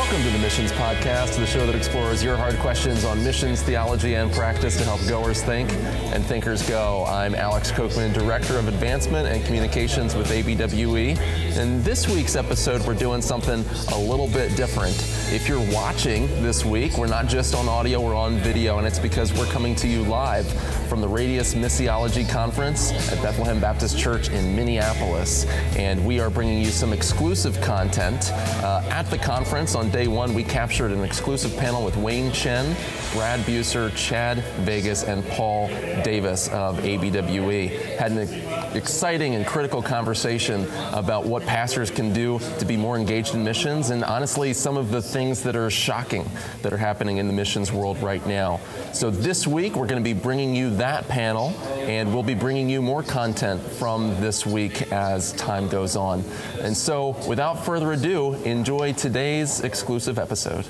Welcome 0.00 0.22
to 0.22 0.30
the 0.30 0.38
Missions 0.38 0.72
Podcast, 0.72 1.36
the 1.36 1.46
show 1.46 1.66
that 1.66 1.74
explores 1.74 2.24
your 2.24 2.34
hard 2.34 2.56
questions 2.56 3.04
on 3.04 3.22
missions, 3.22 3.60
theology, 3.60 4.14
and 4.14 4.32
practice 4.32 4.78
to 4.78 4.84
help 4.84 5.06
goers 5.06 5.42
think 5.42 5.70
and 6.14 6.24
thinkers 6.24 6.66
go. 6.66 7.04
I'm 7.06 7.34
Alex 7.34 7.70
Kocman, 7.70 8.14
Director 8.14 8.56
of 8.56 8.66
Advancement 8.66 9.28
and 9.28 9.44
Communications 9.44 10.14
with 10.14 10.30
ABWE. 10.30 11.18
In 11.58 11.82
this 11.82 12.08
week's 12.08 12.34
episode, 12.34 12.80
we're 12.86 12.94
doing 12.94 13.20
something 13.20 13.62
a 13.92 13.98
little 13.98 14.26
bit 14.28 14.56
different. 14.56 14.96
If 15.30 15.46
you're 15.46 15.70
watching 15.70 16.28
this 16.42 16.64
week, 16.64 16.96
we're 16.96 17.06
not 17.06 17.26
just 17.26 17.54
on 17.54 17.68
audio, 17.68 18.00
we're 18.00 18.16
on 18.16 18.38
video, 18.38 18.78
and 18.78 18.86
it's 18.86 18.98
because 18.98 19.34
we're 19.34 19.52
coming 19.52 19.74
to 19.76 19.86
you 19.86 20.02
live 20.04 20.46
from 20.90 21.00
the 21.00 21.08
Radius 21.08 21.54
Missiology 21.54 22.28
Conference 22.28 22.90
at 23.12 23.22
Bethlehem 23.22 23.60
Baptist 23.60 23.96
Church 23.96 24.28
in 24.28 24.56
Minneapolis. 24.56 25.46
And 25.76 26.04
we 26.04 26.18
are 26.18 26.30
bringing 26.30 26.58
you 26.58 26.72
some 26.72 26.92
exclusive 26.92 27.60
content. 27.60 28.32
Uh, 28.32 28.82
at 28.90 29.04
the 29.04 29.16
conference 29.16 29.76
on 29.76 29.88
day 29.90 30.08
one, 30.08 30.34
we 30.34 30.42
captured 30.42 30.90
an 30.90 31.04
exclusive 31.04 31.56
panel 31.56 31.84
with 31.84 31.96
Wayne 31.96 32.32
Chen, 32.32 32.74
Brad 33.12 33.38
Buser, 33.46 33.94
Chad 33.94 34.38
Vegas, 34.64 35.04
and 35.04 35.24
Paul 35.28 35.68
Davis 36.02 36.48
of 36.48 36.80
ABWE. 36.80 37.68
Had 37.96 38.10
an 38.10 38.76
exciting 38.76 39.36
and 39.36 39.46
critical 39.46 39.82
conversation 39.82 40.66
about 40.92 41.24
what 41.24 41.46
pastors 41.46 41.90
can 41.90 42.12
do 42.12 42.40
to 42.58 42.64
be 42.64 42.76
more 42.76 42.96
engaged 42.96 43.34
in 43.34 43.44
missions 43.44 43.90
and 43.90 44.02
honestly 44.02 44.52
some 44.52 44.76
of 44.76 44.90
the 44.90 45.00
things 45.00 45.40
that 45.44 45.54
are 45.54 45.70
shocking 45.70 46.28
that 46.62 46.72
are 46.72 46.76
happening 46.76 47.18
in 47.18 47.28
the 47.28 47.32
missions 47.32 47.70
world 47.72 48.00
right 48.02 48.24
now. 48.26 48.58
So 48.92 49.08
this 49.08 49.46
week 49.46 49.76
we're 49.76 49.86
going 49.86 50.02
to 50.02 50.14
be 50.14 50.18
bringing 50.18 50.52
you 50.54 50.70
that 50.80 51.06
panel 51.08 51.50
and 51.80 52.10
we'll 52.10 52.22
be 52.22 52.34
bringing 52.34 52.70
you 52.70 52.80
more 52.80 53.02
content 53.02 53.60
from 53.60 54.18
this 54.18 54.46
week 54.46 54.90
as 54.92 55.32
time 55.32 55.68
goes 55.68 55.94
on. 55.94 56.24
And 56.62 56.74
so 56.74 57.10
without 57.28 57.66
further 57.66 57.92
ado, 57.92 58.32
enjoy 58.44 58.94
today's 58.94 59.60
exclusive 59.60 60.18
episode. 60.18 60.66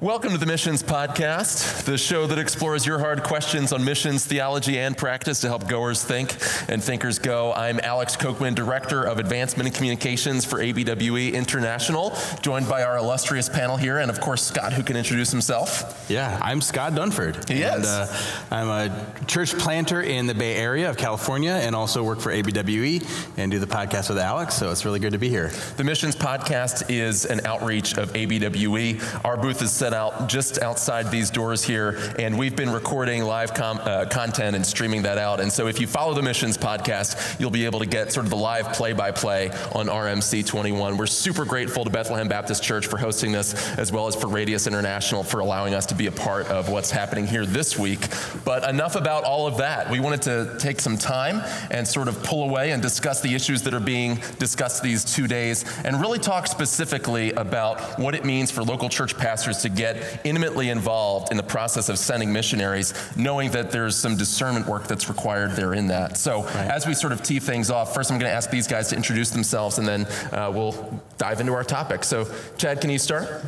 Welcome 0.00 0.32
to 0.32 0.38
the 0.38 0.44
Missions 0.44 0.82
Podcast, 0.82 1.84
the 1.84 1.96
show 1.96 2.26
that 2.26 2.38
explores 2.38 2.84
your 2.84 2.98
hard 2.98 3.22
questions 3.22 3.72
on 3.72 3.82
missions, 3.82 4.26
theology, 4.26 4.78
and 4.78 4.94
practice 4.94 5.40
to 5.40 5.48
help 5.48 5.66
goers 5.66 6.04
think 6.04 6.36
and 6.68 6.84
thinkers 6.84 7.18
go. 7.18 7.54
I'm 7.54 7.80
Alex 7.80 8.14
Kocman, 8.14 8.54
Director 8.54 9.02
of 9.02 9.18
Advancement 9.18 9.66
and 9.66 9.74
Communications 9.74 10.44
for 10.44 10.58
ABWE 10.58 11.32
International, 11.32 12.14
joined 12.42 12.68
by 12.68 12.82
our 12.82 12.98
illustrious 12.98 13.48
panel 13.48 13.78
here, 13.78 13.96
and 13.96 14.10
of 14.10 14.20
course, 14.20 14.42
Scott, 14.42 14.74
who 14.74 14.82
can 14.82 14.94
introduce 14.94 15.30
himself. 15.30 16.04
Yeah, 16.10 16.38
I'm 16.42 16.60
Scott 16.60 16.92
Dunford. 16.92 17.48
Yes. 17.48 17.76
And, 17.76 17.86
uh, 17.86 18.16
I'm 18.50 18.68
a 18.68 19.26
church 19.26 19.56
planter 19.56 20.02
in 20.02 20.26
the 20.26 20.34
Bay 20.34 20.56
Area 20.56 20.90
of 20.90 20.98
California 20.98 21.52
and 21.52 21.74
also 21.74 22.02
work 22.02 22.20
for 22.20 22.30
ABWE 22.30 23.38
and 23.38 23.50
do 23.50 23.58
the 23.58 23.66
podcast 23.66 24.10
with 24.10 24.18
Alex, 24.18 24.54
so 24.54 24.70
it's 24.70 24.84
really 24.84 25.00
good 25.00 25.12
to 25.12 25.18
be 25.18 25.30
here. 25.30 25.50
The 25.78 25.84
Missions 25.84 26.14
Podcast 26.14 26.90
is 26.90 27.24
an 27.24 27.46
outreach 27.46 27.96
of 27.96 28.12
ABWE. 28.12 29.24
Our 29.24 29.38
booth 29.38 29.61
is 29.62 29.72
set 29.72 29.94
out 29.94 30.28
just 30.28 30.60
outside 30.60 31.10
these 31.10 31.30
doors 31.30 31.62
here, 31.62 31.98
and 32.18 32.36
we've 32.36 32.56
been 32.56 32.70
recording 32.70 33.22
live 33.22 33.54
com- 33.54 33.80
uh, 33.82 34.04
content 34.06 34.56
and 34.56 34.66
streaming 34.66 35.02
that 35.02 35.18
out. 35.18 35.40
And 35.40 35.50
so 35.50 35.68
if 35.68 35.80
you 35.80 35.86
follow 35.86 36.12
the 36.14 36.22
Missions 36.22 36.58
Podcast, 36.58 37.40
you'll 37.40 37.50
be 37.50 37.64
able 37.64 37.78
to 37.78 37.86
get 37.86 38.12
sort 38.12 38.26
of 38.26 38.30
the 38.30 38.36
live 38.36 38.72
play 38.72 38.92
by 38.92 39.12
play 39.12 39.50
on 39.72 39.86
RMC 39.86 40.44
21. 40.44 40.96
We're 40.96 41.06
super 41.06 41.44
grateful 41.44 41.84
to 41.84 41.90
Bethlehem 41.90 42.28
Baptist 42.28 42.62
Church 42.62 42.86
for 42.86 42.98
hosting 42.98 43.32
this, 43.32 43.54
as 43.78 43.92
well 43.92 44.08
as 44.08 44.16
for 44.16 44.26
Radius 44.26 44.66
International 44.66 45.22
for 45.22 45.40
allowing 45.40 45.74
us 45.74 45.86
to 45.86 45.94
be 45.94 46.08
a 46.08 46.12
part 46.12 46.46
of 46.48 46.68
what's 46.68 46.90
happening 46.90 47.26
here 47.26 47.46
this 47.46 47.78
week. 47.78 48.00
But 48.44 48.68
enough 48.68 48.96
about 48.96 49.24
all 49.24 49.46
of 49.46 49.58
that. 49.58 49.90
We 49.90 50.00
wanted 50.00 50.22
to 50.22 50.56
take 50.58 50.80
some 50.80 50.98
time 50.98 51.40
and 51.70 51.86
sort 51.86 52.08
of 52.08 52.22
pull 52.24 52.48
away 52.48 52.72
and 52.72 52.82
discuss 52.82 53.20
the 53.20 53.34
issues 53.34 53.62
that 53.62 53.74
are 53.74 53.80
being 53.80 54.20
discussed 54.38 54.82
these 54.82 55.04
two 55.04 55.28
days 55.28 55.64
and 55.84 56.00
really 56.00 56.18
talk 56.18 56.48
specifically 56.48 57.32
about 57.32 57.98
what 57.98 58.14
it 58.14 58.24
means 58.24 58.50
for 58.50 58.62
local 58.62 58.88
church 58.88 59.16
pastors 59.16 59.51
to 59.58 59.68
get 59.68 60.20
intimately 60.24 60.70
involved 60.70 61.30
in 61.30 61.36
the 61.36 61.42
process 61.42 61.90
of 61.90 61.98
sending 61.98 62.32
missionaries, 62.32 62.94
knowing 63.16 63.50
that 63.50 63.70
there's 63.70 63.94
some 63.96 64.16
discernment 64.16 64.66
work 64.66 64.86
that's 64.88 65.08
required 65.08 65.50
there 65.52 65.74
in 65.74 65.88
that. 65.88 66.16
So, 66.16 66.44
Right. 66.44 66.54
as 66.70 66.86
we 66.86 66.94
sort 66.94 67.12
of 67.12 67.22
tee 67.22 67.38
things 67.38 67.70
off, 67.70 67.92
first 67.94 68.10
I'm 68.10 68.18
going 68.18 68.30
to 68.30 68.34
ask 68.34 68.48
these 68.50 68.66
guys 68.66 68.88
to 68.88 68.96
introduce 68.96 69.30
themselves 69.30 69.78
and 69.78 69.86
then 69.86 70.06
uh, 70.32 70.50
we'll 70.54 71.00
dive 71.18 71.40
into 71.40 71.52
our 71.52 71.64
topic. 71.64 72.04
So, 72.04 72.26
Chad, 72.56 72.80
can 72.80 72.88
you 72.90 72.98
start? 72.98 73.44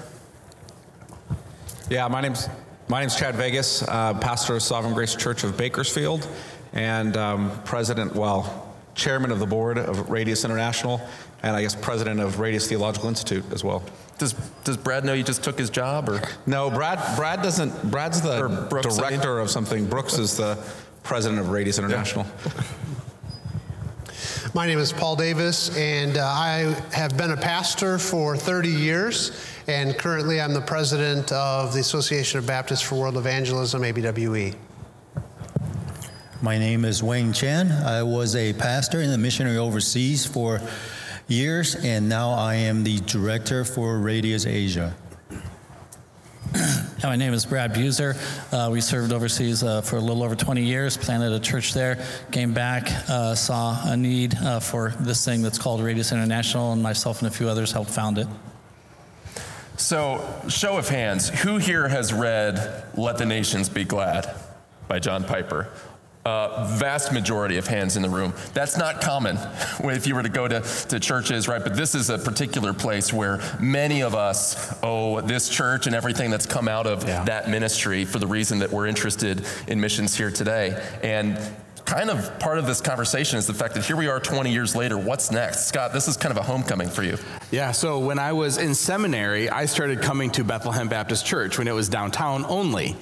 Yeah, 1.88 2.08
my 2.08 2.20
name's 2.20 2.48
my 2.88 3.00
name's 3.00 3.16
Chad 3.16 3.34
Vegas, 3.34 3.82
uh, 3.88 4.12
pastor 4.14 4.56
of 4.56 4.62
Sovereign 4.62 4.92
Grace 4.92 5.14
Church 5.14 5.42
of 5.42 5.56
Bakersfield, 5.56 6.28
and 6.74 7.16
um, 7.16 7.50
president, 7.64 8.14
well, 8.14 8.74
chairman 8.94 9.30
of 9.30 9.38
the 9.38 9.46
board 9.46 9.78
of 9.78 10.10
Radius 10.10 10.44
International, 10.44 11.00
and 11.42 11.56
I 11.56 11.62
guess 11.62 11.74
president 11.74 12.20
of 12.20 12.40
Radius 12.40 12.68
Theological 12.68 13.08
Institute 13.08 13.44
as 13.52 13.64
well. 13.64 13.82
Does, 14.18 14.32
does 14.62 14.76
Brad 14.76 15.04
know 15.04 15.12
you 15.12 15.24
just 15.24 15.42
took 15.42 15.58
his 15.58 15.70
job 15.70 16.08
or? 16.08 16.20
No, 16.46 16.70
Brad. 16.70 17.16
Brad 17.16 17.42
doesn't. 17.42 17.90
Brad's 17.90 18.20
the 18.20 18.44
Or 18.44 18.48
Brooks, 18.48 18.98
I 18.98 19.10
mean. 19.10 19.20
director 19.20 19.40
of 19.40 19.50
something. 19.50 19.86
Brooks 19.86 20.18
is 20.18 20.36
the 20.36 20.56
president 21.02 21.40
of 21.40 21.50
Radius 21.50 21.78
International. 21.78 22.24
My 24.54 24.66
name 24.68 24.78
is 24.78 24.92
Paul 24.92 25.16
Davis, 25.16 25.76
and 25.76 26.16
uh, 26.16 26.24
I 26.24 26.76
have 26.92 27.16
been 27.16 27.32
a 27.32 27.36
pastor 27.36 27.98
for 27.98 28.36
30 28.36 28.68
years, 28.68 29.32
and 29.66 29.98
currently 29.98 30.40
I'm 30.40 30.54
the 30.54 30.60
president 30.60 31.32
of 31.32 31.74
the 31.74 31.80
Association 31.80 32.38
of 32.38 32.46
Baptists 32.46 32.80
for 32.82 32.94
World 32.94 33.16
Evangelism, 33.16 33.82
ABWE. 33.82 34.54
My 36.40 36.56
name 36.56 36.84
is 36.84 37.02
Wayne 37.02 37.32
Chen. 37.32 37.72
I 37.72 38.04
was 38.04 38.36
a 38.36 38.52
pastor 38.52 39.00
in 39.00 39.10
the 39.10 39.18
missionary 39.18 39.56
overseas 39.56 40.24
for 40.24 40.60
years, 41.26 41.74
and 41.76 42.08
now 42.08 42.30
I 42.30 42.54
am 42.54 42.84
the 42.84 43.00
director 43.00 43.64
for 43.64 43.98
Radius 43.98 44.46
Asia. 44.46 44.94
Hi, 46.54 47.08
my 47.08 47.16
name 47.16 47.32
is 47.32 47.46
Brad 47.46 47.74
Buser. 47.74 48.16
Uh, 48.52 48.70
we 48.70 48.80
served 48.80 49.12
overseas 49.12 49.62
uh, 49.62 49.82
for 49.82 49.96
a 49.96 50.00
little 50.00 50.22
over 50.22 50.34
20 50.34 50.62
years, 50.62 50.96
planted 50.96 51.32
a 51.32 51.40
church 51.40 51.74
there, 51.74 52.04
came 52.30 52.52
back, 52.52 52.88
uh, 53.08 53.34
saw 53.34 53.80
a 53.90 53.96
need 53.96 54.34
uh, 54.36 54.60
for 54.60 54.94
this 55.00 55.24
thing 55.24 55.42
that's 55.42 55.58
called 55.58 55.80
Radius 55.82 56.12
International, 56.12 56.72
and 56.72 56.82
myself 56.82 57.20
and 57.20 57.28
a 57.28 57.30
few 57.30 57.48
others 57.48 57.72
helped 57.72 57.90
found 57.90 58.18
it. 58.18 58.28
So, 59.76 60.24
show 60.48 60.76
of 60.76 60.88
hands, 60.88 61.28
who 61.28 61.58
here 61.58 61.88
has 61.88 62.12
read 62.12 62.84
Let 62.94 63.18
the 63.18 63.26
Nations 63.26 63.68
Be 63.68 63.84
Glad 63.84 64.32
by 64.86 64.98
John 65.00 65.24
Piper? 65.24 65.68
Uh, 66.26 66.66
vast 66.78 67.12
majority 67.12 67.58
of 67.58 67.66
hands 67.66 67.96
in 67.96 68.02
the 68.02 68.08
room. 68.08 68.32
That's 68.54 68.78
not 68.78 69.02
common 69.02 69.36
if 69.80 70.06
you 70.06 70.14
were 70.14 70.22
to 70.22 70.30
go 70.30 70.48
to, 70.48 70.62
to 70.88 70.98
churches, 70.98 71.48
right? 71.48 71.62
But 71.62 71.76
this 71.76 71.94
is 71.94 72.08
a 72.08 72.16
particular 72.16 72.72
place 72.72 73.12
where 73.12 73.40
many 73.60 74.00
of 74.02 74.14
us 74.14 74.74
owe 74.82 75.20
this 75.20 75.50
church 75.50 75.86
and 75.86 75.94
everything 75.94 76.30
that's 76.30 76.46
come 76.46 76.66
out 76.66 76.86
of 76.86 77.06
Yeah. 77.06 77.24
that 77.24 77.50
ministry 77.50 78.06
for 78.06 78.18
the 78.18 78.26
reason 78.26 78.60
that 78.60 78.70
we're 78.70 78.86
interested 78.86 79.44
in 79.68 79.78
missions 79.82 80.16
here 80.16 80.30
today. 80.30 80.82
And 81.02 81.38
kind 81.84 82.08
of 82.08 82.38
part 82.38 82.58
of 82.58 82.66
this 82.66 82.80
conversation 82.80 83.38
is 83.38 83.46
the 83.46 83.54
fact 83.54 83.74
that 83.74 83.84
here 83.84 83.96
we 83.96 84.08
are 84.08 84.18
20 84.18 84.50
years 84.50 84.74
later. 84.74 84.96
What's 84.96 85.30
next? 85.30 85.66
Scott, 85.66 85.92
this 85.92 86.08
is 86.08 86.16
kind 86.16 86.30
of 86.30 86.38
a 86.38 86.42
homecoming 86.42 86.88
for 86.88 87.02
you. 87.02 87.18
Yeah, 87.50 87.72
so 87.72 87.98
when 87.98 88.18
I 88.18 88.32
was 88.32 88.58
in 88.58 88.74
seminary, 88.74 89.50
I 89.50 89.66
started 89.66 90.00
coming 90.00 90.30
to 90.32 90.44
Bethlehem 90.44 90.88
Baptist 90.88 91.26
Church 91.26 91.58
when 91.58 91.68
it 91.68 91.72
was 91.72 91.88
downtown 91.88 92.44
only. 92.46 92.96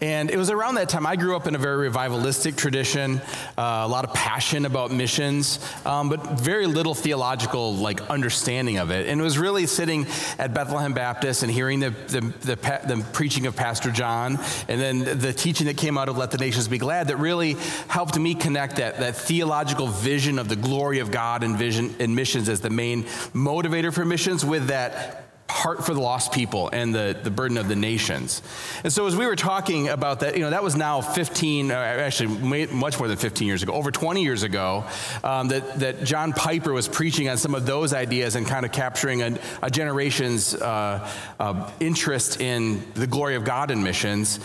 And 0.00 0.30
it 0.30 0.36
was 0.36 0.50
around 0.50 0.76
that 0.76 0.88
time 0.88 1.04
I 1.04 1.16
grew 1.16 1.36
up 1.36 1.46
in 1.46 1.54
a 1.54 1.58
very 1.58 1.90
revivalistic 1.90 2.56
tradition, 2.56 3.20
uh, 3.58 3.82
a 3.84 3.88
lot 3.88 4.04
of 4.04 4.14
passion 4.14 4.66
about 4.66 4.92
missions, 4.92 5.58
um, 5.84 6.08
but 6.08 6.40
very 6.40 6.66
little 6.66 6.94
theological 6.94 7.74
like 7.74 8.00
understanding 8.08 8.78
of 8.78 8.90
it. 8.90 9.08
And 9.08 9.20
it 9.20 9.24
was 9.24 9.36
really 9.36 9.66
sitting 9.66 10.06
at 10.38 10.54
Bethlehem 10.54 10.92
Baptist 10.92 11.42
and 11.42 11.50
hearing 11.50 11.80
the, 11.80 11.90
the, 11.90 12.20
the, 12.40 12.56
the 12.56 13.04
preaching 13.12 13.46
of 13.46 13.56
Pastor 13.56 13.90
John 13.90 14.38
and 14.68 14.80
then 14.80 15.18
the 15.18 15.32
teaching 15.32 15.66
that 15.66 15.76
came 15.76 15.98
out 15.98 16.08
of 16.08 16.16
Let 16.16 16.30
the 16.30 16.38
Nations 16.38 16.68
Be 16.68 16.78
Glad 16.78 17.08
that 17.08 17.16
really 17.16 17.56
helped 17.88 18.18
me 18.18 18.27
connect 18.34 18.76
that, 18.76 18.98
that 18.98 19.16
theological 19.16 19.86
vision 19.86 20.38
of 20.38 20.48
the 20.48 20.56
glory 20.56 20.98
of 20.98 21.10
God 21.10 21.42
and 21.42 21.56
vision 21.56 21.94
and 21.98 22.14
missions 22.14 22.48
as 22.48 22.60
the 22.60 22.70
main 22.70 23.04
motivator 23.34 23.92
for 23.92 24.04
missions 24.04 24.44
with 24.44 24.68
that 24.68 25.28
heart 25.50 25.84
for 25.84 25.94
the 25.94 26.00
lost 26.00 26.32
people 26.32 26.68
and 26.72 26.94
the, 26.94 27.18
the 27.22 27.30
burden 27.30 27.56
of 27.56 27.68
the 27.68 27.76
nations. 27.76 28.42
And 28.84 28.92
so 28.92 29.06
as 29.06 29.16
we 29.16 29.26
were 29.26 29.36
talking 29.36 29.88
about 29.88 30.20
that, 30.20 30.34
you 30.34 30.40
know, 30.40 30.50
that 30.50 30.62
was 30.62 30.76
now 30.76 31.00
15, 31.00 31.70
uh, 31.70 31.74
actually 31.74 32.66
much 32.66 32.98
more 32.98 33.08
than 33.08 33.16
15 33.16 33.48
years 33.48 33.62
ago, 33.62 33.72
over 33.72 33.90
20 33.90 34.22
years 34.22 34.42
ago, 34.42 34.84
um, 35.24 35.48
that, 35.48 35.80
that 35.80 36.04
John 36.04 36.32
Piper 36.32 36.72
was 36.72 36.86
preaching 36.86 37.28
on 37.28 37.38
some 37.38 37.54
of 37.54 37.64
those 37.64 37.94
ideas 37.94 38.36
and 38.36 38.46
kind 38.46 38.66
of 38.66 38.72
capturing 38.72 39.22
a, 39.22 39.38
a 39.62 39.70
generation's 39.70 40.54
uh, 40.54 41.10
uh, 41.40 41.70
interest 41.80 42.40
in 42.40 42.82
the 42.94 43.06
glory 43.06 43.34
of 43.34 43.44
God 43.44 43.70
in 43.70 43.82
missions. 43.82 44.40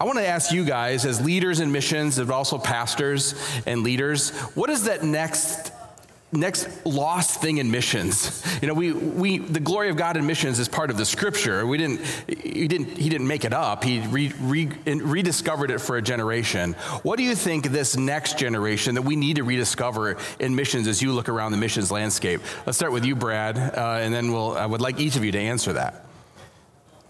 I 0.00 0.04
want 0.04 0.18
to 0.18 0.26
ask 0.26 0.52
you 0.52 0.64
guys, 0.64 1.06
as 1.06 1.20
leaders 1.24 1.60
in 1.60 1.70
missions, 1.70 2.18
but 2.18 2.30
also 2.30 2.58
pastors 2.58 3.34
and 3.64 3.82
leaders, 3.82 4.30
what 4.54 4.68
is 4.68 4.84
that 4.84 5.04
next 5.04 5.72
next 6.32 6.68
lost 6.84 7.40
thing 7.40 7.58
in 7.58 7.70
missions? 7.70 8.42
You 8.64 8.68
know, 8.68 8.74
we 8.74 8.92
we 8.92 9.38
the 9.38 9.60
glory 9.60 9.90
of 9.90 9.96
God 9.96 10.16
in 10.16 10.26
missions 10.26 10.58
is 10.58 10.68
part 10.68 10.88
of 10.88 10.96
the 10.96 11.04
Scripture. 11.04 11.66
We 11.66 11.76
didn't 11.76 12.00
he 12.26 12.66
didn't 12.66 12.96
he 12.96 13.10
didn't 13.10 13.26
make 13.26 13.44
it 13.44 13.52
up. 13.52 13.84
He 13.84 14.00
re, 14.06 14.32
re, 14.40 14.70
rediscovered 14.86 15.70
it 15.70 15.80
for 15.82 15.98
a 15.98 16.02
generation. 16.02 16.72
What 17.02 17.18
do 17.18 17.24
you 17.24 17.34
think 17.34 17.66
this 17.66 17.94
next 17.94 18.38
generation 18.38 18.94
that 18.94 19.02
we 19.02 19.16
need 19.16 19.36
to 19.36 19.42
rediscover 19.42 20.16
in 20.38 20.54
missions 20.54 20.88
as 20.88 21.02
you 21.02 21.12
look 21.12 21.28
around 21.28 21.52
the 21.52 21.58
missions 21.58 21.90
landscape? 21.90 22.40
Let's 22.64 22.78
start 22.78 22.92
with 22.92 23.04
you, 23.04 23.16
Brad, 23.16 23.58
uh, 23.58 23.98
and 24.00 24.14
then 24.14 24.32
we'll. 24.32 24.56
I 24.56 24.64
would 24.64 24.80
like 24.80 24.98
each 24.98 25.16
of 25.16 25.24
you 25.24 25.32
to 25.32 25.38
answer 25.38 25.74
that. 25.74 26.06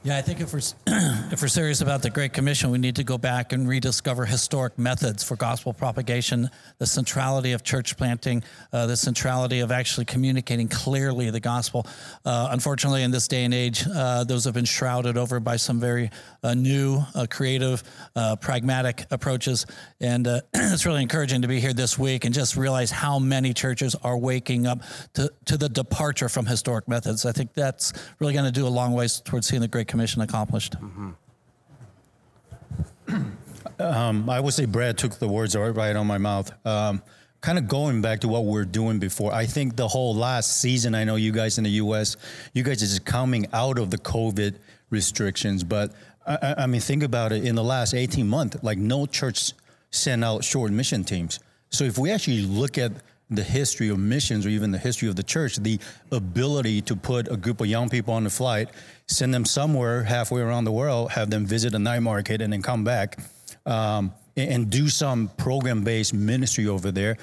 Yeah, 0.06 0.18
I 0.18 0.20
think 0.20 0.42
if 0.42 0.52
we're 0.52 0.60
if 1.32 1.40
we're 1.40 1.48
serious 1.48 1.80
about 1.80 2.02
the 2.02 2.10
Great 2.10 2.34
Commission, 2.34 2.70
we 2.70 2.76
need 2.76 2.96
to 2.96 3.04
go 3.04 3.16
back 3.16 3.54
and 3.54 3.66
rediscover 3.66 4.26
historic 4.26 4.78
methods 4.78 5.24
for 5.24 5.34
gospel 5.34 5.72
propagation, 5.72 6.50
the 6.76 6.84
centrality 6.84 7.52
of 7.52 7.62
church 7.62 7.96
planting, 7.96 8.44
uh, 8.70 8.84
the 8.84 8.98
centrality 8.98 9.60
of 9.60 9.72
actually 9.72 10.04
communicating 10.04 10.68
clearly 10.68 11.30
the 11.30 11.40
gospel. 11.40 11.86
Uh, 12.22 12.48
unfortunately, 12.50 13.02
in 13.02 13.12
this 13.12 13.26
day 13.28 13.44
and 13.44 13.54
age, 13.54 13.86
uh, 13.94 14.24
those 14.24 14.44
have 14.44 14.52
been 14.52 14.66
shrouded 14.66 15.16
over 15.16 15.40
by 15.40 15.56
some 15.56 15.80
very 15.80 16.10
uh, 16.42 16.52
new, 16.52 17.00
uh, 17.14 17.26
creative, 17.30 17.82
uh, 18.14 18.36
pragmatic 18.36 19.06
approaches. 19.10 19.64
And 20.02 20.26
it's 20.54 20.84
really 20.84 21.00
encouraging 21.00 21.40
to 21.40 21.48
be 21.48 21.60
here 21.60 21.72
this 21.72 21.98
week 21.98 22.26
and 22.26 22.34
just 22.34 22.58
realize 22.58 22.90
how 22.90 23.18
many 23.18 23.54
churches 23.54 23.94
are 24.02 24.18
waking 24.18 24.66
up 24.66 24.82
to 25.14 25.32
to 25.46 25.56
the 25.56 25.70
departure 25.70 26.28
from 26.28 26.44
historic 26.44 26.88
methods. 26.88 27.24
I 27.24 27.32
think 27.32 27.54
that's 27.54 27.94
really 28.18 28.34
going 28.34 28.44
to 28.44 28.52
do 28.52 28.66
a 28.66 28.68
long 28.68 28.92
ways 28.92 29.22
towards 29.24 29.46
seeing 29.46 29.62
the 29.62 29.68
Great 29.68 29.93
accomplished. 30.00 30.74
Mm-hmm. 30.80 31.10
Um, 33.78 34.30
I 34.30 34.38
would 34.38 34.54
say 34.54 34.66
Brad 34.66 34.98
took 34.98 35.18
the 35.18 35.26
words 35.26 35.56
right 35.56 35.96
on 35.96 36.06
my 36.06 36.18
mouth. 36.18 36.52
Um, 36.64 37.02
kind 37.40 37.58
of 37.58 37.66
going 37.66 38.02
back 38.02 38.20
to 38.20 38.28
what 38.28 38.44
we 38.44 38.58
are 38.60 38.64
doing 38.64 38.98
before, 38.98 39.32
I 39.32 39.46
think 39.46 39.76
the 39.76 39.88
whole 39.88 40.14
last 40.14 40.60
season, 40.60 40.94
I 40.94 41.04
know 41.04 41.16
you 41.16 41.32
guys 41.32 41.58
in 41.58 41.64
the 41.64 41.70
U.S., 41.70 42.16
you 42.52 42.62
guys 42.62 42.82
are 42.82 42.86
just 42.86 43.04
coming 43.04 43.46
out 43.52 43.78
of 43.78 43.90
the 43.90 43.98
COVID 43.98 44.56
restrictions, 44.90 45.64
but 45.64 45.92
I, 46.26 46.54
I 46.58 46.66
mean, 46.66 46.80
think 46.80 47.02
about 47.02 47.32
it. 47.32 47.44
In 47.44 47.54
the 47.54 47.64
last 47.64 47.94
18 47.94 48.28
months, 48.28 48.56
like 48.62 48.78
no 48.78 49.06
church 49.06 49.52
sent 49.90 50.24
out 50.24 50.44
short 50.44 50.72
mission 50.72 51.04
teams. 51.04 51.38
So 51.70 51.84
if 51.84 51.98
we 51.98 52.10
actually 52.10 52.42
look 52.42 52.78
at 52.78 52.92
the 53.30 53.42
history 53.42 53.88
of 53.88 53.98
missions 53.98 54.44
or 54.46 54.50
even 54.50 54.70
the 54.70 54.78
history 54.78 55.08
of 55.08 55.16
the 55.16 55.22
church, 55.22 55.56
the 55.56 55.78
ability 56.12 56.80
to 56.82 56.96
put 56.96 57.30
a 57.30 57.36
group 57.36 57.60
of 57.60 57.66
young 57.66 57.88
people 57.88 58.14
on 58.14 58.26
a 58.26 58.30
flight, 58.30 58.68
send 59.06 59.32
them 59.32 59.44
somewhere 59.44 60.02
halfway 60.02 60.40
around 60.40 60.64
the 60.64 60.72
world, 60.72 61.10
have 61.12 61.30
them 61.30 61.46
visit 61.46 61.74
a 61.74 61.78
night 61.78 62.00
market, 62.00 62.40
and 62.40 62.52
then 62.52 62.62
come 62.62 62.84
back 62.84 63.18
um, 63.66 64.12
and, 64.36 64.50
and, 64.50 64.70
do 64.70 64.88
some 64.88 65.28
program 65.36 65.82
based 65.84 66.12
ministry 66.12 66.66
over 66.66 66.90
there. 66.90 67.16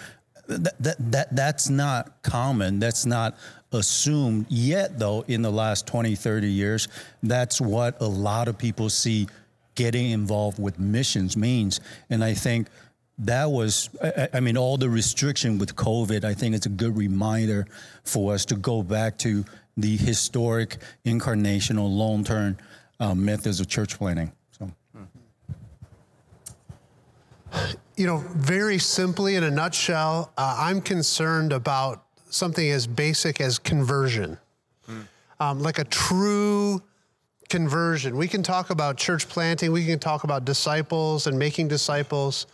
That, 0.47 0.83
that, 0.83 1.11
that, 1.11 1.35
that's 1.35 1.69
not 1.69 2.23
common. 2.23 2.79
That's 2.79 3.05
not 3.05 3.37
assumed 3.71 4.47
yet, 4.49 4.97
though, 4.97 5.23
in 5.27 5.41
the 5.41 5.51
last 5.51 5.87
20, 5.87 6.15
30 6.15 6.47
years. 6.47 6.87
That's 7.23 7.61
what 7.61 8.01
a 8.01 8.07
lot 8.07 8.47
of 8.47 8.57
people 8.57 8.89
see 8.89 9.27
getting 9.75 10.11
involved 10.11 10.59
with 10.59 10.79
missions 10.79 11.37
means. 11.37 11.79
And 12.09 12.23
I 12.23 12.33
think 12.33 12.67
that 13.21 13.51
was, 13.51 13.89
I, 14.03 14.29
I, 14.33 14.39
mean, 14.39 14.57
all 14.57 14.77
the 14.77 14.89
restriction 14.89 15.57
with 15.59 15.75
COVID, 15.75 16.23
I 16.23 16.33
think 16.33 16.55
it's 16.55 16.65
a 16.65 16.69
good 16.69 16.97
reminder 16.97 17.67
for 18.03 18.33
us 18.33 18.45
to 18.45 18.55
go 18.55 18.81
back 18.81 19.17
to 19.19 19.45
the 19.77 19.95
historic 19.95 20.77
incarnational 21.05 21.95
long 21.95 22.23
term 22.23 22.57
um, 22.99 23.23
methods 23.23 23.59
of 23.59 23.67
church 23.67 23.97
planting. 23.97 24.31
So, 24.57 24.71
you 27.95 28.07
know, 28.07 28.17
very 28.35 28.79
simply 28.79 29.35
in 29.35 29.43
a 29.43 29.51
nutshell, 29.51 30.33
uh, 30.37 30.57
I'm 30.59 30.81
concerned 30.81 31.53
about 31.53 32.03
something 32.29 32.69
as 32.71 32.87
basic 32.87 33.39
as 33.39 33.59
conversion, 33.59 34.37
hmm. 34.87 35.01
um, 35.39 35.59
like 35.59 35.77
a 35.77 35.83
true 35.85 36.81
conversion. 37.49 38.17
We 38.17 38.27
can 38.27 38.41
talk 38.41 38.71
about 38.71 38.97
church 38.97 39.27
planting, 39.29 39.71
we 39.71 39.85
can 39.85 39.99
talk 39.99 40.23
about 40.23 40.43
disciples 40.43 41.27
and 41.27 41.37
making 41.37 41.67
disciples. 41.67 42.47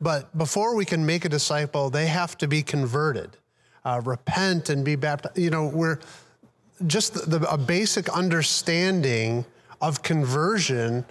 But 0.00 0.36
before 0.36 0.74
we 0.74 0.84
can 0.84 1.04
make 1.04 1.24
a 1.24 1.28
disciple, 1.28 1.90
they 1.90 2.06
have 2.06 2.38
to 2.38 2.48
be 2.48 2.62
converted, 2.62 3.36
uh, 3.84 4.00
repent 4.04 4.70
and 4.70 4.84
be 4.84 4.96
baptized. 4.96 5.38
You 5.38 5.50
know, 5.50 5.66
we're 5.66 5.98
just 6.86 7.14
the, 7.14 7.38
the, 7.38 7.50
a 7.50 7.58
basic 7.58 8.08
understanding 8.08 9.44
of 9.80 10.02
conversion. 10.02 11.04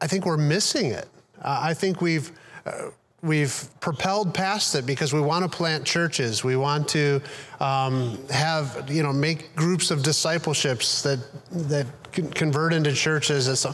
I 0.00 0.06
think 0.06 0.26
we're 0.26 0.36
missing 0.36 0.86
it. 0.86 1.08
Uh, 1.40 1.60
I 1.62 1.74
think 1.74 2.00
we've. 2.00 2.32
Uh, 2.64 2.90
we've 3.22 3.68
propelled 3.80 4.32
past 4.34 4.74
it 4.74 4.86
because 4.86 5.12
we 5.12 5.20
want 5.20 5.42
to 5.42 5.48
plant 5.48 5.84
churches. 5.84 6.44
We 6.44 6.54
want 6.54 6.86
to 6.90 7.20
um, 7.58 8.18
have, 8.28 8.88
you 8.88 9.02
know, 9.02 9.12
make 9.12 9.56
groups 9.56 9.90
of 9.90 10.02
discipleships 10.02 11.02
that, 11.02 11.18
that 11.68 11.86
convert 12.12 12.72
into 12.72 12.92
churches. 12.92 13.66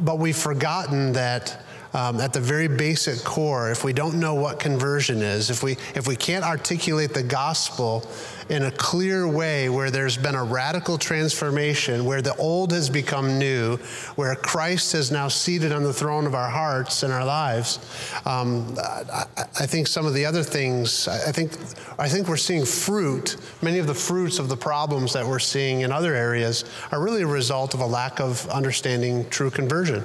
But 0.00 0.18
we've 0.18 0.36
forgotten 0.36 1.12
that 1.12 1.62
um, 1.94 2.20
at 2.20 2.32
the 2.32 2.40
very 2.40 2.66
basic 2.66 3.24
core, 3.24 3.70
if 3.70 3.84
we 3.84 3.92
don't 3.92 4.18
know 4.18 4.34
what 4.34 4.58
conversion 4.58 5.22
is, 5.22 5.48
if 5.48 5.62
we, 5.62 5.72
if 5.94 6.08
we 6.08 6.16
can't 6.16 6.44
articulate 6.44 7.14
the 7.14 7.22
gospel 7.22 8.04
in 8.50 8.64
a 8.64 8.70
clear 8.72 9.26
way 9.26 9.68
where 9.68 9.90
there's 9.90 10.16
been 10.16 10.34
a 10.34 10.42
radical 10.42 10.98
transformation, 10.98 12.04
where 12.04 12.20
the 12.20 12.34
old 12.34 12.72
has 12.72 12.90
become 12.90 13.38
new, 13.38 13.76
where 14.16 14.34
Christ 14.34 14.94
is 14.94 15.12
now 15.12 15.28
seated 15.28 15.70
on 15.70 15.84
the 15.84 15.92
throne 15.92 16.26
of 16.26 16.34
our 16.34 16.50
hearts 16.50 17.04
and 17.04 17.12
our 17.12 17.24
lives, 17.24 17.78
um, 18.26 18.74
I, 18.82 19.24
I, 19.36 19.66
think 19.66 19.86
some 19.86 20.04
of 20.04 20.14
the 20.14 20.26
other 20.26 20.42
things, 20.42 21.06
I 21.06 21.30
think, 21.30 21.52
I 21.98 22.08
think 22.08 22.28
we're 22.28 22.36
seeing 22.36 22.64
fruit. 22.64 23.36
Many 23.62 23.78
of 23.78 23.86
the 23.86 23.94
fruits 23.94 24.40
of 24.40 24.48
the 24.48 24.56
problems 24.56 25.12
that 25.12 25.24
we're 25.24 25.38
seeing 25.38 25.82
in 25.82 25.92
other 25.92 26.14
areas 26.14 26.64
are 26.90 27.00
really 27.00 27.22
a 27.22 27.26
result 27.26 27.72
of 27.72 27.80
a 27.80 27.86
lack 27.86 28.20
of 28.20 28.46
understanding 28.50 29.28
true 29.30 29.50
conversion. 29.50 30.04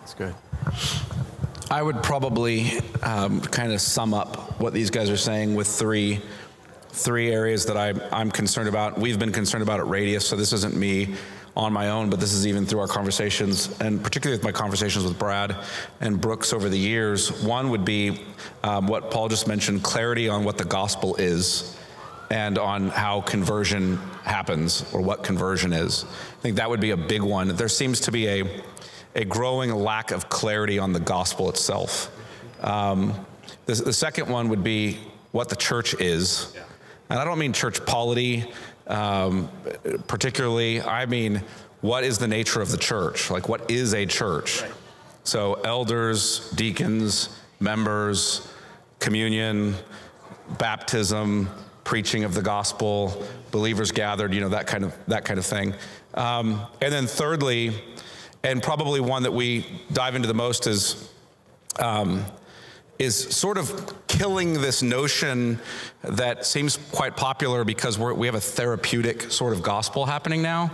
That's 0.00 0.14
good. 0.14 0.34
I 1.70 1.82
would 1.82 2.02
probably 2.02 2.78
um, 3.02 3.40
kind 3.40 3.72
of 3.72 3.80
sum 3.80 4.14
up 4.14 4.60
what 4.60 4.72
these 4.72 4.90
guys 4.90 5.10
are 5.10 5.16
saying 5.16 5.54
with 5.54 5.66
three 5.66 6.20
three 6.90 7.30
areas 7.30 7.66
that 7.66 7.76
I, 7.76 7.92
I'm 8.10 8.30
concerned 8.30 8.68
about. 8.68 8.98
We've 8.98 9.18
been 9.18 9.32
concerned 9.32 9.62
about 9.62 9.80
at 9.80 9.86
Radius, 9.86 10.26
so 10.26 10.34
this 10.34 10.54
isn't 10.54 10.74
me 10.74 11.14
on 11.54 11.72
my 11.72 11.90
own, 11.90 12.08
but 12.08 12.20
this 12.20 12.32
is 12.32 12.46
even 12.46 12.64
through 12.64 12.80
our 12.80 12.88
conversations, 12.88 13.78
and 13.80 14.02
particularly 14.02 14.38
with 14.38 14.44
my 14.44 14.52
conversations 14.52 15.04
with 15.04 15.18
Brad 15.18 15.56
and 16.00 16.18
Brooks 16.20 16.54
over 16.54 16.68
the 16.68 16.78
years. 16.78 17.42
One 17.42 17.70
would 17.70 17.84
be 17.84 18.22
um, 18.62 18.86
what 18.86 19.10
Paul 19.10 19.28
just 19.28 19.46
mentioned 19.46 19.82
clarity 19.82 20.28
on 20.28 20.44
what 20.44 20.56
the 20.56 20.64
gospel 20.64 21.16
is 21.16 21.76
and 22.30 22.58
on 22.58 22.88
how 22.88 23.20
conversion 23.20 23.98
happens 24.24 24.84
or 24.92 25.00
what 25.00 25.22
conversion 25.22 25.72
is. 25.72 26.04
I 26.04 26.40
think 26.40 26.56
that 26.56 26.68
would 26.68 26.80
be 26.80 26.90
a 26.90 26.96
big 26.96 27.22
one. 27.22 27.48
There 27.48 27.68
seems 27.68 28.00
to 28.00 28.12
be 28.12 28.26
a 28.28 28.62
a 29.16 29.24
growing 29.24 29.74
lack 29.74 30.12
of 30.12 30.28
clarity 30.28 30.78
on 30.78 30.92
the 30.92 31.00
gospel 31.00 31.50
itself. 31.50 32.12
Um, 32.62 33.26
the, 33.64 33.74
the, 33.74 33.92
second 33.92 34.28
one 34.28 34.48
would 34.50 34.62
be 34.62 34.98
what 35.32 35.48
the 35.48 35.56
church 35.56 35.94
is. 36.00 36.56
And 37.10 37.18
I 37.18 37.24
don't 37.24 37.38
mean 37.38 37.52
church 37.52 37.84
polity 37.84 38.46
um, 38.86 39.48
particularly, 40.06 40.80
I 40.80 41.06
mean, 41.06 41.42
what 41.80 42.04
is 42.04 42.18
the 42.18 42.28
nature 42.28 42.60
of 42.60 42.70
the 42.70 42.76
church? 42.76 43.30
Like, 43.30 43.48
what 43.48 43.70
is 43.70 43.94
a 43.94 44.06
church? 44.06 44.62
Right. 44.62 44.72
So, 45.24 45.54
elders, 45.54 46.50
deacons, 46.52 47.36
members, 47.58 48.48
communion, 49.00 49.74
baptism, 50.58 51.50
preaching 51.82 52.24
of 52.24 52.34
the 52.34 52.42
gospel, 52.42 53.24
believers 53.50 53.90
gathered, 53.90 54.32
you 54.32 54.40
know, 54.40 54.48
that 54.50 54.66
kind 54.66 54.84
of, 54.84 54.96
that 55.08 55.24
kind 55.24 55.38
of 55.38 55.46
thing. 55.46 55.74
Um, 56.14 56.62
and 56.80 56.92
then, 56.92 57.06
thirdly, 57.06 57.72
and 58.46 58.62
probably 58.62 59.00
one 59.00 59.24
that 59.24 59.32
we 59.32 59.66
dive 59.92 60.14
into 60.14 60.28
the 60.28 60.34
most 60.34 60.68
is 60.68 61.10
um, 61.80 62.24
is 62.98 63.14
sort 63.14 63.58
of 63.58 63.94
killing 64.06 64.54
this 64.54 64.82
notion 64.82 65.58
that 66.02 66.46
seems 66.46 66.78
quite 66.92 67.14
popular 67.16 67.64
because 67.64 67.98
we 67.98 68.26
have 68.26 68.36
a 68.36 68.40
therapeutic 68.40 69.30
sort 69.30 69.52
of 69.52 69.62
gospel 69.62 70.06
happening 70.06 70.40
now 70.42 70.70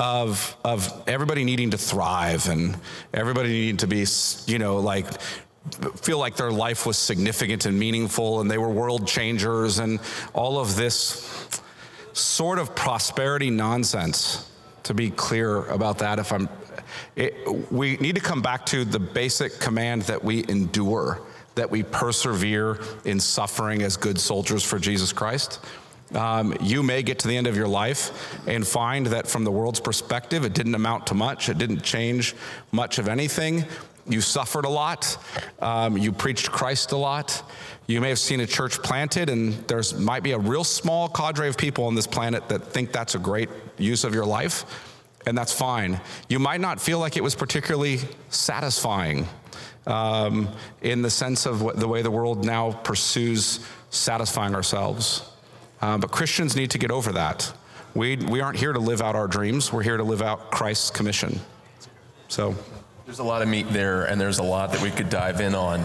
of 0.00 0.56
of 0.64 0.90
everybody 1.06 1.44
needing 1.44 1.70
to 1.70 1.78
thrive 1.78 2.48
and 2.48 2.76
everybody 3.12 3.50
needing 3.50 3.76
to 3.76 3.86
be 3.86 4.04
you 4.46 4.58
know 4.58 4.78
like 4.78 5.06
feel 5.96 6.18
like 6.18 6.36
their 6.36 6.50
life 6.50 6.86
was 6.86 6.96
significant 6.96 7.66
and 7.66 7.78
meaningful 7.78 8.40
and 8.40 8.50
they 8.50 8.58
were 8.58 8.70
world 8.70 9.06
changers 9.06 9.78
and 9.78 10.00
all 10.32 10.58
of 10.58 10.74
this 10.74 11.60
sort 12.14 12.58
of 12.58 12.74
prosperity 12.74 13.50
nonsense 13.50 14.50
to 14.82 14.94
be 14.94 15.10
clear 15.10 15.66
about 15.66 15.98
that 15.98 16.18
if 16.18 16.32
i'm 16.32 16.48
it, 17.16 17.72
we 17.72 17.96
need 17.96 18.14
to 18.14 18.20
come 18.20 18.42
back 18.42 18.66
to 18.66 18.84
the 18.84 18.98
basic 18.98 19.58
command 19.58 20.02
that 20.02 20.22
we 20.22 20.44
endure, 20.48 21.20
that 21.54 21.70
we 21.70 21.82
persevere 21.82 22.78
in 23.04 23.20
suffering 23.20 23.82
as 23.82 23.96
good 23.96 24.18
soldiers 24.18 24.64
for 24.64 24.78
Jesus 24.78 25.12
Christ. 25.12 25.60
Um, 26.14 26.56
you 26.60 26.82
may 26.82 27.02
get 27.02 27.20
to 27.20 27.28
the 27.28 27.36
end 27.36 27.46
of 27.46 27.56
your 27.56 27.68
life 27.68 28.36
and 28.48 28.66
find 28.66 29.06
that 29.06 29.28
from 29.28 29.44
the 29.44 29.50
world's 29.50 29.80
perspective, 29.80 30.44
it 30.44 30.54
didn't 30.54 30.74
amount 30.74 31.06
to 31.08 31.14
much, 31.14 31.48
it 31.48 31.58
didn't 31.58 31.82
change 31.82 32.34
much 32.72 32.98
of 32.98 33.06
anything. 33.06 33.64
You 34.08 34.20
suffered 34.20 34.64
a 34.64 34.68
lot, 34.68 35.16
um, 35.60 35.96
you 35.96 36.10
preached 36.10 36.50
Christ 36.50 36.90
a 36.92 36.96
lot. 36.96 37.42
You 37.86 38.00
may 38.00 38.08
have 38.08 38.18
seen 38.18 38.40
a 38.40 38.46
church 38.46 38.82
planted, 38.82 39.28
and 39.30 39.52
there's 39.68 39.94
might 39.94 40.22
be 40.22 40.32
a 40.32 40.38
real 40.38 40.64
small 40.64 41.08
cadre 41.08 41.48
of 41.48 41.56
people 41.56 41.84
on 41.84 41.94
this 41.94 42.06
planet 42.06 42.48
that 42.48 42.64
think 42.64 42.92
that's 42.92 43.14
a 43.14 43.18
great 43.18 43.48
use 43.78 44.04
of 44.04 44.14
your 44.14 44.24
life 44.24 44.64
and 45.26 45.36
that's 45.36 45.52
fine. 45.52 46.00
You 46.28 46.38
might 46.38 46.60
not 46.60 46.80
feel 46.80 46.98
like 46.98 47.16
it 47.16 47.22
was 47.22 47.34
particularly 47.34 47.98
satisfying 48.28 49.28
um, 49.86 50.48
in 50.82 51.02
the 51.02 51.10
sense 51.10 51.46
of 51.46 51.62
what, 51.62 51.76
the 51.76 51.88
way 51.88 52.02
the 52.02 52.10
world 52.10 52.44
now 52.44 52.72
pursues 52.72 53.60
satisfying 53.90 54.54
ourselves. 54.54 55.28
Uh, 55.80 55.98
but 55.98 56.10
Christians 56.10 56.56
need 56.56 56.70
to 56.70 56.78
get 56.78 56.90
over 56.90 57.12
that. 57.12 57.52
We, 57.94 58.16
we 58.16 58.40
aren't 58.40 58.58
here 58.58 58.72
to 58.72 58.78
live 58.78 59.02
out 59.02 59.16
our 59.16 59.26
dreams, 59.26 59.72
we're 59.72 59.82
here 59.82 59.96
to 59.96 60.04
live 60.04 60.22
out 60.22 60.50
Christ's 60.50 60.90
commission. 60.90 61.40
So, 62.28 62.54
there's 63.06 63.18
a 63.18 63.24
lot 63.24 63.42
of 63.42 63.48
meat 63.48 63.68
there, 63.70 64.04
and 64.04 64.20
there's 64.20 64.38
a 64.38 64.42
lot 64.44 64.70
that 64.70 64.80
we 64.80 64.90
could 64.90 65.10
dive 65.10 65.40
in 65.40 65.52
on. 65.56 65.84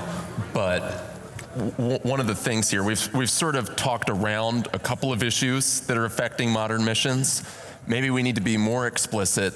But 0.53 1.15
w- 1.55 1.97
one 2.03 2.19
of 2.19 2.27
the 2.27 2.35
things 2.35 2.69
here, 2.69 2.83
we've, 2.83 3.11
we've 3.15 3.31
sort 3.31 3.55
of 3.55 3.75
talked 3.75 4.11
around 4.11 4.67
a 4.73 4.77
couple 4.77 5.11
of 5.11 5.23
issues 5.23 5.81
that 5.81 5.97
are 5.97 6.05
affecting 6.05 6.51
modern 6.51 6.85
missions. 6.85 7.43
Maybe 7.87 8.09
we 8.09 8.23
need 8.23 8.35
to 8.35 8.41
be 8.41 8.57
more 8.57 8.87
explicit. 8.87 9.53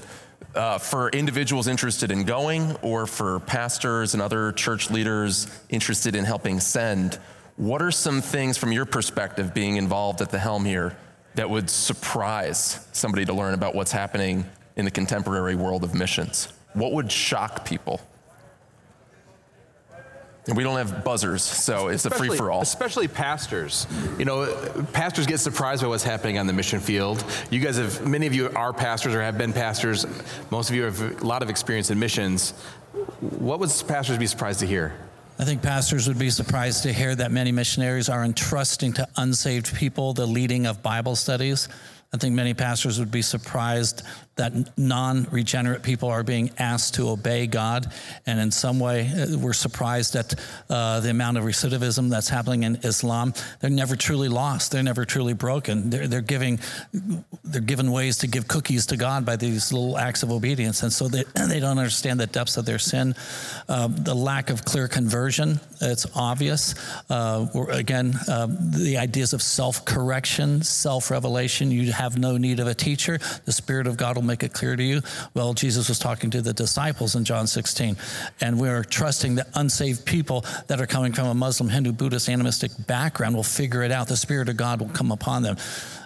Uh, 0.56 0.78
for 0.78 1.10
individuals 1.10 1.68
interested 1.68 2.12
in 2.12 2.24
going, 2.24 2.76
or 2.82 3.06
for 3.06 3.40
pastors 3.42 4.14
and 4.14 4.22
other 4.22 4.52
church 4.52 4.90
leaders 4.90 5.48
interested 5.70 6.16
in 6.16 6.26
helping 6.26 6.60
send, 6.60 7.20
what 7.56 7.82
are 7.82 7.92
some 7.92 8.22
things 8.22 8.58
from 8.58 8.72
your 8.72 8.86
perspective 8.86 9.54
being 9.54 9.76
involved 9.76 10.22
at 10.22 10.30
the 10.30 10.40
helm 10.40 10.66
here 10.66 10.96
that 11.36 11.50
would 11.50 11.70
surprise 11.70 12.88
somebody 12.94 13.26
to 13.26 13.34
learn 13.34 13.54
about 13.54 13.76
what's 13.76 13.92
happening 13.92 14.46
in 14.76 14.86
the 14.86 14.92
contemporary 14.92 15.56
world 15.56 15.84
of 15.84 15.94
missions? 15.94 16.48
What 16.74 16.94
would 16.94 17.12
shock 17.12 17.66
people? 17.66 18.02
And 20.50 20.58
we 20.58 20.64
don't 20.64 20.78
have 20.78 21.04
buzzers, 21.04 21.44
so 21.44 21.90
it's 21.90 22.06
especially, 22.06 22.28
a 22.28 22.30
free 22.32 22.38
for 22.38 22.50
all. 22.52 22.62
Especially 22.62 23.08
pastors. 23.08 23.86
You 24.18 24.26
know, 24.26 24.84
pastors 24.94 25.28
get 25.28 25.40
surprised 25.40 25.84
by 25.84 25.88
what's 25.88 26.04
happening 26.04 26.40
on 26.40 26.48
the 26.48 26.54
mission 26.54 26.80
field. 26.80 27.24
You 27.52 27.60
guys 27.60 27.78
have, 27.78 28.08
many 28.08 28.26
of 28.26 28.34
you 28.34 28.50
are 28.56 28.74
pastors 28.74 29.14
or 29.14 29.22
have 29.22 29.38
been 29.38 29.54
pastors. 29.54 30.08
Most 30.50 30.70
of 30.70 30.76
you 30.76 30.84
have 30.84 31.22
a 31.22 31.26
lot 31.26 31.44
of 31.44 31.52
experience 31.52 31.92
in 31.92 32.00
missions. 32.00 32.52
What 33.20 33.60
would 33.60 33.70
pastors 33.88 34.18
be 34.18 34.26
surprised 34.26 34.60
to 34.62 34.66
hear? 34.66 34.96
I 35.38 35.46
think 35.46 35.62
pastors 35.62 36.08
would 36.08 36.20
be 36.20 36.32
surprised 36.32 36.84
to 36.84 36.92
hear 36.92 37.16
that 37.16 37.32
many 37.32 37.52
missionaries 37.52 38.10
are 38.10 38.26
entrusting 38.26 38.94
to 38.94 39.08
unsaved 39.18 39.74
people 39.76 40.14
the 40.14 40.26
leading 40.26 40.66
of 40.66 40.82
Bible 40.82 41.16
studies. 41.16 41.70
I 42.12 42.18
think 42.18 42.34
many 42.34 42.56
pastors 42.56 42.98
would 43.00 43.12
be 43.12 43.22
surprised 43.22 44.02
that 44.40 44.78
non 44.78 45.28
regenerate 45.32 45.84
people 45.84 46.10
are 46.10 46.24
being 46.24 46.50
asked 46.58 46.96
to 46.96 47.10
obey 47.10 47.46
God. 47.46 47.92
And 48.26 48.40
in 48.40 48.52
some 48.52 48.80
way, 48.80 49.08
uh, 49.08 49.38
we're 49.38 49.54
surprised 49.54 50.16
at 50.16 50.34
uh, 50.70 51.02
the 51.02 51.10
amount 51.10 51.38
of 51.38 51.44
recidivism 51.44 52.10
that's 52.10 52.30
happening 52.30 52.64
in 52.64 52.78
Islam. 52.78 53.34
They're 53.60 53.70
never 53.70 53.96
truly 53.96 54.30
lost, 54.30 54.72
they're 54.72 54.82
never 54.82 55.06
truly 55.06 55.34
broken. 55.34 55.90
They're, 55.90 56.08
they're, 56.08 56.22
giving, 56.22 56.60
they're 57.44 57.62
given 57.62 57.92
ways 57.92 58.18
to 58.20 58.28
give 58.28 58.48
cookies 58.48 58.86
to 58.88 58.98
God 58.98 59.26
by 59.26 59.36
these 59.36 59.74
little 59.74 59.98
acts 59.98 60.24
of 60.24 60.32
obedience. 60.32 60.84
And 60.84 60.92
so 60.92 61.08
they, 61.08 61.24
they 61.48 61.60
don't 61.60 61.78
understand 61.78 62.20
the 62.20 62.28
depths 62.28 62.56
of 62.56 62.66
their 62.66 62.80
sin. 62.80 63.16
Uh, 63.68 63.88
the 63.90 64.16
lack 64.16 64.50
of 64.50 64.64
clear 64.64 64.88
conversion, 64.88 65.60
it's 65.82 66.08
obvious. 66.16 66.76
Uh, 67.10 67.46
again, 67.70 68.14
uh, 68.30 68.48
the 68.48 68.98
ideas 68.98 69.34
of 69.34 69.42
self 69.42 69.84
correction, 69.84 70.64
self 70.64 71.12
revelation. 71.12 71.72
You 71.72 71.92
have 71.92 72.18
no 72.18 72.38
need 72.38 72.62
of 72.62 72.68
a 72.68 72.74
teacher. 72.74 73.20
The 73.44 73.52
Spirit 73.52 73.86
of 73.86 73.98
God 73.98 74.16
will 74.16 74.29
make 74.30 74.44
it 74.44 74.54
clear 74.54 74.76
to 74.76 74.84
you? 74.84 75.02
Well, 75.34 75.54
Jesus 75.54 75.90
was 75.90 76.00
talking 76.00 76.30
to 76.32 76.42
the 76.42 76.54
disciples 76.54 77.16
in 77.16 77.26
John 77.26 77.48
16, 77.48 77.98
and 78.42 78.60
we're 78.60 78.84
trusting 78.84 79.36
that 79.36 79.48
unsaved 79.56 80.06
people 80.06 80.46
that 80.68 80.80
are 80.80 80.88
coming 80.88 81.12
from 81.12 81.28
a 81.28 81.34
Muslim, 81.34 81.70
Hindu, 81.70 81.92
Buddhist, 81.92 82.30
animistic 82.30 82.72
background 82.88 83.36
will 83.36 83.44
figure 83.44 83.84
it 83.84 83.92
out. 83.92 84.08
The 84.08 84.18
Spirit 84.18 84.50
of 84.50 84.58
God 84.58 84.80
will 84.80 84.90
come 84.90 85.12
upon 85.12 85.44
them. 85.44 85.58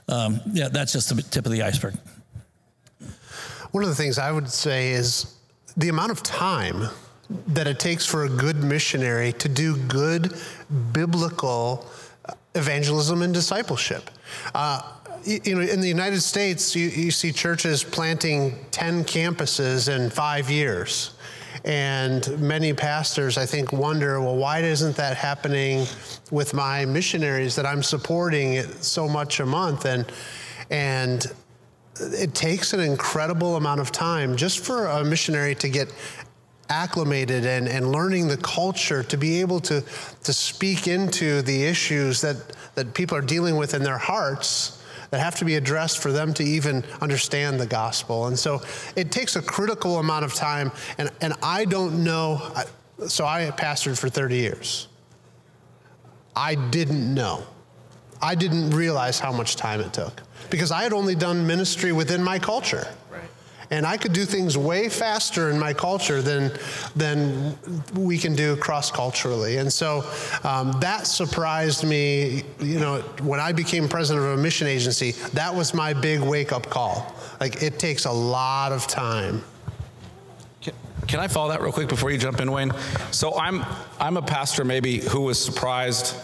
Um, 0.08 0.40
yeah, 0.52 0.70
that's 0.70 0.94
just 0.94 1.16
the 1.16 1.22
tip 1.22 1.46
of 1.46 1.52
the 1.52 1.62
iceberg. 1.62 1.96
One 3.72 3.84
of 3.84 3.90
the 3.90 3.96
things 3.96 4.20
I 4.20 4.32
would 4.32 4.50
say 4.50 4.92
is 4.92 5.36
the 5.76 5.90
amount 5.90 6.12
of 6.12 6.22
time 6.24 6.88
that 7.48 7.68
it 7.68 7.80
takes 7.80 8.06
for 8.06 8.26
a 8.26 8.30
good 8.30 8.58
missionary 8.64 9.34
to 9.34 9.50
do 9.50 9.76
good 9.78 10.34
biblical 10.92 11.86
evangelism 12.56 13.22
and 13.22 13.34
discipleship. 13.34 14.10
Uh, 14.54 14.82
you 15.26 15.56
know, 15.56 15.62
in 15.62 15.80
the 15.80 15.88
United 15.88 16.22
States, 16.22 16.76
you, 16.76 16.88
you 16.88 17.12
see 17.12 17.32
churches 17.32 17.84
planting 17.84 18.58
10 18.72 19.04
campuses 19.06 19.94
in 19.94 20.10
five 20.10 20.50
years. 20.50 21.12
And 21.66 22.40
many 22.40 22.74
pastors, 22.74 23.38
I 23.38 23.46
think, 23.46 23.72
wonder, 23.72 24.20
well, 24.20 24.36
why 24.36 24.60
isn't 24.60 24.96
that 24.98 25.16
happening 25.16 25.86
with 26.32 26.54
my 26.54 26.86
missionaries 26.86 27.56
that 27.56 27.66
I'm 27.66 27.84
supporting 27.84 28.64
so 28.82 29.08
much 29.08 29.40
a 29.40 29.46
month? 29.46 29.86
And, 29.86 30.12
and 30.70 31.26
it 32.00 32.34
takes 32.34 32.74
an 32.74 32.82
incredible 32.82 33.56
amount 33.56 33.80
of 33.80 33.92
time 33.92 34.36
just 34.36 34.66
for 34.66 34.88
a 34.88 35.06
missionary 35.06 35.56
to 35.56 35.70
get 35.70 35.94
acclimated 36.70 37.46
and, 37.46 37.68
and 37.68 37.92
learning 37.92 38.28
the 38.28 38.38
culture 38.38 39.04
to 39.04 39.18
be 39.18 39.40
able 39.40 39.60
to, 39.62 39.82
to 40.24 40.34
speak 40.34 40.88
into 40.88 41.42
the 41.44 41.64
issues 41.64 42.20
that, 42.22 42.36
that 42.76 42.94
people 42.94 43.16
are 43.16 43.22
dealing 43.22 43.56
with 43.56 43.74
in 43.74 43.84
their 43.84 43.98
hearts 43.98 44.83
that 45.14 45.20
have 45.20 45.36
to 45.36 45.46
be 45.46 45.58
addressed 45.58 46.00
for 46.00 46.12
them 46.12 46.34
to 46.34 46.44
even 46.44 46.84
understand 47.00 47.60
the 47.60 47.68
gospel. 47.68 48.26
And 48.26 48.40
so 48.40 48.64
it 48.96 49.12
takes 49.12 49.36
a 49.36 49.44
critical 49.44 50.00
amount 50.00 50.26
of 50.26 50.34
time. 50.34 50.72
And, 50.98 51.12
and 51.22 51.36
I 51.44 51.66
don't 51.66 52.04
know, 52.04 52.42
so 53.08 53.24
I 53.24 53.52
pastored 53.52 53.96
for 54.00 54.10
30 54.10 54.38
years. 54.38 54.88
I 56.36 56.56
didn't 56.56 57.14
know. 57.14 57.44
I 58.24 58.34
didn't 58.34 58.72
realize 58.72 59.20
how 59.20 59.32
much 59.32 59.56
time 59.56 59.82
it 59.82 59.94
took 59.94 60.24
because 60.50 60.72
I 60.72 60.82
had 60.82 60.94
only 60.94 61.14
done 61.14 61.46
ministry 61.46 61.92
within 61.92 62.24
my 62.24 62.40
culture 62.40 62.88
and 63.74 63.88
I 63.88 63.98
could 63.98 64.14
do 64.14 64.24
things 64.24 64.56
way 64.56 64.88
faster 64.88 65.50
in 65.50 65.58
my 65.58 65.74
culture 65.74 66.22
than 66.22 66.52
than 66.96 67.58
we 67.96 68.20
can 68.20 68.36
do 68.36 68.56
cross 68.56 68.92
culturally. 68.92 69.58
And 69.58 69.74
so 69.74 70.06
um, 70.44 70.74
that 70.80 71.08
surprised 71.08 71.84
me. 71.84 72.44
You 72.60 72.80
know, 72.80 73.00
when 73.24 73.40
I 73.40 73.52
became 73.52 73.90
president 73.90 74.26
of 74.28 74.38
a 74.38 74.42
mission 74.42 74.68
agency, 74.68 75.14
that 75.34 75.54
was 75.54 75.74
my 75.74 75.92
big 75.92 76.20
wake 76.22 76.52
up 76.52 76.70
call. 76.70 77.16
Like 77.40 77.64
it 77.64 77.80
takes 77.80 78.06
a 78.06 78.12
lot 78.12 78.72
of 78.72 78.86
time. 78.86 79.44
Can 81.08 81.20
I 81.20 81.28
follow 81.28 81.50
that 81.50 81.62
real 81.62 81.72
quick 81.72 81.90
before 81.90 82.12
you 82.12 82.18
jump 82.20 82.40
in, 82.40 82.52
Wayne? 82.52 82.72
So 83.10 83.38
I'm 83.38 83.66
I'm 84.00 84.18
a 84.18 84.22
pastor 84.22 84.64
maybe 84.64 85.00
who 85.00 85.22
was 85.22 85.44
surprised 85.44 86.16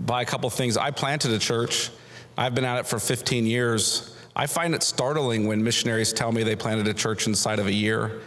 by 0.00 0.22
a 0.22 0.24
couple 0.24 0.48
things. 0.48 0.78
I 0.78 0.90
planted 0.90 1.32
a 1.32 1.38
church. 1.38 1.90
I've 2.36 2.54
been 2.54 2.64
at 2.64 2.78
it 2.78 2.86
for 2.86 2.98
15 2.98 3.44
years. 3.44 4.11
I 4.34 4.46
find 4.46 4.74
it 4.74 4.82
startling 4.82 5.46
when 5.46 5.62
missionaries 5.62 6.12
tell 6.12 6.32
me 6.32 6.42
they 6.42 6.56
planted 6.56 6.88
a 6.88 6.94
church 6.94 7.26
inside 7.26 7.58
of 7.58 7.66
a 7.66 7.72
year 7.72 8.20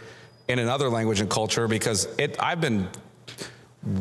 in 0.48 0.58
another 0.58 0.88
language 0.88 1.20
and 1.20 1.28
culture 1.28 1.66
because 1.66 2.06
it, 2.18 2.36
I've 2.38 2.60
been 2.60 2.88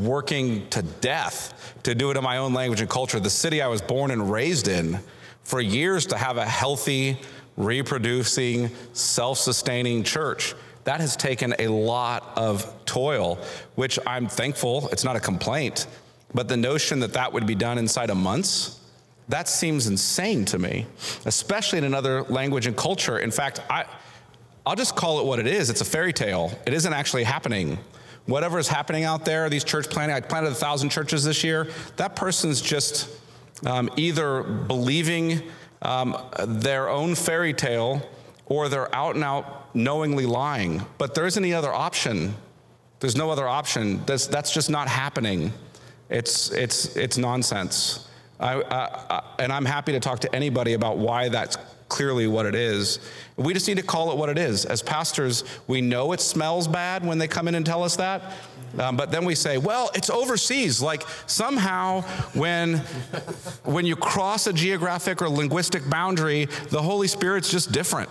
working 0.02 0.68
to 0.70 0.82
death 0.82 1.76
to 1.84 1.96
do 1.96 2.12
it 2.12 2.18
in 2.18 2.24
my 2.24 2.38
own 2.38 2.54
language 2.54 2.82
and 2.82 2.90
culture. 2.90 3.20
The 3.20 3.30
city 3.30 3.62
I 3.62 3.68
was 3.68 3.82
born 3.82 4.12
and 4.12 4.32
raised 4.32 4.68
in 4.68 5.00
for 5.44 5.62
years 5.62 6.06
to 6.08 6.18
have 6.18 6.38
a 6.38 6.46
healthy, 6.46 7.18
reproducing, 7.58 8.70
self 8.94 9.40
sustaining 9.40 10.04
church. 10.04 10.54
That 10.84 11.02
has 11.02 11.16
taken 11.16 11.56
a 11.58 11.68
lot 11.68 12.34
of 12.36 12.72
toil, 12.86 13.40
which 13.74 13.98
I'm 14.06 14.28
thankful, 14.28 14.88
it's 14.90 15.04
not 15.04 15.16
a 15.16 15.20
complaint, 15.20 15.88
but 16.36 16.48
the 16.48 16.58
notion 16.58 17.00
that 17.00 17.14
that 17.14 17.34
would 17.34 17.48
be 17.48 17.56
done 17.56 17.80
inside 17.80 18.12
of 18.12 18.18
months 18.18 18.80
that 19.29 19.48
seems 19.48 19.88
insane 19.88 20.46
to 20.46 20.60
me, 20.60 20.86
especially 21.25 21.79
in 21.79 21.84
another 21.84 22.24
language 22.24 22.67
and 22.67 22.77
culture. 22.77 23.17
In 23.17 23.32
fact, 23.32 23.62
I, 23.70 23.86
I'll 24.65 24.75
just 24.75 24.96
call 24.96 25.20
it 25.20 25.25
what 25.25 25.39
it 25.39 25.48
is. 25.48 25.70
It's 25.70 25.82
a 25.82 25.86
fairy 25.86 26.13
tale. 26.13 26.51
It 26.65 26.74
isn't 26.74 26.94
actually 26.94 27.24
happening. 27.24 27.79
Whatever 28.27 28.60
is 28.60 28.67
happening 28.67 29.03
out 29.03 29.25
there, 29.25 29.50
these 29.50 29.63
church 29.63 29.89
planting, 29.89 30.15
I 30.15 30.22
planted 30.22 30.51
a 30.51 30.55
thousand 30.55 30.89
churches 30.89 31.24
this 31.24 31.44
year. 31.44 31.67
That 31.98 32.15
person's 32.15 32.62
just 32.62 33.10
um, 33.65 33.89
either 33.98 34.44
believing 34.44 35.44
um, 35.82 36.17
their 36.48 36.89
own 36.89 37.15
fairy 37.15 37.53
tale 37.53 38.08
or 38.48 38.70
they're 38.70 38.94
out 38.94 39.15
and 39.15 39.24
out 39.24 39.75
knowingly 39.75 40.25
lying. 40.25 40.86
But 40.98 41.15
there 41.15 41.25
isn't 41.25 41.44
any 41.44 41.53
other 41.53 41.74
option. 41.74 42.36
There's 43.00 43.15
no 43.15 43.29
other 43.29 43.48
option. 43.48 44.03
That's, 44.05 44.27
that's 44.27 44.51
just 44.51 44.70
not 44.70 44.88
happening. 44.88 45.51
It's, 46.10 46.51
it's, 46.51 46.96
it's 46.96 47.17
nonsense. 47.17 48.05
I, 48.39 48.62
I, 48.62 49.24
and 49.39 49.51
I'm 49.51 49.65
happy 49.65 49.94
to 49.94 50.00
talk 50.00 50.20
to 50.20 50.36
anybody 50.36 50.74
about 50.74 50.98
why 50.98 51.30
that's 51.30 51.58
clearly 51.88 52.27
what 52.27 52.46
it 52.46 52.56
is. 52.56 53.00
We 53.38 53.54
just 53.54 53.68
need 53.68 53.77
to 53.77 53.84
call 53.84 54.12
it 54.12 54.18
what 54.18 54.30
it 54.30 54.38
is. 54.38 54.65
As 54.65 54.82
pastors, 54.82 55.44
we 55.68 55.82
know 55.82 56.12
it 56.12 56.20
smells 56.20 56.68
bad 56.68 57.06
when 57.06 57.18
they 57.18 57.27
come 57.27 57.48
in 57.48 57.56
and 57.56 57.65
tell 57.65 57.84
us 57.84 57.96
that. 57.98 58.34
Um, 58.77 58.98
but 58.98 59.12
then 59.12 59.24
we 59.24 59.36
say, 59.36 59.58
well, 59.58 59.89
it's 59.96 60.10
overseas. 60.10 60.82
Like 60.82 61.04
somehow 61.27 62.01
when, 62.34 62.80
when 63.63 63.86
you 63.86 63.96
cross 63.96 64.48
a 64.48 64.54
geographic 64.54 65.22
or 65.22 65.30
linguistic 65.30 65.89
boundary, 65.89 66.46
the 66.70 66.82
Holy 66.82 67.08
Spirit's 67.08 67.50
just 67.50 67.72
different. 67.72 68.10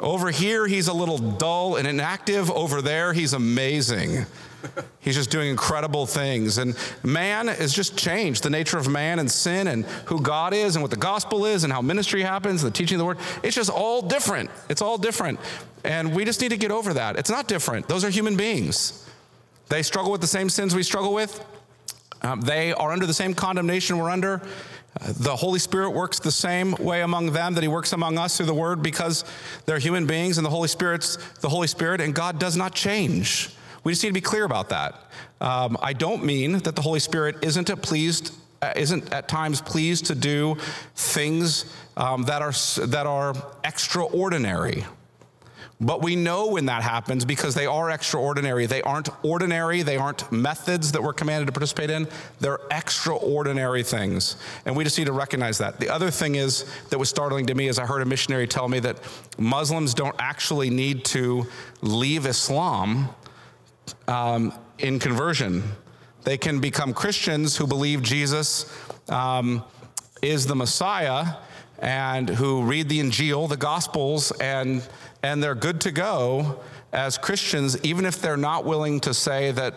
Over 0.00 0.30
here, 0.30 0.66
he's 0.66 0.88
a 0.88 0.92
little 0.92 1.18
dull 1.18 1.76
and 1.76 1.86
inactive. 1.86 2.50
Over 2.50 2.82
there, 2.82 3.12
he's 3.12 3.32
amazing. 3.32 4.26
He's 5.00 5.14
just 5.14 5.30
doing 5.30 5.50
incredible 5.50 6.06
things. 6.06 6.58
And 6.58 6.76
man 7.02 7.48
has 7.48 7.72
just 7.72 7.96
changed. 7.96 8.42
The 8.42 8.50
nature 8.50 8.78
of 8.78 8.88
man 8.88 9.18
and 9.18 9.30
sin 9.30 9.68
and 9.68 9.84
who 10.06 10.20
God 10.20 10.52
is 10.54 10.76
and 10.76 10.82
what 10.82 10.90
the 10.90 10.96
gospel 10.96 11.46
is 11.46 11.64
and 11.64 11.72
how 11.72 11.80
ministry 11.82 12.22
happens, 12.22 12.62
and 12.62 12.72
the 12.72 12.76
teaching 12.76 12.96
of 12.96 12.98
the 13.00 13.04
word. 13.04 13.18
It's 13.42 13.54
just 13.54 13.70
all 13.70 14.02
different. 14.02 14.50
It's 14.68 14.82
all 14.82 14.98
different. 14.98 15.40
And 15.84 16.14
we 16.14 16.24
just 16.24 16.40
need 16.40 16.50
to 16.50 16.56
get 16.56 16.70
over 16.70 16.94
that. 16.94 17.16
It's 17.16 17.30
not 17.30 17.48
different. 17.48 17.88
Those 17.88 18.04
are 18.04 18.10
human 18.10 18.36
beings. 18.36 19.08
They 19.68 19.82
struggle 19.82 20.12
with 20.12 20.20
the 20.20 20.26
same 20.26 20.48
sins 20.48 20.74
we 20.74 20.82
struggle 20.82 21.12
with. 21.12 21.44
Um, 22.22 22.40
they 22.40 22.72
are 22.72 22.92
under 22.92 23.06
the 23.06 23.14
same 23.14 23.34
condemnation 23.34 23.98
we're 23.98 24.10
under. 24.10 24.42
The 25.02 25.36
Holy 25.36 25.58
Spirit 25.58 25.90
works 25.90 26.18
the 26.18 26.32
same 26.32 26.72
way 26.72 27.02
among 27.02 27.32
them 27.32 27.54
that 27.54 27.62
He 27.62 27.68
works 27.68 27.92
among 27.92 28.18
us 28.18 28.36
through 28.36 28.46
the 28.46 28.54
Word 28.54 28.82
because 28.82 29.24
they're 29.66 29.78
human 29.78 30.06
beings 30.06 30.38
and 30.38 30.44
the 30.44 30.50
Holy 30.50 30.68
Spirit's 30.68 31.16
the 31.40 31.48
Holy 31.48 31.66
Spirit, 31.66 32.00
and 32.00 32.14
God 32.14 32.38
does 32.38 32.56
not 32.56 32.74
change. 32.74 33.50
We 33.86 33.92
just 33.92 34.02
need 34.02 34.08
to 34.08 34.14
be 34.14 34.20
clear 34.20 34.42
about 34.42 34.70
that. 34.70 34.96
Um, 35.40 35.78
I 35.80 35.92
don't 35.92 36.24
mean 36.24 36.58
that 36.58 36.74
the 36.74 36.82
Holy 36.82 36.98
Spirit 36.98 37.36
isn't 37.42 37.70
pleased, 37.82 38.34
uh, 38.60 38.72
isn't 38.74 39.12
at 39.12 39.28
times 39.28 39.60
pleased 39.60 40.06
to 40.06 40.16
do 40.16 40.56
things 40.96 41.72
um, 41.96 42.24
that 42.24 42.42
are 42.42 42.50
that 42.88 43.06
are 43.06 43.32
extraordinary. 43.62 44.84
But 45.80 46.02
we 46.02 46.16
know 46.16 46.48
when 46.48 46.66
that 46.66 46.82
happens 46.82 47.24
because 47.24 47.54
they 47.54 47.66
are 47.66 47.90
extraordinary. 47.90 48.66
They 48.66 48.82
aren't 48.82 49.08
ordinary, 49.24 49.82
they 49.82 49.98
aren't 49.98 50.32
methods 50.32 50.90
that 50.90 51.00
we're 51.00 51.12
commanded 51.12 51.46
to 51.46 51.52
participate 51.52 51.90
in. 51.90 52.08
They're 52.40 52.58
extraordinary 52.72 53.84
things. 53.84 54.34
And 54.64 54.74
we 54.74 54.82
just 54.82 54.98
need 54.98 55.04
to 55.04 55.12
recognize 55.12 55.58
that. 55.58 55.78
The 55.78 55.90
other 55.90 56.10
thing 56.10 56.34
is 56.34 56.64
that 56.90 56.98
was 56.98 57.08
startling 57.08 57.46
to 57.46 57.54
me 57.54 57.68
is 57.68 57.78
I 57.78 57.86
heard 57.86 58.02
a 58.02 58.06
missionary 58.06 58.48
tell 58.48 58.66
me 58.66 58.80
that 58.80 58.98
Muslims 59.38 59.94
don't 59.94 60.16
actually 60.18 60.70
need 60.70 61.04
to 61.04 61.46
leave 61.82 62.26
Islam 62.26 63.10
um, 64.08 64.52
in 64.78 64.98
conversion. 64.98 65.62
They 66.24 66.36
can 66.36 66.60
become 66.60 66.92
Christians 66.92 67.56
who 67.56 67.66
believe 67.66 68.02
Jesus 68.02 68.66
um, 69.08 69.62
is 70.22 70.46
the 70.46 70.56
Messiah 70.56 71.36
and 71.78 72.28
who 72.28 72.62
read 72.62 72.88
the 72.88 73.00
Injil, 73.00 73.48
the 73.48 73.56
Gospels, 73.56 74.32
and 74.40 74.86
and 75.22 75.42
they're 75.42 75.54
good 75.54 75.80
to 75.82 75.90
go 75.90 76.60
as 76.92 77.18
Christians, 77.18 77.76
even 77.84 78.04
if 78.04 78.20
they're 78.20 78.36
not 78.36 78.64
willing 78.64 79.00
to 79.00 79.12
say 79.12 79.50
that 79.52 79.74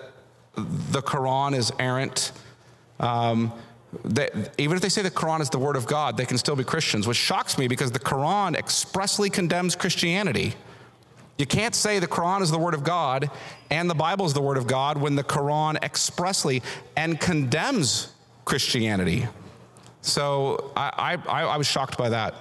the 0.56 1.02
Quran 1.02 1.56
is 1.56 1.72
errant. 1.80 2.32
Um, 3.00 3.52
they, 4.06 4.30
even 4.58 4.76
if 4.76 4.82
they 4.82 4.90
say 4.90 5.02
the 5.02 5.10
Quran 5.10 5.42
is 5.42 5.50
the 5.50 5.58
word 5.58 5.76
of 5.76 5.88
God, 5.88 6.18
they 6.18 6.26
can 6.26 6.38
still 6.38 6.56
be 6.56 6.64
Christians, 6.64 7.08
which 7.08 7.18
shocks 7.18 7.58
me 7.58 7.68
because 7.68 7.92
the 7.92 8.00
Quran 8.00 8.56
expressly 8.56 9.30
condemns 9.30 9.76
Christianity. 9.76 10.54
You 11.40 11.46
can't 11.46 11.74
say 11.74 12.00
the 12.00 12.08
Quran 12.08 12.42
is 12.42 12.52
the 12.52 12.58
word 12.58 12.74
of 12.74 12.84
God 12.84 13.32
and 13.72 13.90
the 13.90 13.96
Bible 13.96 14.26
is 14.26 14.34
the 14.34 14.42
word 14.42 14.58
of 14.58 14.68
God 14.68 14.98
when 14.98 15.16
the 15.16 15.24
Quran 15.24 15.82
expressly 15.82 16.62
and 16.98 17.18
condemns 17.18 18.12
Christianity. 18.44 19.26
So 20.02 20.74
I, 20.76 21.18
I, 21.26 21.44
I 21.44 21.56
was 21.56 21.66
shocked 21.66 21.98
by 21.98 22.10
that. 22.10 22.36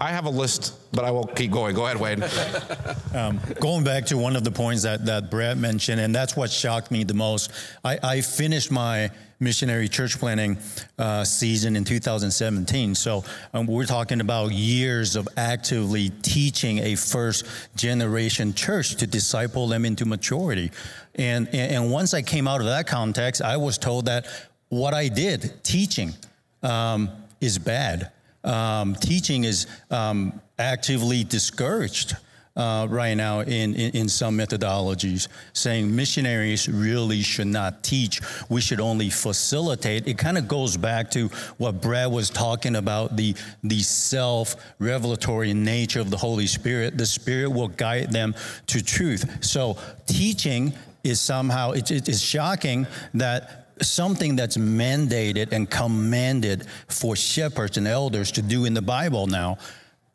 I 0.00 0.08
have 0.12 0.24
a 0.24 0.30
list, 0.30 0.74
but 0.92 1.04
I 1.04 1.10
will 1.10 1.26
keep 1.26 1.50
going. 1.50 1.74
Go 1.74 1.84
ahead, 1.84 2.00
Wade. 2.00 2.24
um, 3.14 3.38
going 3.60 3.84
back 3.84 4.06
to 4.06 4.16
one 4.16 4.34
of 4.34 4.44
the 4.44 4.50
points 4.50 4.82
that, 4.84 5.04
that 5.04 5.30
Brad 5.30 5.58
mentioned, 5.58 6.00
and 6.00 6.14
that's 6.14 6.34
what 6.34 6.50
shocked 6.50 6.90
me 6.90 7.04
the 7.04 7.12
most. 7.12 7.50
I, 7.84 7.98
I 8.02 8.20
finished 8.22 8.70
my 8.70 9.10
missionary 9.40 9.88
church 9.88 10.18
planting 10.18 10.56
uh, 10.98 11.24
season 11.24 11.76
in 11.76 11.84
2017. 11.84 12.94
So 12.94 13.24
um, 13.52 13.66
we're 13.66 13.84
talking 13.84 14.22
about 14.22 14.52
years 14.52 15.16
of 15.16 15.28
actively 15.36 16.08
teaching 16.22 16.78
a 16.78 16.94
first 16.94 17.44
generation 17.76 18.54
church 18.54 18.96
to 18.96 19.06
disciple 19.06 19.68
them 19.68 19.84
into 19.84 20.06
maturity. 20.06 20.70
And, 21.16 21.46
and, 21.48 21.72
and 21.72 21.92
once 21.92 22.14
I 22.14 22.22
came 22.22 22.48
out 22.48 22.60
of 22.60 22.66
that 22.68 22.86
context, 22.86 23.42
I 23.42 23.58
was 23.58 23.76
told 23.76 24.06
that 24.06 24.26
what 24.70 24.94
I 24.94 25.08
did, 25.08 25.62
teaching, 25.62 26.14
um, 26.62 27.10
is 27.42 27.58
bad 27.58 28.10
um, 28.44 28.94
teaching 28.94 29.44
is 29.44 29.66
um, 29.90 30.40
actively 30.58 31.24
discouraged. 31.24 32.16
Uh, 32.56 32.84
right 32.90 33.14
now 33.14 33.40
in, 33.40 33.74
in, 33.74 33.92
in, 33.92 34.08
some 34.08 34.36
methodologies, 34.36 35.28
saying 35.52 35.94
missionaries 35.94 36.68
really 36.68 37.22
should 37.22 37.46
not 37.46 37.84
teach. 37.84 38.20
We 38.48 38.60
should 38.60 38.80
only 38.80 39.08
facilitate. 39.08 40.08
It 40.08 40.18
kind 40.18 40.36
of 40.36 40.48
goes 40.48 40.76
back 40.76 41.12
to 41.12 41.28
what 41.58 41.80
Brad 41.80 42.10
was 42.10 42.28
talking 42.28 42.74
about 42.74 43.16
the, 43.16 43.36
the 43.62 43.78
self 43.80 44.56
revelatory 44.80 45.54
nature 45.54 46.00
of 46.00 46.10
the 46.10 46.16
Holy 46.16 46.48
Spirit. 46.48 46.98
The 46.98 47.06
Spirit 47.06 47.50
will 47.50 47.68
guide 47.68 48.12
them 48.12 48.34
to 48.66 48.82
truth. 48.82 49.44
So, 49.44 49.78
teaching 50.06 50.72
is 51.04 51.20
somehow, 51.20 51.70
it, 51.70 51.90
it 51.90 52.08
is 52.08 52.20
shocking 52.20 52.86
that 53.14 53.59
something 53.80 54.36
that's 54.36 54.56
mandated 54.56 55.52
and 55.52 55.70
commanded 55.70 56.66
for 56.88 57.16
shepherds 57.16 57.76
and 57.76 57.86
elders 57.86 58.32
to 58.32 58.42
do 58.42 58.64
in 58.64 58.74
the 58.74 58.82
Bible 58.82 59.26
now 59.26 59.58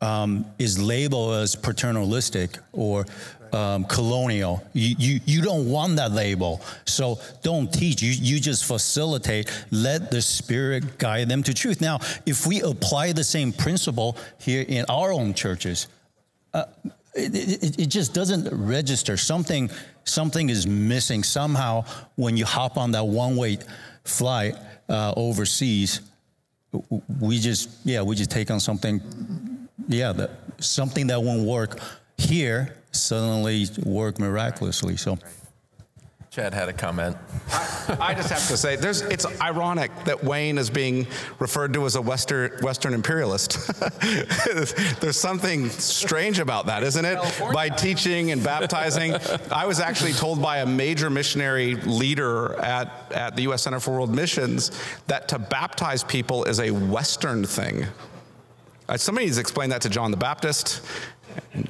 um, 0.00 0.46
is 0.58 0.78
labeled 0.78 1.34
as 1.34 1.56
paternalistic 1.56 2.58
or 2.72 3.06
um, 3.52 3.84
colonial. 3.84 4.62
You, 4.72 4.94
you, 4.98 5.20
you 5.24 5.42
don't 5.42 5.70
want 5.70 5.96
that 5.96 6.12
label. 6.12 6.60
So 6.84 7.18
don't 7.42 7.72
teach. 7.72 8.02
You, 8.02 8.10
you 8.10 8.40
just 8.40 8.64
facilitate. 8.64 9.50
Let 9.70 10.10
the 10.10 10.20
Spirit 10.20 10.98
guide 10.98 11.28
them 11.28 11.42
to 11.44 11.54
truth. 11.54 11.80
Now, 11.80 12.00
if 12.26 12.46
we 12.46 12.60
apply 12.62 13.12
the 13.12 13.24
same 13.24 13.52
principle 13.52 14.16
here 14.38 14.64
in 14.66 14.84
our 14.88 15.12
own 15.12 15.34
churches, 15.34 15.88
uh, 16.52 16.64
it, 17.16 17.34
it, 17.34 17.78
it 17.78 17.86
just 17.86 18.14
doesn't 18.14 18.48
register. 18.52 19.16
Something 19.16 19.70
something 20.04 20.48
is 20.50 20.66
missing 20.66 21.22
somehow 21.22 21.84
when 22.16 22.36
you 22.36 22.44
hop 22.44 22.76
on 22.76 22.92
that 22.92 23.04
one 23.04 23.36
way 23.36 23.58
flight 24.04 24.54
uh, 24.88 25.12
overseas 25.16 26.00
we 27.20 27.38
just 27.38 27.70
yeah 27.84 28.02
we 28.02 28.14
just 28.14 28.30
take 28.30 28.50
on 28.50 28.60
something 28.60 29.00
yeah 29.88 30.12
that 30.12 30.30
something 30.58 31.06
that 31.08 31.20
won't 31.20 31.42
work 31.42 31.80
here 32.18 32.76
suddenly 32.92 33.66
work 33.84 34.18
miraculously 34.18 34.96
so 34.96 35.18
Chad 36.36 36.52
had 36.52 36.68
a 36.68 36.72
comment. 36.74 37.16
I, 37.50 37.96
I, 37.98 38.14
just 38.14 38.28
have 38.28 38.46
to 38.48 38.58
say, 38.58 38.76
there's, 38.76 39.00
it's 39.00 39.24
ironic 39.40 39.90
that 40.04 40.22
Wayne 40.22 40.58
is 40.58 40.68
being 40.68 41.06
referred 41.38 41.72
to 41.72 41.86
as 41.86 41.96
a 41.96 42.02
Western, 42.02 42.52
Western 42.60 42.92
imperialist. 42.92 43.70
there's 45.00 45.18
something 45.18 45.70
strange 45.70 46.38
about 46.38 46.66
that, 46.66 46.82
isn't 46.82 47.06
it? 47.06 47.14
California. 47.14 47.54
By 47.54 47.68
teaching 47.70 48.32
and 48.32 48.44
baptizing. 48.44 49.14
I 49.50 49.64
was 49.64 49.80
actually 49.80 50.12
told 50.12 50.42
by 50.42 50.58
a 50.58 50.66
major 50.66 51.08
missionary 51.08 51.76
leader 51.76 52.52
at, 52.60 53.10
at 53.12 53.34
the 53.34 53.44
U.S. 53.44 53.62
Center 53.62 53.80
for 53.80 53.92
World 53.92 54.14
Missions 54.14 54.78
that 55.06 55.28
to 55.28 55.38
baptize 55.38 56.04
people 56.04 56.44
is 56.44 56.60
a 56.60 56.70
Western 56.70 57.46
thing. 57.46 57.86
Uh, 58.88 58.96
somebody 58.98 59.24
needs 59.24 59.36
to 59.36 59.40
explain 59.40 59.70
that 59.70 59.80
to 59.80 59.88
John 59.88 60.10
the 60.10 60.16
Baptist 60.18 60.86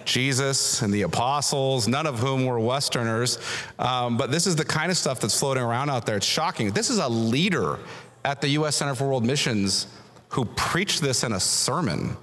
Jesus 0.05 0.83
and 0.83 0.92
the 0.92 1.02
apostles, 1.02 1.88
none 1.88 2.07
of 2.07 2.18
whom 2.18 2.46
were 2.46 2.59
Westerners. 2.59 3.38
Um, 3.79 4.16
but 4.16 4.31
this 4.31 4.46
is 4.46 4.57
the 4.57 4.64
kind 4.64 4.90
of 4.90 4.96
stuff 4.96 5.20
that's 5.20 5.38
floating 5.38 5.62
around 5.62 5.90
out 5.90 6.07
there. 6.07 6.16
It's 6.16 6.26
shocking. 6.26 6.70
This 6.70 6.90
is 6.90 6.98
a 6.98 7.09
leader 7.09 7.79
at 8.24 8.40
the 8.40 8.48
U.S. 8.50 8.76
Center 8.76 8.94
for 8.94 9.07
World 9.07 9.24
Missions 9.24 9.87
who 10.31 10.44
preached 10.44 11.00
this 11.00 11.22
in 11.22 11.33
a 11.33 11.40
sermon. 11.40 12.16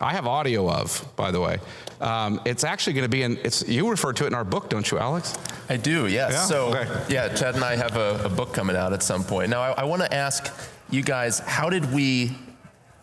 I 0.00 0.12
have 0.12 0.26
audio 0.26 0.70
of, 0.70 1.04
by 1.16 1.30
the 1.30 1.40
way. 1.40 1.58
Um, 2.00 2.40
it's 2.44 2.62
actually 2.62 2.92
going 2.92 3.04
to 3.04 3.08
be 3.08 3.22
in. 3.22 3.36
It's 3.38 3.66
you 3.66 3.88
refer 3.90 4.12
to 4.12 4.24
it 4.24 4.28
in 4.28 4.34
our 4.34 4.44
book, 4.44 4.70
don't 4.70 4.88
you, 4.88 4.98
Alex? 4.98 5.36
I 5.68 5.76
do. 5.76 6.06
Yes. 6.06 6.32
Yeah? 6.32 6.44
So 6.44 6.66
okay. 6.68 7.04
yeah, 7.08 7.34
Chad 7.34 7.56
and 7.56 7.64
I 7.64 7.74
have 7.74 7.96
a, 7.96 8.24
a, 8.24 8.28
book 8.28 8.52
coming 8.52 8.76
out 8.76 8.92
at 8.92 9.02
some 9.02 9.24
point. 9.24 9.50
Now 9.50 9.60
I, 9.60 9.70
I 9.72 9.84
want 9.84 10.02
to 10.02 10.14
ask 10.14 10.52
you 10.90 11.02
guys, 11.02 11.40
how 11.40 11.68
did 11.68 11.92
we 11.92 12.36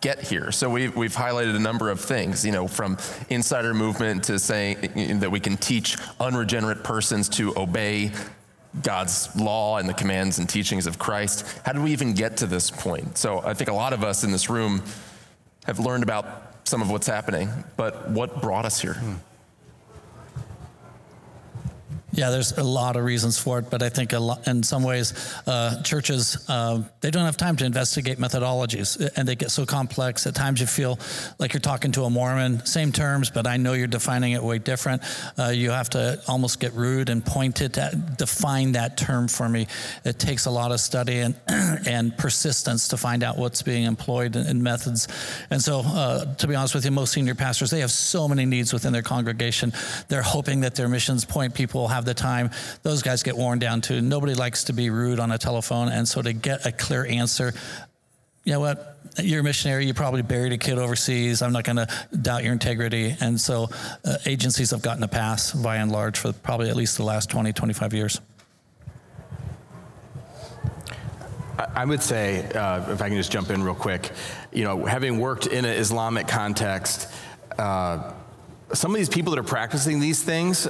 get 0.06 0.22
here. 0.22 0.52
So 0.52 0.70
we've, 0.70 0.94
we've 0.94 1.16
highlighted 1.16 1.56
a 1.56 1.58
number 1.58 1.90
of 1.90 2.00
things, 2.00 2.44
you 2.44 2.52
know, 2.52 2.68
from 2.68 2.96
insider 3.28 3.74
movement 3.74 4.22
to 4.24 4.38
saying 4.38 5.18
that 5.18 5.32
we 5.32 5.40
can 5.40 5.56
teach 5.56 5.96
unregenerate 6.20 6.84
persons 6.84 7.28
to 7.30 7.52
obey 7.58 8.12
God's 8.84 9.34
law 9.34 9.78
and 9.78 9.88
the 9.88 9.94
commands 9.94 10.38
and 10.38 10.48
teachings 10.48 10.86
of 10.86 10.96
Christ. 10.96 11.44
How 11.64 11.72
did 11.72 11.82
we 11.82 11.90
even 11.90 12.14
get 12.14 12.36
to 12.36 12.46
this 12.46 12.70
point? 12.70 13.18
So 13.18 13.40
I 13.44 13.52
think 13.54 13.68
a 13.68 13.72
lot 13.72 13.92
of 13.92 14.04
us 14.04 14.22
in 14.22 14.30
this 14.30 14.48
room 14.48 14.80
have 15.64 15.80
learned 15.80 16.04
about 16.04 16.54
some 16.62 16.82
of 16.82 16.88
what's 16.88 17.08
happening, 17.08 17.50
but 17.76 18.08
what 18.08 18.40
brought 18.40 18.64
us 18.64 18.80
here? 18.80 18.94
Hmm. 18.94 19.14
Yeah, 22.16 22.30
there's 22.30 22.56
a 22.56 22.64
lot 22.64 22.96
of 22.96 23.04
reasons 23.04 23.38
for 23.38 23.58
it, 23.58 23.68
but 23.68 23.82
I 23.82 23.90
think 23.90 24.12
lot, 24.12 24.48
in 24.48 24.62
some 24.62 24.82
ways, 24.82 25.12
uh, 25.46 25.82
churches 25.82 26.48
uh, 26.48 26.82
they 27.02 27.10
don't 27.10 27.26
have 27.26 27.36
time 27.36 27.56
to 27.56 27.66
investigate 27.66 28.16
methodologies, 28.16 29.10
and 29.16 29.28
they 29.28 29.36
get 29.36 29.50
so 29.50 29.66
complex. 29.66 30.26
At 30.26 30.34
times, 30.34 30.58
you 30.58 30.66
feel 30.66 30.98
like 31.38 31.52
you're 31.52 31.60
talking 31.60 31.92
to 31.92 32.04
a 32.04 32.10
Mormon, 32.10 32.64
same 32.64 32.90
terms, 32.90 33.28
but 33.28 33.46
I 33.46 33.58
know 33.58 33.74
you're 33.74 33.86
defining 33.86 34.32
it 34.32 34.42
way 34.42 34.58
different. 34.58 35.02
Uh, 35.38 35.48
you 35.48 35.70
have 35.72 35.90
to 35.90 36.18
almost 36.26 36.58
get 36.58 36.72
rude 36.72 37.10
and 37.10 37.24
pointed 37.24 37.74
to 37.74 38.02
define 38.16 38.72
that 38.72 38.96
term 38.96 39.28
for 39.28 39.46
me. 39.46 39.66
It 40.04 40.18
takes 40.18 40.46
a 40.46 40.50
lot 40.50 40.72
of 40.72 40.80
study 40.80 41.18
and 41.18 41.34
and 41.86 42.16
persistence 42.16 42.88
to 42.88 42.96
find 42.96 43.24
out 43.24 43.36
what's 43.36 43.60
being 43.60 43.84
employed 43.84 44.36
in, 44.36 44.46
in 44.46 44.62
methods. 44.62 45.06
And 45.50 45.60
so, 45.60 45.80
uh, 45.80 46.34
to 46.36 46.46
be 46.46 46.54
honest 46.54 46.74
with 46.74 46.86
you, 46.86 46.92
most 46.92 47.12
senior 47.12 47.34
pastors 47.34 47.70
they 47.70 47.80
have 47.80 47.90
so 47.90 48.26
many 48.26 48.46
needs 48.46 48.72
within 48.72 48.94
their 48.94 49.02
congregation. 49.02 49.74
They're 50.08 50.22
hoping 50.22 50.60
that 50.60 50.76
their 50.76 50.88
missions 50.88 51.26
point 51.26 51.52
people 51.52 51.88
have 51.88 52.05
the 52.06 52.14
time, 52.14 52.50
those 52.82 53.02
guys 53.02 53.22
get 53.22 53.36
worn 53.36 53.58
down 53.58 53.80
too. 53.80 54.00
Nobody 54.00 54.34
likes 54.34 54.64
to 54.64 54.72
be 54.72 54.90
rude 54.90 55.20
on 55.20 55.30
a 55.30 55.38
telephone. 55.38 55.88
And 55.88 56.08
so 56.08 56.22
to 56.22 56.32
get 56.32 56.64
a 56.64 56.72
clear 56.72 57.04
answer, 57.04 57.52
you 58.44 58.52
know 58.52 58.60
what? 58.60 58.98
You're 59.22 59.40
a 59.40 59.44
missionary. 59.44 59.86
You 59.86 59.94
probably 59.94 60.22
buried 60.22 60.52
a 60.52 60.58
kid 60.58 60.78
overseas. 60.78 61.42
I'm 61.42 61.52
not 61.52 61.64
going 61.64 61.76
to 61.76 61.88
doubt 62.20 62.44
your 62.44 62.52
integrity. 62.52 63.16
And 63.20 63.40
so 63.40 63.68
uh, 64.04 64.18
agencies 64.24 64.70
have 64.70 64.82
gotten 64.82 65.02
a 65.02 65.08
pass 65.08 65.52
by 65.52 65.76
and 65.76 65.90
large 65.90 66.18
for 66.18 66.32
probably 66.32 66.68
at 66.68 66.76
least 66.76 66.96
the 66.96 67.02
last 67.02 67.30
20, 67.30 67.52
25 67.52 67.94
years. 67.94 68.20
I 71.58 71.84
would 71.84 72.02
say, 72.02 72.44
uh, 72.52 72.92
if 72.92 73.00
I 73.00 73.08
can 73.08 73.16
just 73.16 73.32
jump 73.32 73.50
in 73.50 73.62
real 73.62 73.74
quick, 73.74 74.12
you 74.52 74.64
know, 74.64 74.84
having 74.84 75.18
worked 75.18 75.46
in 75.46 75.64
an 75.64 75.72
Islamic 75.72 76.28
context, 76.28 77.10
uh, 77.58 78.12
some 78.72 78.90
of 78.90 78.96
these 78.96 79.08
people 79.08 79.30
that 79.32 79.38
are 79.38 79.44
practicing 79.44 80.00
these 80.00 80.22
things 80.22 80.68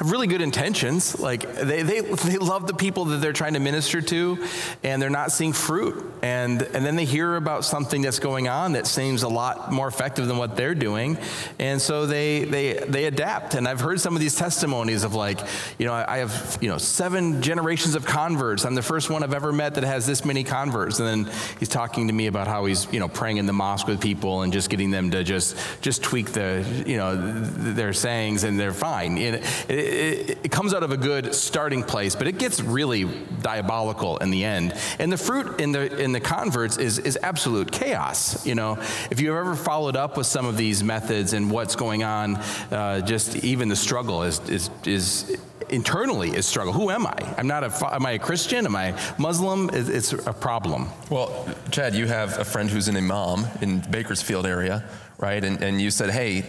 have 0.00 0.10
really 0.10 0.26
good 0.26 0.40
intentions. 0.40 1.18
Like 1.20 1.54
they, 1.54 1.82
they, 1.82 2.00
they 2.00 2.38
love 2.38 2.66
the 2.66 2.72
people 2.72 3.04
that 3.06 3.18
they're 3.18 3.34
trying 3.34 3.52
to 3.54 3.60
minister 3.60 4.00
to, 4.00 4.46
and 4.82 5.00
they're 5.00 5.10
not 5.10 5.30
seeing 5.30 5.52
fruit. 5.52 6.10
And, 6.22 6.62
and 6.62 6.84
then 6.84 6.96
they 6.96 7.04
hear 7.04 7.36
about 7.36 7.66
something 7.66 8.00
that's 8.00 8.18
going 8.18 8.48
on 8.48 8.72
that 8.72 8.86
seems 8.86 9.22
a 9.22 9.28
lot 9.28 9.70
more 9.70 9.88
effective 9.88 10.26
than 10.26 10.38
what 10.38 10.56
they're 10.56 10.74
doing. 10.74 11.18
And 11.58 11.80
so 11.80 12.06
they, 12.06 12.44
they, 12.44 12.74
they 12.74 13.04
adapt. 13.04 13.54
And 13.54 13.68
I've 13.68 13.80
heard 13.80 14.00
some 14.00 14.14
of 14.14 14.20
these 14.20 14.36
testimonies 14.36 15.04
of 15.04 15.14
like, 15.14 15.38
you 15.78 15.86
know, 15.86 15.92
I 15.92 16.18
have, 16.18 16.58
you 16.62 16.68
know, 16.68 16.78
seven 16.78 17.42
generations 17.42 17.94
of 17.94 18.06
converts. 18.06 18.64
I'm 18.64 18.74
the 18.74 18.82
first 18.82 19.10
one 19.10 19.22
I've 19.22 19.34
ever 19.34 19.52
met 19.52 19.74
that 19.74 19.84
has 19.84 20.06
this 20.06 20.24
many 20.24 20.44
converts. 20.44 20.98
And 20.98 21.26
then 21.26 21.34
he's 21.58 21.68
talking 21.68 22.06
to 22.06 22.14
me 22.14 22.26
about 22.26 22.46
how 22.46 22.64
he's, 22.64 22.90
you 22.90 23.00
know, 23.00 23.08
praying 23.08 23.36
in 23.36 23.44
the 23.44 23.52
mosque 23.52 23.86
with 23.86 24.00
people 24.00 24.42
and 24.42 24.52
just 24.52 24.70
getting 24.70 24.90
them 24.90 25.10
to 25.10 25.22
just, 25.24 25.56
just 25.82 26.02
tweak 26.02 26.32
the, 26.32 26.64
you 26.86 26.96
know, 26.96 27.16
their 27.16 27.92
sayings 27.92 28.44
and 28.44 28.58
they're 28.58 28.72
fine. 28.72 29.18
It, 29.18 29.44
it, 29.68 29.89
it, 29.90 30.38
it 30.44 30.52
comes 30.52 30.72
out 30.74 30.82
of 30.82 30.92
a 30.92 30.96
good 30.96 31.34
starting 31.34 31.82
place, 31.82 32.14
but 32.14 32.26
it 32.26 32.38
gets 32.38 32.60
really 32.60 33.04
diabolical 33.42 34.16
in 34.18 34.30
the 34.30 34.44
end. 34.44 34.74
And 34.98 35.12
the 35.12 35.16
fruit 35.16 35.60
in 35.60 35.72
the 35.72 35.96
in 35.98 36.12
the 36.12 36.20
converts 36.20 36.76
is 36.76 36.98
is 36.98 37.18
absolute 37.22 37.70
chaos. 37.72 38.46
You 38.46 38.54
know, 38.54 38.78
if 39.10 39.20
you've 39.20 39.36
ever 39.36 39.54
followed 39.54 39.96
up 39.96 40.16
with 40.16 40.26
some 40.26 40.46
of 40.46 40.56
these 40.56 40.84
methods 40.84 41.32
and 41.32 41.50
what's 41.50 41.76
going 41.76 42.04
on, 42.04 42.36
uh, 42.36 43.00
just 43.00 43.36
even 43.36 43.68
the 43.68 43.76
struggle 43.76 44.22
is 44.22 44.40
is 44.48 44.70
is 44.84 45.38
internally 45.70 46.30
is 46.30 46.46
struggle. 46.46 46.72
Who 46.72 46.90
am 46.90 47.06
I? 47.06 47.34
I'm 47.38 47.46
not 47.46 47.64
a. 47.64 47.94
Am 47.94 48.06
I 48.06 48.12
a 48.12 48.18
Christian? 48.18 48.66
Am 48.66 48.76
I 48.76 48.98
Muslim? 49.18 49.70
It's 49.72 50.12
a 50.12 50.32
problem. 50.32 50.88
Well, 51.10 51.48
Chad, 51.70 51.94
you 51.94 52.06
have 52.06 52.38
a 52.38 52.44
friend 52.44 52.70
who's 52.70 52.88
an 52.88 52.96
imam 52.96 53.46
in 53.60 53.80
Bakersfield 53.90 54.46
area, 54.46 54.84
right? 55.18 55.42
And 55.42 55.62
and 55.62 55.80
you 55.80 55.90
said, 55.90 56.10
hey, 56.10 56.44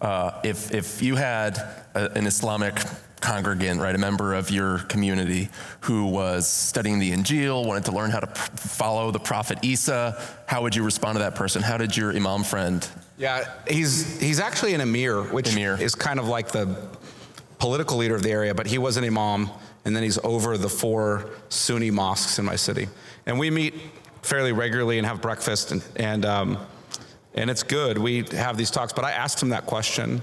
uh, 0.00 0.40
if, 0.44 0.72
if 0.72 1.02
you 1.02 1.16
had 1.16 1.58
a, 1.94 2.12
an 2.12 2.26
Islamic 2.26 2.78
congregant, 3.20 3.80
right, 3.80 3.94
a 3.94 3.98
member 3.98 4.34
of 4.34 4.50
your 4.50 4.78
community 4.80 5.48
who 5.80 6.06
was 6.06 6.48
studying 6.48 6.98
the 6.98 7.12
Injil, 7.12 7.66
wanted 7.66 7.84
to 7.86 7.92
learn 7.92 8.10
how 8.10 8.20
to 8.20 8.26
p- 8.28 8.40
follow 8.56 9.10
the 9.10 9.18
prophet 9.18 9.58
Isa, 9.62 10.20
how 10.46 10.62
would 10.62 10.74
you 10.74 10.84
respond 10.84 11.16
to 11.16 11.20
that 11.20 11.34
person? 11.34 11.62
How 11.62 11.76
did 11.76 11.96
your 11.96 12.14
imam 12.14 12.44
friend? 12.44 12.88
Yeah, 13.16 13.44
he's 13.68 14.20
he's 14.20 14.38
actually 14.38 14.74
an 14.74 14.80
emir, 14.80 15.22
which 15.22 15.52
Emir. 15.52 15.76
is 15.80 15.96
kind 15.96 16.20
of 16.20 16.28
like 16.28 16.52
the 16.52 16.76
political 17.58 17.96
leader 17.96 18.14
of 18.14 18.22
the 18.22 18.30
area, 18.30 18.54
but 18.54 18.68
he 18.68 18.78
was 18.78 18.96
an 18.96 19.04
imam, 19.04 19.50
and 19.84 19.96
then 19.96 20.04
he's 20.04 20.18
over 20.18 20.56
the 20.56 20.68
four 20.68 21.30
Sunni 21.48 21.90
mosques 21.90 22.38
in 22.38 22.44
my 22.44 22.54
city, 22.54 22.86
and 23.26 23.36
we 23.36 23.50
meet 23.50 23.74
fairly 24.22 24.52
regularly 24.52 24.98
and 24.98 25.06
have 25.06 25.20
breakfast, 25.20 25.72
and 25.72 25.82
and 25.96 26.24
um, 26.24 26.58
and 27.34 27.50
it's 27.50 27.62
good. 27.62 27.98
We 27.98 28.24
have 28.32 28.56
these 28.56 28.70
talks, 28.70 28.92
but 28.92 29.04
I 29.04 29.12
asked 29.12 29.42
him 29.42 29.50
that 29.50 29.66
question. 29.66 30.22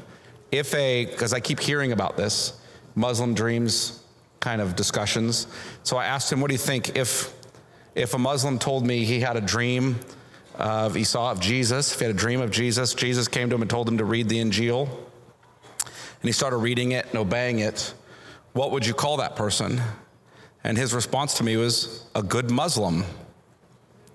If 0.52 0.74
a, 0.74 1.06
because 1.06 1.34
I 1.34 1.40
keep 1.40 1.60
hearing 1.60 1.92
about 1.92 2.18
this, 2.18 2.60
Muslim 2.96 3.34
dreams 3.34 4.02
kind 4.40 4.62
of 4.62 4.76
discussions. 4.76 5.48
So 5.84 5.98
I 5.98 6.06
asked 6.06 6.32
him, 6.32 6.40
what 6.40 6.50
do 6.50 6.54
you 6.54 6.60
think 6.60 6.96
if, 6.96 7.34
if 7.96 8.14
a 8.14 8.18
Muslim 8.18 8.60
told 8.60 8.86
me 8.86 9.04
he 9.04 9.20
had 9.20 9.38
a 9.38 9.42
dream 9.42 10.00
of, 10.56 10.96
he 10.96 11.04
saw 11.04 11.32
of 11.32 11.40
Jesus, 11.40 11.94
if 11.94 12.00
he 12.00 12.06
had 12.06 12.16
a 12.16 12.18
dream 12.18 12.42
of 12.42 12.52
Jesus, 12.52 12.94
Jesus 12.94 13.28
came 13.28 13.50
to 13.50 13.56
him 13.56 13.62
and 13.62 13.70
told 13.70 13.90
him 13.90 13.98
to 13.98 14.06
read 14.06 14.30
the 14.30 14.38
Injil, 14.38 14.88
and 14.88 16.24
he 16.24 16.32
started 16.32 16.58
reading 16.58 16.92
it 16.92 17.06
and 17.08 17.18
obeying 17.18 17.60
it, 17.60 17.94
what 18.54 18.72
would 18.72 18.86
you 18.86 18.94
call 18.94 19.18
that 19.18 19.36
person? 19.36 19.82
And 20.64 20.78
his 20.78 20.94
response 20.94 21.36
to 21.36 21.44
me 21.44 21.58
was, 21.58 22.06
a 22.16 22.24
good 22.24 22.50
Muslim. 22.50 23.04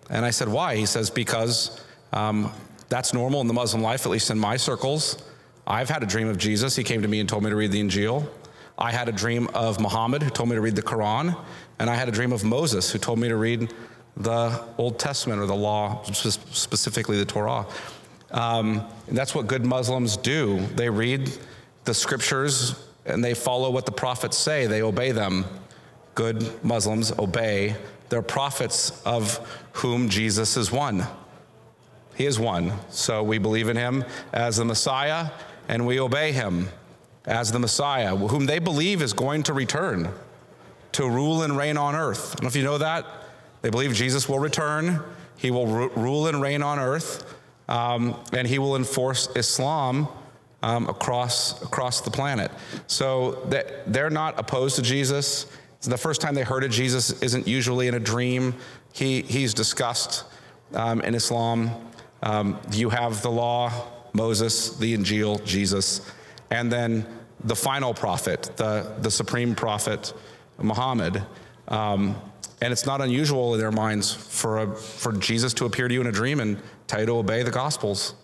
And 0.09 0.25
I 0.25 0.31
said, 0.31 0.49
why? 0.49 0.77
He 0.77 0.87
says, 0.87 1.11
because 1.11 1.81
um, 2.13 2.53
that's 2.91 3.15
normal 3.15 3.41
in 3.41 3.47
the 3.47 3.55
Muslim 3.55 3.83
life, 3.83 4.05
at 4.05 4.13
least 4.13 4.31
in 4.31 4.39
my 4.39 4.59
circles. 4.59 5.23
I've 5.67 5.89
had 5.89 6.03
a 6.03 6.07
dream 6.07 6.29
of 6.29 6.37
Jesus. 6.37 6.77
He 6.77 6.85
came 6.85 7.01
to 7.01 7.09
me 7.09 7.21
and 7.21 7.29
told 7.29 7.43
me 7.43 7.49
to 7.49 7.57
read 7.57 7.73
the 7.73 7.81
Injil. 7.81 8.29
I 8.77 8.91
had 8.91 9.09
a 9.09 9.13
dream 9.13 9.49
of 9.55 9.81
Muhammad, 9.81 10.23
who 10.23 10.31
told 10.31 10.49
me 10.49 10.57
to 10.57 10.61
read 10.61 10.75
the 10.75 10.83
Quran. 10.83 11.39
And 11.79 11.89
I 11.89 11.95
had 11.95 12.09
a 12.09 12.13
dream 12.13 12.33
of 12.33 12.45
Moses, 12.45 12.91
who 12.91 12.99
told 12.99 13.19
me 13.19 13.29
to 13.29 13.37
read 13.37 13.73
the 14.17 14.63
Old 14.77 14.99
Testament 14.99 15.41
or 15.41 15.47
the 15.47 15.55
law, 15.55 16.03
specifically 16.03 17.17
the 17.17 17.25
Torah. 17.25 17.65
Um, 18.33 18.85
that's 19.09 19.35
what 19.35 19.47
good 19.47 19.65
Muslims 19.65 20.17
do. 20.17 20.67
They 20.75 20.91
read 20.91 21.31
the 21.85 21.95
scriptures 21.95 22.75
and 23.07 23.25
they 23.25 23.35
follow 23.35 23.71
what 23.71 23.87
the 23.87 23.93
prophets 23.93 24.37
say, 24.37 24.67
they 24.67 24.83
obey 24.83 25.13
them. 25.13 25.45
Good 26.15 26.65
Muslims 26.65 27.13
obey 27.19 27.77
their 28.09 28.23
prophets, 28.23 29.01
of 29.07 29.39
whom 29.73 30.09
Jesus 30.09 30.57
is 30.57 30.71
one. 30.71 31.07
He 32.15 32.27
is 32.27 32.39
one. 32.39 32.73
So 32.91 33.23
we 33.23 33.39
believe 33.39 33.69
in 33.69 33.77
him 33.77 34.05
as 34.33 34.57
the 34.57 34.65
Messiah 34.65 35.31
and 35.69 35.87
we 35.87 36.01
obey 36.01 36.33
him 36.33 36.69
as 37.27 37.53
the 37.53 37.59
Messiah, 37.59 38.17
whom 38.17 38.47
they 38.47 38.59
believe 38.59 39.03
is 39.03 39.13
going 39.13 39.45
to 39.45 39.53
return 39.53 40.11
to 40.93 41.09
rule 41.09 41.43
and 41.43 41.57
reign 41.57 41.77
on 41.77 41.95
earth. 41.95 42.33
I 42.33 42.35
don't 42.37 42.43
know 42.43 42.49
if 42.49 42.57
you 42.57 42.65
know 42.65 42.79
that. 42.79 43.07
They 43.63 43.71
believe 43.71 43.95
Jesus 43.95 44.29
will 44.29 44.39
return, 44.39 45.01
he 45.37 45.51
will 45.51 45.67
ru- 45.67 45.91
rule 45.91 46.27
and 46.27 46.41
reign 46.41 46.63
on 46.63 46.79
earth, 46.79 47.37
um, 47.69 48.19
and 48.33 48.49
he 48.49 48.59
will 48.59 48.77
enforce 48.77 49.29
Islam. 49.37 50.09
Um, 50.63 50.91
across 50.91 51.63
across 51.63 52.03
the 52.03 52.11
planet, 52.11 52.51
so 52.87 53.47
that 53.49 53.91
they're 53.91 54.11
not 54.11 54.39
opposed 54.39 54.77
to 54.77 54.83
Jesus. 54.83 55.47
The 55.81 55.97
first 55.97 56.21
time 56.21 56.35
they 56.35 56.43
heard 56.43 56.65
of 56.65 56.71
Jesus 56.71 57.23
isn't 57.23 57.49
usually 57.49 57.89
in 57.89 57.95
a 57.95 57.99
dream. 57.99 58.55
He 58.93 59.23
he's 59.23 59.55
discussed 59.55 60.25
um, 60.75 61.01
in 61.01 61.15
Islam 61.15 61.71
um, 62.23 62.59
you 62.73 62.91
have 62.91 63.23
the 63.23 63.31
law, 63.31 63.73
Moses, 64.13 64.77
the 64.77 64.97
Injil, 64.97 65.45
Jesus, 65.45 66.11
and 66.51 66.71
then 66.71 67.07
the 67.45 67.57
final 67.57 67.95
prophet, 67.95 68.51
the, 68.57 68.95
the 69.01 69.11
supreme 69.11 69.55
prophet, 69.55 70.13
Muhammad. 70.59 71.23
Um, 71.69 72.21
and 72.61 72.73
it's 72.73 72.85
not 72.85 73.01
unusual 73.01 73.55
in 73.55 73.61
their 73.61 73.73
minds 73.73 74.13
for, 74.13 74.59
a, 74.59 74.75
for 74.75 75.13
Jesus 75.13 75.55
to 75.55 75.65
appear 75.65 75.89
to 75.89 75.95
you 75.95 76.01
in 76.01 76.07
a 76.07 76.13
dream 76.13 76.41
and 76.41 76.61
tell 76.87 77.01
you 77.01 77.07
to 77.07 77.17
obey 77.17 77.43
the 77.43 77.51
Gospels. 77.51 78.15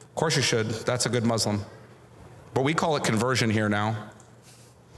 Of 0.00 0.14
course 0.14 0.36
you 0.36 0.42
should. 0.42 0.68
That's 0.68 1.06
a 1.06 1.08
good 1.08 1.24
Muslim. 1.24 1.64
But 2.52 2.64
we 2.64 2.74
call 2.74 2.96
it 2.96 3.04
conversion 3.04 3.48
here 3.48 3.68
now. 3.68 4.10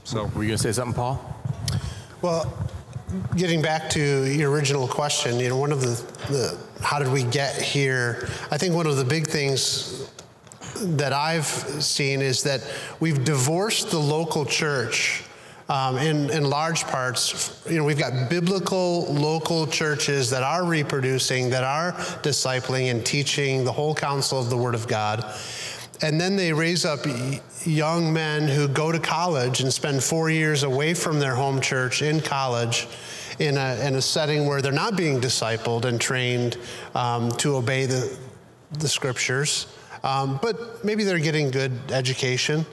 So, 0.03 0.25
were 0.25 0.41
you 0.41 0.49
going 0.49 0.49
to 0.49 0.57
say 0.57 0.71
something, 0.71 0.95
Paul? 0.95 1.23
Well, 2.21 2.51
getting 3.35 3.61
back 3.61 3.89
to 3.91 4.25
your 4.25 4.51
original 4.51 4.87
question, 4.87 5.39
you 5.39 5.49
know, 5.49 5.57
one 5.57 5.71
of 5.71 5.81
the, 5.81 5.95
the 6.31 6.59
how 6.81 6.99
did 6.99 7.11
we 7.11 7.23
get 7.23 7.61
here? 7.61 8.27
I 8.49 8.57
think 8.57 8.75
one 8.75 8.87
of 8.87 8.97
the 8.97 9.05
big 9.05 9.27
things 9.27 10.09
that 10.81 11.13
I've 11.13 11.45
seen 11.45 12.21
is 12.21 12.43
that 12.43 12.61
we've 12.99 13.23
divorced 13.23 13.91
the 13.91 13.99
local 13.99 14.45
church 14.45 15.23
um, 15.69 15.97
in, 15.97 16.29
in 16.31 16.49
large 16.49 16.83
parts. 16.83 17.63
You 17.69 17.77
know, 17.77 17.83
we've 17.83 17.99
got 17.99 18.29
biblical 18.29 19.05
local 19.13 19.67
churches 19.67 20.29
that 20.31 20.43
are 20.43 20.65
reproducing, 20.65 21.49
that 21.51 21.63
are 21.63 21.93
discipling 22.23 22.91
and 22.91 23.05
teaching 23.05 23.63
the 23.63 23.71
whole 23.71 23.95
counsel 23.95 24.39
of 24.39 24.49
the 24.49 24.57
Word 24.57 24.75
of 24.75 24.87
God. 24.87 25.23
And 26.01 26.19
then 26.19 26.35
they 26.35 26.51
raise 26.51 26.83
up 26.83 26.99
young 27.63 28.11
men 28.11 28.47
who 28.47 28.67
go 28.67 28.91
to 28.91 28.99
college 28.99 29.61
and 29.61 29.71
spend 29.71 30.03
four 30.03 30.29
years 30.29 30.63
away 30.63 30.93
from 30.93 31.19
their 31.19 31.35
home 31.35 31.61
church 31.61 32.01
in 32.01 32.19
college 32.19 32.87
in 33.39 33.57
a, 33.57 33.75
in 33.85 33.95
a 33.95 34.01
setting 34.01 34.45
where 34.45 34.61
they're 34.61 34.71
not 34.71 34.95
being 34.95 35.19
discipled 35.19 35.85
and 35.85 35.99
trained 35.99 36.57
um, 36.95 37.31
to 37.31 37.55
obey 37.55 37.85
the, 37.85 38.17
the 38.79 38.87
scriptures, 38.87 39.67
um, 40.03 40.39
but 40.41 40.83
maybe 40.83 41.03
they're 41.03 41.19
getting 41.19 41.51
good 41.51 41.71
education. 41.91 42.65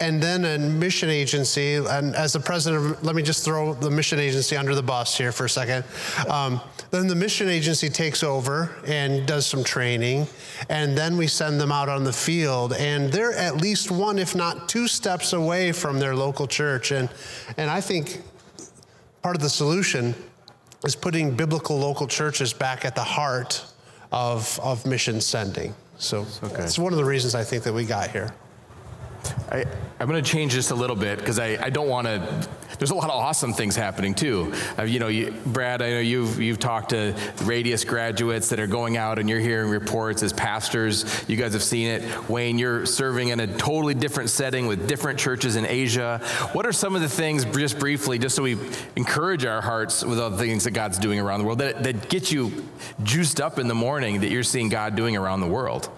And 0.00 0.20
then 0.20 0.44
a 0.44 0.58
mission 0.58 1.08
agency, 1.08 1.76
and 1.76 2.16
as 2.16 2.32
the 2.32 2.40
president, 2.40 2.96
of, 2.96 3.04
let 3.04 3.14
me 3.14 3.22
just 3.22 3.44
throw 3.44 3.74
the 3.74 3.90
mission 3.90 4.18
agency 4.18 4.56
under 4.56 4.74
the 4.74 4.82
bus 4.82 5.16
here 5.16 5.30
for 5.30 5.44
a 5.44 5.48
second. 5.48 5.84
Um, 6.28 6.60
then 6.90 7.06
the 7.06 7.14
mission 7.14 7.48
agency 7.48 7.88
takes 7.88 8.24
over 8.24 8.74
and 8.88 9.24
does 9.24 9.46
some 9.46 9.62
training, 9.62 10.26
and 10.68 10.98
then 10.98 11.16
we 11.16 11.28
send 11.28 11.60
them 11.60 11.70
out 11.70 11.88
on 11.88 12.02
the 12.02 12.12
field, 12.12 12.72
and 12.72 13.12
they're 13.12 13.34
at 13.34 13.58
least 13.58 13.92
one, 13.92 14.18
if 14.18 14.34
not 14.34 14.68
two 14.68 14.88
steps 14.88 15.32
away 15.32 15.70
from 15.70 16.00
their 16.00 16.16
local 16.16 16.48
church. 16.48 16.90
And, 16.90 17.08
and 17.56 17.70
I 17.70 17.80
think 17.80 18.20
part 19.24 19.34
of 19.34 19.40
the 19.40 19.48
solution 19.48 20.14
is 20.84 20.94
putting 20.94 21.34
biblical 21.34 21.78
local 21.78 22.06
churches 22.06 22.52
back 22.52 22.84
at 22.84 22.94
the 22.94 23.02
heart 23.02 23.64
of, 24.12 24.60
of 24.62 24.84
mission 24.84 25.18
sending. 25.18 25.74
So 25.96 26.26
okay. 26.42 26.62
it's 26.62 26.78
one 26.78 26.92
of 26.92 26.98
the 26.98 27.06
reasons 27.06 27.34
I 27.34 27.42
think 27.42 27.62
that 27.62 27.72
we 27.72 27.86
got 27.86 28.10
here. 28.10 28.34
I, 29.50 29.64
I'm 30.00 30.08
going 30.08 30.22
to 30.22 30.30
change 30.30 30.52
just 30.52 30.70
a 30.70 30.74
little 30.74 30.96
bit 30.96 31.18
because 31.18 31.38
I, 31.38 31.58
I 31.60 31.70
don't 31.70 31.88
want 31.88 32.06
to. 32.06 32.48
There's 32.78 32.90
a 32.90 32.94
lot 32.94 33.04
of 33.04 33.16
awesome 33.16 33.52
things 33.52 33.76
happening 33.76 34.14
too. 34.14 34.52
Uh, 34.76 34.82
you 34.82 34.98
know, 34.98 35.06
you, 35.06 35.32
Brad, 35.46 35.80
I 35.80 35.90
know 35.90 36.00
you've 36.00 36.40
you've 36.40 36.58
talked 36.58 36.90
to 36.90 37.14
Radius 37.44 37.84
graduates 37.84 38.48
that 38.48 38.58
are 38.58 38.66
going 38.66 38.96
out 38.96 39.18
and 39.18 39.30
you're 39.30 39.38
hearing 39.38 39.70
reports 39.70 40.22
as 40.22 40.32
pastors. 40.32 41.24
You 41.28 41.36
guys 41.36 41.52
have 41.52 41.62
seen 41.62 41.86
it. 41.86 42.28
Wayne, 42.28 42.58
you're 42.58 42.84
serving 42.84 43.28
in 43.28 43.40
a 43.40 43.46
totally 43.46 43.94
different 43.94 44.30
setting 44.30 44.66
with 44.66 44.88
different 44.88 45.18
churches 45.18 45.56
in 45.56 45.66
Asia. 45.66 46.18
What 46.52 46.66
are 46.66 46.72
some 46.72 46.96
of 46.96 47.02
the 47.02 47.08
things, 47.08 47.44
just 47.44 47.78
briefly, 47.78 48.18
just 48.18 48.34
so 48.34 48.42
we 48.42 48.58
encourage 48.96 49.44
our 49.44 49.60
hearts 49.60 50.04
with 50.04 50.18
all 50.18 50.30
the 50.30 50.38
things 50.38 50.64
that 50.64 50.72
God's 50.72 50.98
doing 50.98 51.20
around 51.20 51.40
the 51.40 51.46
world 51.46 51.60
that, 51.60 51.84
that 51.84 52.08
get 52.08 52.32
you 52.32 52.64
juiced 53.04 53.40
up 53.40 53.58
in 53.58 53.68
the 53.68 53.74
morning 53.74 54.20
that 54.20 54.30
you're 54.30 54.42
seeing 54.42 54.68
God 54.68 54.96
doing 54.96 55.16
around 55.16 55.40
the 55.40 55.46
world? 55.46 55.88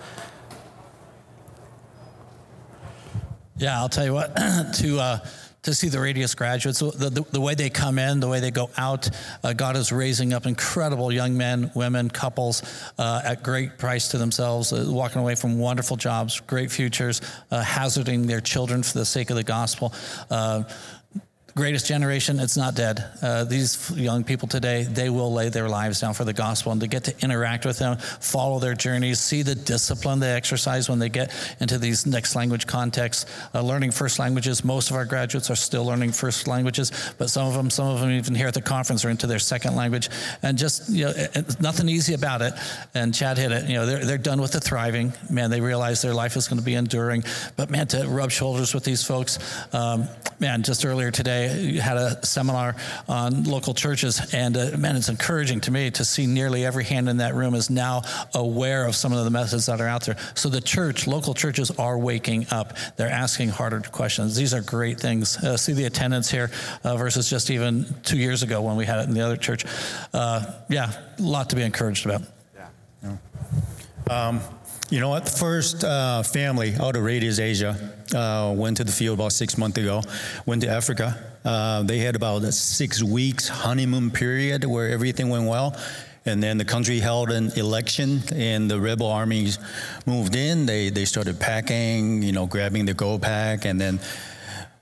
Yeah, 3.58 3.78
I'll 3.78 3.88
tell 3.88 4.04
you 4.04 4.12
what, 4.12 4.36
to, 4.74 4.98
uh, 5.00 5.18
to 5.62 5.74
see 5.74 5.88
the 5.88 5.98
Radius 5.98 6.34
graduates, 6.34 6.80
the, 6.80 6.90
the, 6.90 7.24
the, 7.32 7.40
way 7.40 7.54
they 7.54 7.70
come 7.70 7.98
in, 7.98 8.20
the 8.20 8.28
way 8.28 8.38
they 8.38 8.50
go 8.50 8.68
out, 8.76 9.08
uh, 9.42 9.54
God 9.54 9.76
is 9.76 9.90
raising 9.90 10.34
up 10.34 10.44
incredible 10.44 11.10
young 11.10 11.36
men, 11.38 11.70
women, 11.74 12.10
couples 12.10 12.62
uh, 12.98 13.22
at 13.24 13.42
great 13.42 13.78
price 13.78 14.08
to 14.08 14.18
themselves, 14.18 14.74
uh, 14.74 14.84
walking 14.86 15.22
away 15.22 15.36
from 15.36 15.58
wonderful 15.58 15.96
jobs, 15.96 16.38
great 16.40 16.70
futures, 16.70 17.22
uh, 17.50 17.62
hazarding 17.62 18.26
their 18.26 18.42
children 18.42 18.82
for 18.82 18.98
the 18.98 19.06
sake 19.06 19.30
of 19.30 19.36
the 19.36 19.42
gospel. 19.42 19.92
Greatest 21.56 21.86
generation, 21.86 22.38
it's 22.38 22.58
not 22.58 22.74
dead. 22.74 23.02
Uh, 23.22 23.42
these 23.42 23.90
young 23.92 24.22
people 24.24 24.46
today, 24.46 24.82
they 24.82 25.08
will 25.08 25.32
lay 25.32 25.48
their 25.48 25.70
lives 25.70 25.98
down 25.98 26.12
for 26.12 26.22
the 26.24 26.34
gospel 26.34 26.70
and 26.70 26.82
to 26.82 26.86
get 26.86 27.04
to 27.04 27.14
interact 27.24 27.64
with 27.64 27.78
them, 27.78 27.96
follow 27.96 28.58
their 28.58 28.74
journeys, 28.74 29.20
see 29.20 29.40
the 29.40 29.54
discipline 29.54 30.20
they 30.20 30.32
exercise 30.32 30.90
when 30.90 30.98
they 30.98 31.08
get 31.08 31.32
into 31.58 31.78
these 31.78 32.04
next 32.04 32.36
language 32.36 32.66
contexts, 32.66 33.24
uh, 33.54 33.62
learning 33.62 33.90
first 33.90 34.18
languages. 34.18 34.66
Most 34.66 34.90
of 34.90 34.96
our 34.96 35.06
graduates 35.06 35.48
are 35.50 35.56
still 35.56 35.86
learning 35.86 36.12
first 36.12 36.46
languages, 36.46 36.92
but 37.16 37.30
some 37.30 37.46
of 37.46 37.54
them, 37.54 37.70
some 37.70 37.86
of 37.88 38.00
them 38.00 38.10
even 38.10 38.34
here 38.34 38.48
at 38.48 38.54
the 38.54 38.60
conference 38.60 39.02
are 39.06 39.08
into 39.08 39.26
their 39.26 39.38
second 39.38 39.76
language. 39.76 40.10
And 40.42 40.58
just, 40.58 40.90
you 40.90 41.06
know, 41.06 41.14
nothing 41.58 41.88
easy 41.88 42.12
about 42.12 42.42
it. 42.42 42.52
And 42.92 43.14
Chad 43.14 43.38
hit 43.38 43.50
it. 43.50 43.66
You 43.66 43.76
know, 43.76 43.86
they're, 43.86 44.04
they're 44.04 44.18
done 44.18 44.42
with 44.42 44.52
the 44.52 44.60
thriving. 44.60 45.14
Man, 45.30 45.48
they 45.48 45.62
realize 45.62 46.02
their 46.02 46.12
life 46.12 46.36
is 46.36 46.48
going 46.48 46.58
to 46.58 46.66
be 46.66 46.74
enduring. 46.74 47.24
But 47.56 47.70
man, 47.70 47.86
to 47.86 48.06
rub 48.06 48.30
shoulders 48.30 48.74
with 48.74 48.84
these 48.84 49.02
folks, 49.02 49.38
um, 49.72 50.06
man, 50.38 50.62
just 50.62 50.84
earlier 50.84 51.10
today, 51.10 51.45
had 51.80 51.96
a 51.96 52.24
seminar 52.24 52.76
on 53.08 53.44
local 53.44 53.74
churches, 53.74 54.34
and 54.34 54.56
uh, 54.56 54.76
man, 54.76 54.96
it's 54.96 55.08
encouraging 55.08 55.60
to 55.62 55.70
me 55.70 55.90
to 55.92 56.04
see 56.04 56.26
nearly 56.26 56.64
every 56.64 56.84
hand 56.84 57.08
in 57.08 57.18
that 57.18 57.34
room 57.34 57.54
is 57.54 57.70
now 57.70 58.02
aware 58.34 58.86
of 58.86 58.94
some 58.94 59.12
of 59.12 59.24
the 59.24 59.30
methods 59.30 59.66
that 59.66 59.80
are 59.80 59.88
out 59.88 60.04
there. 60.04 60.16
So 60.34 60.48
the 60.48 60.60
church, 60.60 61.06
local 61.06 61.34
churches, 61.34 61.70
are 61.72 61.98
waking 61.98 62.46
up. 62.50 62.76
They're 62.96 63.10
asking 63.10 63.50
harder 63.50 63.80
questions. 63.80 64.36
These 64.36 64.54
are 64.54 64.62
great 64.62 65.00
things. 65.00 65.36
Uh, 65.36 65.56
see 65.56 65.72
the 65.72 65.84
attendance 65.84 66.30
here 66.30 66.50
uh, 66.84 66.96
versus 66.96 67.28
just 67.28 67.50
even 67.50 67.86
two 68.02 68.18
years 68.18 68.42
ago 68.42 68.62
when 68.62 68.76
we 68.76 68.84
had 68.84 69.00
it 69.00 69.08
in 69.08 69.14
the 69.14 69.20
other 69.20 69.36
church. 69.36 69.64
Uh, 70.12 70.44
yeah, 70.68 70.92
a 71.18 71.22
lot 71.22 71.50
to 71.50 71.56
be 71.56 71.62
encouraged 71.62 72.06
about. 72.06 72.22
Yeah. 73.02 73.16
Um, 74.08 74.40
you 74.88 75.00
know 75.00 75.08
what? 75.08 75.28
First 75.28 75.82
uh, 75.82 76.22
family 76.22 76.74
out 76.80 76.94
of 76.94 77.02
Radius 77.02 77.40
Asia 77.40 77.92
uh, 78.14 78.54
went 78.56 78.76
to 78.76 78.84
the 78.84 78.92
field 78.92 79.18
about 79.18 79.32
six 79.32 79.58
months 79.58 79.78
ago. 79.78 80.00
Went 80.46 80.62
to 80.62 80.68
Africa. 80.68 81.35
Uh, 81.46 81.84
they 81.84 81.98
had 81.98 82.16
about 82.16 82.42
a 82.42 82.50
six 82.50 83.02
weeks 83.02 83.46
honeymoon 83.46 84.10
period 84.10 84.64
where 84.64 84.88
everything 84.88 85.28
went 85.30 85.46
well. 85.46 85.76
And 86.24 86.42
then 86.42 86.58
the 86.58 86.64
country 86.64 86.98
held 86.98 87.30
an 87.30 87.52
election, 87.56 88.20
and 88.34 88.68
the 88.68 88.80
rebel 88.80 89.06
armies 89.06 89.60
moved 90.06 90.34
in. 90.34 90.66
They 90.66 90.90
they 90.90 91.04
started 91.04 91.38
packing, 91.38 92.20
you 92.20 92.32
know, 92.32 92.46
grabbing 92.46 92.84
the 92.84 92.94
gold 92.94 93.22
pack, 93.22 93.64
and 93.64 93.80
then 93.80 94.00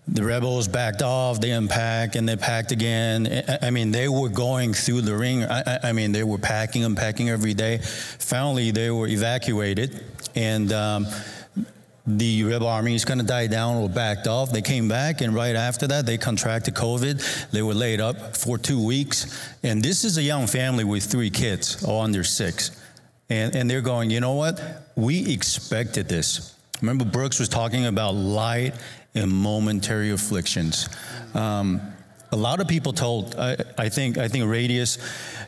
the 0.09 0.25
rebels 0.25 0.67
backed 0.69 1.03
off, 1.03 1.41
they 1.41 1.51
unpacked, 1.51 2.17
and 2.17 2.27
they 2.27 2.37
packed 2.37 2.73
again. 2.73 3.45
I 3.61 3.71
mean, 3.71 3.91
they 3.91 4.09
were 4.09 4.31
going 4.31 4.73
through 4.73 5.03
the 5.03 5.17
ring. 5.17 5.45
I, 5.45 5.81
I 5.83 5.93
mean, 5.93 6.13
they 6.13 6.25
were 6.25 6.39
packing 6.39 6.85
and 6.85 6.97
packing 6.97 7.29
every 7.29 7.55
day. 7.55 7.79
Finally, 8.19 8.71
they 8.71 8.91
were 8.91 9.07
evacuated, 9.07 10.03
and 10.35 10.73
um, 10.73 11.07
the 12.07 12.45
rebel 12.45 12.67
army 12.67 12.95
is 12.95 13.05
going 13.05 13.19
to 13.19 13.25
die 13.25 13.47
down 13.47 13.77
or 13.77 13.89
backed 13.89 14.27
off. 14.27 14.53
They 14.53 14.61
came 14.63 14.89
back, 14.89 15.23
and 15.23 15.35
right 15.35 15.57
after 15.57 15.87
that, 15.87 16.05
they 16.05 16.19
contracted 16.19 16.75
COVID. 16.75 17.51
They 17.51 17.63
were 17.63 17.75
laid 17.75 18.01
up 18.01 18.37
for 18.37 18.59
two 18.59 18.85
weeks. 18.85 19.51
And 19.63 19.83
this 19.83 20.05
is 20.05 20.19
a 20.19 20.23
young 20.23 20.47
family 20.47 20.85
with 20.85 21.05
three 21.05 21.31
kids, 21.31 21.83
all 21.85 22.03
under 22.03 22.23
six. 22.23 22.73
And, 23.31 23.57
and 23.57 23.71
they're 23.71 23.81
going, 23.81 24.11
you 24.11 24.21
know 24.21 24.35
what? 24.35 24.61
We 24.97 25.33
expected 25.33 26.09
this. 26.09 26.55
Remember, 26.83 27.07
Brooks 27.07 27.39
was 27.41 27.49
talking 27.49 27.87
about 27.87 28.15
light 28.15 28.75
and 29.15 29.31
momentary 29.31 30.11
afflictions. 30.11 30.89
Um, 31.33 31.81
a 32.35 32.37
lot 32.37 32.61
of 32.61 32.67
people 32.67 32.93
told, 32.93 33.37
I, 33.37 33.57
I, 33.79 33.89
think, 33.89 34.19
I 34.19 34.27
think 34.27 34.51
Radius 34.51 34.99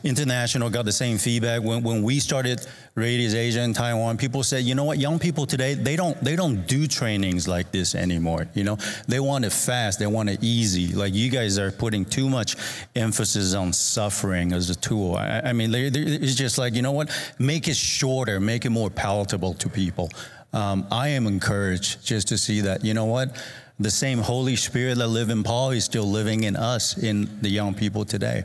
International 0.03 0.69
got 0.69 0.85
the 0.85 0.91
same 0.93 1.17
feedback 1.17 1.61
when, 1.61 1.83
when 1.83 2.01
we 2.01 2.19
started 2.19 2.65
Radius 2.95 3.33
Asia 3.33 3.61
in 3.61 3.73
Taiwan. 3.73 4.17
People 4.17 4.41
said, 4.41 4.63
you 4.63 4.73
know 4.73 4.85
what, 4.85 4.97
young 4.97 5.19
people 5.19 5.45
today, 5.45 5.73
they 5.73 5.97
don't, 5.97 6.17
they 6.23 6.37
don't 6.37 6.65
do 6.65 6.87
trainings 6.87 7.45
like 7.45 7.71
this 7.73 7.93
anymore. 7.93 8.47
You 8.53 8.63
know, 8.63 8.77
they 9.05 9.19
want 9.19 9.43
it 9.43 9.51
fast, 9.51 9.99
they 9.99 10.07
want 10.07 10.29
it 10.29 10.39
easy. 10.41 10.93
Like 10.93 11.13
you 11.13 11.29
guys 11.29 11.59
are 11.59 11.71
putting 11.71 12.05
too 12.05 12.29
much 12.29 12.55
emphasis 12.95 13.53
on 13.53 13.73
suffering 13.73 14.53
as 14.53 14.69
a 14.69 14.75
tool. 14.75 15.15
I, 15.15 15.41
I 15.43 15.53
mean, 15.53 15.71
they, 15.71 15.87
it's 15.87 16.35
just 16.35 16.57
like, 16.57 16.73
you 16.73 16.81
know 16.81 16.93
what, 16.93 17.11
make 17.37 17.67
it 17.67 17.75
shorter, 17.75 18.39
make 18.39 18.63
it 18.63 18.69
more 18.69 18.89
palatable 18.89 19.55
to 19.55 19.67
people 19.67 20.09
um, 20.53 20.87
I 20.91 21.09
am 21.09 21.27
encouraged 21.27 22.05
just 22.05 22.29
to 22.29 22.37
see 22.37 22.61
that, 22.61 22.83
you 22.83 22.93
know 22.93 23.05
what? 23.05 23.35
The 23.79 23.91
same 23.91 24.19
Holy 24.19 24.55
Spirit 24.55 24.97
that 24.97 25.07
lived 25.07 25.31
in 25.31 25.43
Paul 25.43 25.71
is 25.71 25.85
still 25.85 26.05
living 26.05 26.43
in 26.43 26.55
us, 26.55 26.97
in 26.97 27.29
the 27.41 27.49
young 27.49 27.73
people 27.73 28.05
today. 28.05 28.43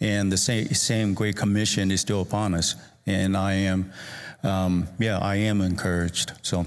And 0.00 0.30
the 0.30 0.36
same, 0.36 0.66
same 0.74 1.14
Great 1.14 1.36
Commission 1.36 1.90
is 1.90 2.00
still 2.00 2.22
upon 2.22 2.54
us. 2.54 2.74
And 3.06 3.36
I 3.36 3.52
am, 3.52 3.92
um, 4.42 4.88
yeah, 4.98 5.18
I 5.18 5.36
am 5.36 5.60
encouraged. 5.60 6.32
So. 6.42 6.66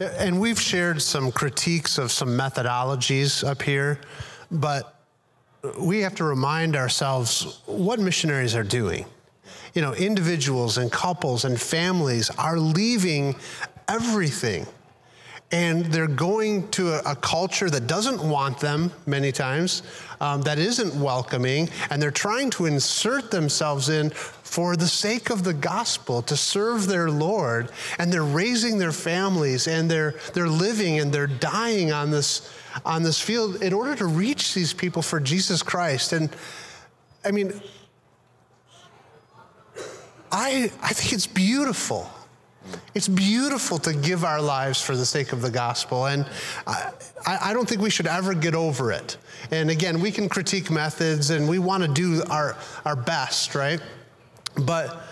And 0.00 0.40
we've 0.40 0.60
shared 0.60 1.02
some 1.02 1.30
critiques 1.30 1.98
of 1.98 2.10
some 2.10 2.30
methodologies 2.30 3.46
up 3.46 3.62
here, 3.62 4.00
but 4.50 4.98
we 5.78 6.00
have 6.00 6.14
to 6.16 6.24
remind 6.24 6.74
ourselves 6.74 7.60
what 7.66 8.00
missionaries 8.00 8.54
are 8.54 8.64
doing 8.64 9.06
you 9.74 9.82
know, 9.82 9.92
individuals 9.94 10.78
and 10.78 10.90
couples 10.90 11.44
and 11.44 11.60
families 11.60 12.30
are 12.30 12.58
leaving 12.58 13.34
everything. 13.88 14.66
And 15.54 15.84
they're 15.86 16.08
going 16.08 16.68
to 16.70 16.94
a, 16.94 17.12
a 17.12 17.14
culture 17.14 17.70
that 17.70 17.86
doesn't 17.86 18.20
want 18.20 18.58
them 18.58 18.90
many 19.06 19.30
times, 19.30 19.84
um, 20.20 20.42
that 20.42 20.58
isn't 20.58 21.00
welcoming, 21.00 21.68
and 21.90 22.02
they're 22.02 22.10
trying 22.10 22.50
to 22.50 22.66
insert 22.66 23.30
themselves 23.30 23.88
in 23.88 24.10
for 24.10 24.74
the 24.74 24.88
sake 24.88 25.30
of 25.30 25.44
the 25.44 25.54
gospel 25.54 26.22
to 26.22 26.36
serve 26.36 26.88
their 26.88 27.08
Lord. 27.08 27.70
And 28.00 28.12
they're 28.12 28.24
raising 28.24 28.78
their 28.78 28.90
families 28.90 29.68
and 29.68 29.88
they're, 29.88 30.16
they're 30.32 30.48
living 30.48 30.98
and 30.98 31.12
they're 31.12 31.28
dying 31.28 31.92
on 31.92 32.10
this, 32.10 32.52
on 32.84 33.04
this 33.04 33.20
field 33.20 33.62
in 33.62 33.72
order 33.72 33.94
to 33.94 34.06
reach 34.06 34.54
these 34.54 34.72
people 34.72 35.02
for 35.02 35.20
Jesus 35.20 35.62
Christ. 35.62 36.12
And 36.12 36.30
I 37.24 37.30
mean, 37.30 37.52
I, 40.32 40.72
I 40.82 40.92
think 40.92 41.12
it's 41.12 41.28
beautiful. 41.28 42.10
It's 42.94 43.08
beautiful 43.08 43.78
to 43.78 43.92
give 43.92 44.24
our 44.24 44.40
lives 44.40 44.80
for 44.80 44.96
the 44.96 45.06
sake 45.06 45.32
of 45.32 45.42
the 45.42 45.50
gospel. 45.50 46.06
And 46.06 46.26
I, 46.66 46.92
I, 47.26 47.52
don't 47.52 47.68
think 47.68 47.80
we 47.80 47.90
should 47.90 48.06
ever 48.06 48.34
get 48.34 48.54
over 48.54 48.92
it. 48.92 49.16
And 49.50 49.70
again, 49.70 50.00
we 50.00 50.10
can 50.10 50.28
critique 50.28 50.70
methods 50.70 51.30
and 51.30 51.48
we 51.48 51.58
want 51.58 51.82
to 51.82 51.88
do 51.88 52.22
our, 52.30 52.56
our 52.84 52.96
best, 52.96 53.54
right? 53.54 53.80
But 54.56 55.02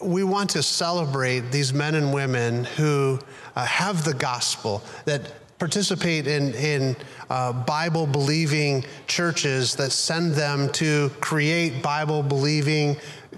we 0.00 0.22
want 0.22 0.50
to 0.50 0.62
celebrate 0.62 1.50
these 1.50 1.72
men 1.72 1.94
and 1.94 2.12
women 2.14 2.64
who 2.64 3.18
uh, 3.56 3.64
have 3.64 4.04
the 4.04 4.14
gospel, 4.14 4.82
that 5.04 5.32
participate 5.58 6.28
in, 6.28 6.54
in 6.54 6.96
uh, 7.30 7.52
Bible 7.52 8.06
believing 8.06 8.84
churches 9.08 9.74
that 9.74 9.90
send 9.90 10.34
them 10.34 10.70
to 10.70 11.10
create 11.20 11.82
Bible 11.82 12.22
believing 12.22 12.96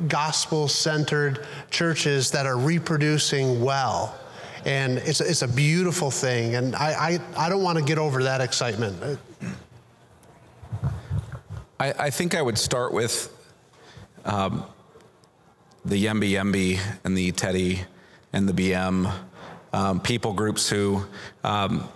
gospel 0.09 0.69
centered 0.69 1.47
churches 1.71 2.31
that 2.31 2.47
are 2.47 2.57
reproducing 2.57 3.63
well. 3.63 4.19
And 4.65 4.99
it's, 4.99 5.21
it's 5.21 5.43
a 5.43 5.49
beautiful 5.49 6.11
thing. 6.11 6.55
And 6.55 6.77
I, 6.77 7.19
I, 7.37 7.47
I 7.47 7.49
don't 7.49 7.63
want 7.63 7.79
to 7.79 7.85
get 7.85 7.99
over 7.99 8.23
that 8.25 8.41
excitement. 8.41 9.19
I, 11.79 11.95
I 11.99 12.11
think 12.11 12.35
I 12.35 12.43
would 12.43 12.59
start 12.59 12.93
with 12.93 13.35
um, 14.25 14.65
the 15.85 16.05
Yembi 16.05 16.33
Yembi 16.33 16.79
and 17.05 17.17
the 17.17 17.33
Teddy 17.33 17.81
and 18.33 18.49
the 18.49 18.53
BM 18.53 19.13
um, 19.73 20.01
people 20.01 20.35
groups 20.35 20.69
who 20.69 21.05
um, 21.43 21.89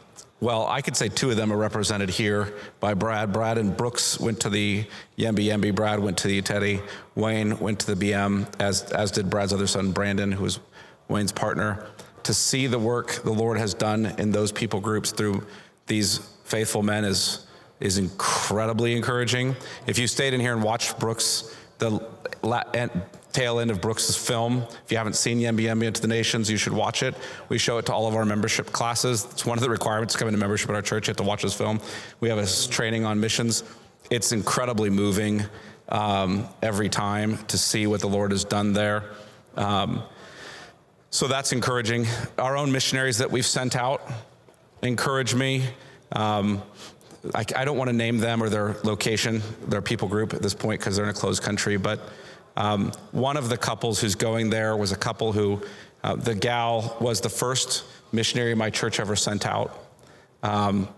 well, 0.44 0.66
I 0.66 0.82
could 0.82 0.94
say 0.94 1.08
two 1.08 1.30
of 1.30 1.38
them 1.38 1.50
are 1.50 1.56
represented 1.56 2.10
here 2.10 2.52
by 2.78 2.92
Brad. 2.92 3.32
Brad 3.32 3.56
and 3.56 3.74
Brooks 3.74 4.20
went 4.20 4.40
to 4.40 4.50
the 4.50 4.84
Yembi 5.16 5.46
Yembi. 5.46 5.74
Brad 5.74 5.98
went 5.98 6.18
to 6.18 6.28
the 6.28 6.42
Teddy. 6.42 6.82
Wayne 7.14 7.58
went 7.60 7.80
to 7.80 7.94
the 7.94 8.10
BM, 8.12 8.46
as, 8.60 8.82
as 8.92 9.10
did 9.10 9.30
Brad's 9.30 9.54
other 9.54 9.66
son, 9.66 9.90
Brandon, 9.92 10.30
who 10.30 10.42
was 10.42 10.60
Wayne's 11.08 11.32
partner. 11.32 11.86
to 12.24 12.34
see 12.34 12.66
the 12.66 12.78
work 12.78 13.22
the 13.24 13.32
Lord 13.32 13.58
has 13.58 13.72
done 13.72 14.06
in 14.18 14.32
those 14.32 14.52
people 14.52 14.80
groups 14.80 15.12
through 15.12 15.46
these 15.86 16.18
faithful 16.44 16.82
men 16.82 17.04
is 17.04 17.46
is 17.80 17.98
incredibly 17.98 18.94
encouraging. 18.94 19.56
If 19.86 19.98
you 19.98 20.06
stayed 20.06 20.32
in 20.32 20.40
here 20.40 20.52
and 20.52 20.62
watched 20.62 20.98
Brooks, 20.98 21.54
the 21.78 22.06
tail 23.34 23.58
end 23.58 23.70
of 23.70 23.80
Brooks's 23.80 24.16
film, 24.16 24.64
if 24.84 24.92
you 24.92 24.96
haven't 24.96 25.16
seen 25.16 25.40
Yembi 25.40 25.84
into 25.84 26.00
the 26.00 26.08
Nations, 26.08 26.48
you 26.48 26.56
should 26.56 26.72
watch 26.72 27.02
it. 27.02 27.14
We 27.48 27.58
show 27.58 27.78
it 27.78 27.86
to 27.86 27.92
all 27.92 28.06
of 28.06 28.14
our 28.14 28.24
membership 28.24 28.72
classes. 28.72 29.26
It's 29.32 29.44
one 29.44 29.58
of 29.58 29.62
the 29.62 29.68
requirements 29.68 30.14
to 30.14 30.18
come 30.18 30.28
into 30.28 30.38
membership 30.38 30.70
at 30.70 30.76
our 30.76 30.82
church. 30.82 31.08
You 31.08 31.10
have 31.10 31.18
to 31.18 31.24
watch 31.24 31.42
this 31.42 31.52
film. 31.52 31.80
We 32.20 32.28
have 32.28 32.38
a 32.38 32.46
training 32.68 33.04
on 33.04 33.20
missions. 33.20 33.64
It's 34.08 34.32
incredibly 34.32 34.88
moving 34.88 35.42
um, 35.88 36.48
every 36.62 36.88
time 36.88 37.38
to 37.48 37.58
see 37.58 37.86
what 37.86 38.00
the 38.00 38.08
Lord 38.08 38.30
has 38.30 38.44
done 38.44 38.72
there. 38.72 39.10
Um, 39.56 40.02
so 41.10 41.26
that's 41.26 41.52
encouraging. 41.52 42.06
Our 42.38 42.56
own 42.56 42.70
missionaries 42.70 43.18
that 43.18 43.30
we've 43.30 43.46
sent 43.46 43.76
out 43.76 44.08
encourage 44.82 45.34
me. 45.34 45.64
Um, 46.12 46.62
I, 47.34 47.44
I, 47.56 47.64
don't 47.64 47.78
want 47.78 47.88
to 47.88 47.96
name 47.96 48.18
them 48.18 48.42
or 48.42 48.48
their 48.48 48.76
location, 48.84 49.42
their 49.66 49.80
people 49.80 50.08
group 50.08 50.34
at 50.34 50.42
this 50.42 50.54
point 50.54 50.80
because 50.80 50.96
they're 50.96 51.04
in 51.04 51.10
a 51.10 51.14
closed 51.14 51.42
country. 51.42 51.76
But 51.76 52.00
um, 52.56 52.92
one 53.12 53.36
of 53.36 53.48
the 53.48 53.56
couples 53.56 54.00
who's 54.00 54.14
going 54.14 54.50
there 54.50 54.76
was 54.76 54.92
a 54.92 54.96
couple 54.96 55.32
who, 55.32 55.62
uh, 56.02 56.16
the 56.16 56.34
gal 56.34 56.96
was 57.00 57.20
the 57.20 57.28
first 57.28 57.84
missionary 58.12 58.54
my 58.54 58.70
church 58.70 59.00
ever 59.00 59.16
sent 59.16 59.46
out. 59.46 59.78
Um, 60.42 60.88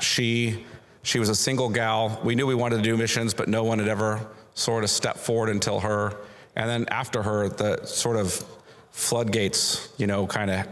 she 0.00 0.64
she 1.02 1.18
was 1.18 1.28
a 1.28 1.34
single 1.34 1.68
gal. 1.68 2.18
We 2.24 2.34
knew 2.34 2.46
we 2.46 2.54
wanted 2.54 2.76
to 2.76 2.82
do 2.82 2.96
missions, 2.96 3.34
but 3.34 3.46
no 3.46 3.62
one 3.62 3.78
had 3.78 3.88
ever 3.88 4.26
sort 4.54 4.84
of 4.84 4.90
stepped 4.90 5.18
forward 5.18 5.50
until 5.50 5.80
her. 5.80 6.16
And 6.56 6.68
then 6.68 6.86
after 6.88 7.22
her, 7.22 7.48
the 7.50 7.84
sort 7.84 8.16
of 8.16 8.42
floodgates, 8.90 9.92
you 9.98 10.06
know, 10.06 10.26
kind 10.26 10.50
of 10.50 10.66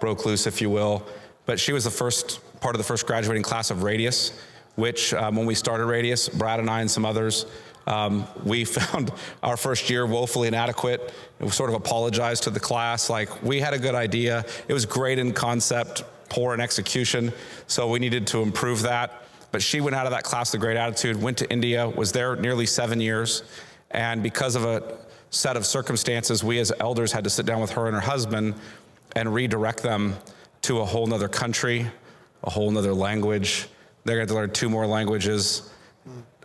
broke 0.00 0.26
loose, 0.26 0.48
if 0.48 0.60
you 0.60 0.68
will. 0.68 1.06
But 1.46 1.60
she 1.60 1.72
was 1.72 1.84
the 1.84 1.90
first 1.90 2.40
part 2.60 2.74
of 2.74 2.78
the 2.78 2.84
first 2.84 3.06
graduating 3.06 3.44
class 3.44 3.70
of 3.70 3.84
Radius, 3.84 4.32
which 4.74 5.14
um, 5.14 5.36
when 5.36 5.46
we 5.46 5.54
started 5.54 5.86
Radius, 5.86 6.28
Brad 6.28 6.58
and 6.58 6.68
I 6.68 6.80
and 6.80 6.90
some 6.90 7.04
others, 7.04 7.46
um, 7.88 8.26
we 8.44 8.64
found 8.78 9.10
our 9.42 9.56
first 9.56 9.90
year 9.90 10.06
woefully 10.06 10.46
inadequate. 10.46 11.12
We 11.40 11.48
sort 11.48 11.70
of 11.70 11.76
apologized 11.76 12.44
to 12.44 12.50
the 12.50 12.60
class, 12.60 13.10
like 13.10 13.42
we 13.42 13.58
had 13.60 13.74
a 13.74 13.78
good 13.78 13.94
idea. 13.94 14.44
It 14.68 14.72
was 14.72 14.86
great 14.86 15.18
in 15.18 15.32
concept, 15.32 16.04
poor 16.28 16.54
in 16.54 16.60
execution, 16.60 17.32
so 17.66 17.88
we 17.88 17.98
needed 17.98 18.26
to 18.28 18.42
improve 18.42 18.82
that. 18.82 19.24
But 19.50 19.62
she 19.62 19.80
went 19.80 19.96
out 19.96 20.04
of 20.04 20.12
that 20.12 20.24
class 20.24 20.52
with 20.52 20.60
a 20.60 20.64
great 20.64 20.76
attitude, 20.76 21.20
went 21.20 21.38
to 21.38 21.50
India, 21.50 21.88
was 21.88 22.12
there 22.12 22.36
nearly 22.36 22.66
seven 22.66 23.00
years. 23.00 23.42
And 23.90 24.22
because 24.22 24.54
of 24.54 24.64
a 24.64 24.98
set 25.30 25.56
of 25.56 25.64
circumstances, 25.64 26.44
we 26.44 26.58
as 26.58 26.70
elders 26.80 27.12
had 27.12 27.24
to 27.24 27.30
sit 27.30 27.46
down 27.46 27.60
with 27.62 27.70
her 27.70 27.86
and 27.86 27.94
her 27.94 28.02
husband 28.02 28.54
and 29.16 29.32
redirect 29.32 29.82
them 29.82 30.16
to 30.62 30.80
a 30.80 30.84
whole 30.84 31.06
nother 31.06 31.28
country, 31.28 31.86
a 32.44 32.50
whole 32.50 32.70
nother 32.70 32.92
language. 32.92 33.68
They're 34.04 34.16
going 34.16 34.28
to 34.28 34.34
learn 34.34 34.50
two 34.50 34.68
more 34.68 34.86
languages, 34.86 35.70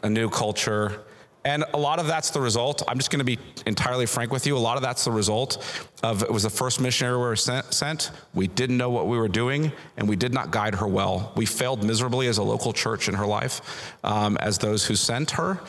a 0.02 0.10
new 0.10 0.30
culture, 0.30 1.02
and 1.46 1.66
a 1.74 1.78
lot 1.78 2.00
of 2.00 2.08
that's 2.08 2.30
the 2.30 2.40
result. 2.40 2.84
I'm 2.88 2.98
just 2.98 3.12
going 3.12 3.20
to 3.20 3.26
be 3.26 3.38
entirely 3.66 4.06
frank 4.06 4.32
with 4.32 4.48
you. 4.48 4.56
A 4.56 4.60
lot 4.60 4.78
of 4.78 4.84
that's 4.84 5.04
the 5.04 5.12
result 5.12 5.86
of 6.02 6.24
it 6.24 6.32
was 6.32 6.44
the 6.44 6.50
first 6.50 6.80
missionary 6.80 7.18
we 7.18 7.24
were 7.24 7.36
sent. 7.36 8.12
We 8.34 8.48
didn't 8.48 8.78
know 8.78 8.90
what 8.90 9.08
we 9.08 9.18
were 9.18 9.28
doing, 9.28 9.72
and 9.98 10.08
we 10.08 10.16
did 10.16 10.34
not 10.34 10.52
guide 10.52 10.76
her 10.76 10.88
well. 10.88 11.34
We 11.36 11.46
failed 11.46 11.84
miserably 11.84 12.28
as 12.28 12.38
a 12.38 12.44
local 12.44 12.72
church 12.72 13.10
in 13.10 13.16
her 13.16 13.26
life, 13.26 13.94
um, 14.04 14.38
as 14.38 14.58
those 14.58 14.86
who 14.86 14.96
sent 14.96 15.32
her. 15.32 15.60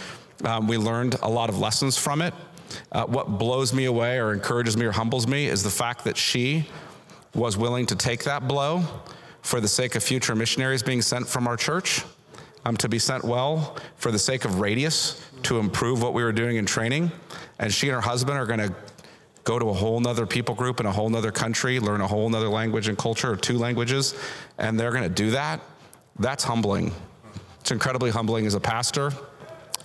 Um, 0.45 0.69
we 0.69 0.79
learned 0.79 1.17
a 1.23 1.29
lot 1.29 1.49
of 1.49 1.59
lessons 1.59 1.99
from 1.99 2.23
it. 2.23 2.35
Uh, 2.93 3.05
what 3.07 3.39
blows 3.39 3.73
me 3.73 3.87
away, 3.87 4.19
or 4.19 4.33
encourages 4.33 4.77
me, 4.77 4.85
or 4.87 4.93
humbles 4.93 5.27
me, 5.27 5.47
is 5.47 5.63
the 5.63 5.71
fact 5.71 6.05
that 6.05 6.17
she 6.17 6.69
was 7.35 7.57
willing 7.57 7.87
to 7.87 7.97
take 7.97 8.25
that 8.25 8.47
blow 8.47 8.85
for 9.43 9.61
the 9.61 9.69
sake 9.69 9.97
of 9.97 10.03
future 10.03 10.35
missionaries 10.35 10.83
being 10.83 11.03
sent 11.03 11.29
from 11.29 11.47
our 11.47 11.57
church 11.57 12.05
um, 12.65 12.77
to 12.79 12.89
be 12.89 12.99
sent 12.99 13.25
well 13.25 13.77
for 13.97 14.11
the 14.11 14.19
sake 14.19 14.45
of 14.45 14.61
Radius 14.61 15.21
to 15.45 15.59
improve 15.59 16.03
what 16.03 16.15
we 16.15 16.23
were 16.23 16.33
doing 16.33 16.57
in 16.57 16.67
training. 16.67 17.13
And 17.59 17.73
she 17.73 17.89
and 17.89 17.95
her 17.95 18.01
husband 18.01 18.39
are 18.39 18.47
going 18.47 18.61
to 18.61 18.75
go 19.45 19.59
to 19.59 19.69
a 19.69 19.73
whole 19.73 20.01
nother 20.01 20.27
people 20.27 20.55
group 20.55 20.81
in 20.81 20.87
a 20.87 20.93
whole 20.93 21.11
nother 21.11 21.31
country, 21.31 21.79
learn 21.79 22.01
a 22.01 22.07
whole 22.07 22.29
nother 22.29 22.49
language 22.49 22.89
and 22.89 22.97
culture, 22.97 23.31
or 23.31 23.37
two 23.37 23.59
languages, 23.59 24.15
and 24.59 24.81
they're 24.81 24.91
going 24.91 25.03
to 25.03 25.09
do 25.09 25.31
that. 25.33 25.61
That's 26.19 26.45
humbling. 26.45 26.93
It's 27.61 27.71
incredibly 27.71 28.11
humbling 28.11 28.47
as 28.47 28.55
a 28.55 28.61
pastor. 28.61 29.13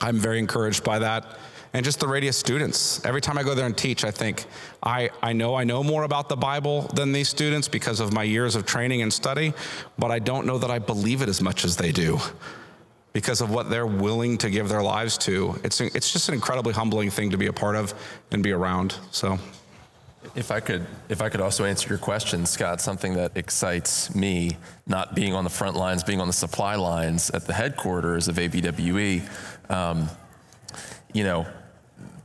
I'm 0.02 0.18
very 0.18 0.40
encouraged 0.40 0.84
by 0.84 1.00
that. 1.00 1.38
And 1.74 1.86
just 1.86 2.00
the 2.00 2.08
Radius 2.08 2.36
students. 2.36 3.06
Every 3.06 3.22
time 3.22 3.38
I 3.38 3.44
go 3.44 3.54
there 3.54 3.66
and 3.66 3.78
teach, 3.78 4.04
I 4.04 4.10
think, 4.10 4.46
I, 4.82 5.12
I 5.22 5.34
know 5.34 5.54
I 5.54 5.66
know 5.66 5.84
more 5.84 6.04
about 6.04 6.28
the 6.28 6.36
Bible 6.36 6.84
than 6.96 7.12
these 7.12 7.30
students 7.30 7.68
because 7.68 8.00
of 8.00 8.12
my 8.12 8.24
years 8.24 8.56
of 8.56 8.66
training 8.66 9.04
and 9.04 9.14
study, 9.14 9.54
but 9.98 10.10
I 10.10 10.18
don't 10.18 10.48
know 10.48 10.58
that 10.58 10.72
I 10.72 10.80
believe 10.80 11.22
it 11.22 11.30
as 11.30 11.42
much 11.42 11.66
as 11.66 11.78
they 11.78 11.92
do 11.92 12.20
because 13.14 13.42
of 13.42 13.50
what 13.50 13.70
they're 13.70 13.88
willing 13.88 14.38
to 14.38 14.50
give 14.50 14.70
their 14.70 14.84
lives 14.84 15.18
to. 15.18 15.60
It's, 15.64 15.82
it's 15.82 16.12
just 16.12 16.30
an 16.30 16.36
incredibly 16.36 16.74
humbling 16.74 17.10
thing 17.10 17.32
to 17.32 17.38
be 17.38 17.48
a 17.48 17.54
part 17.54 17.76
of 17.76 17.94
and 18.32 18.44
be 18.44 18.52
around. 18.52 18.96
So. 19.12 19.40
If 20.36 20.52
I 20.52 20.60
could, 20.60 20.86
if 21.08 21.22
I 21.22 21.30
could 21.30 21.40
also 21.40 21.64
answer 21.64 21.88
your 21.88 21.98
question, 21.98 22.46
Scott, 22.46 22.82
something 22.82 23.14
that 23.14 23.32
excites 23.36 24.14
me, 24.14 24.58
not 24.86 25.16
being 25.16 25.34
on 25.34 25.46
the 25.46 25.50
front 25.50 25.78
lines, 25.78 26.04
being 26.04 26.20
on 26.20 26.28
the 26.28 26.34
supply 26.34 26.76
lines 26.76 27.30
at 27.30 27.48
the 27.48 27.54
headquarters 27.54 28.28
of 28.28 28.36
ABWE, 28.36 29.22
um, 29.70 30.10
you 31.14 31.24
know, 31.24 31.48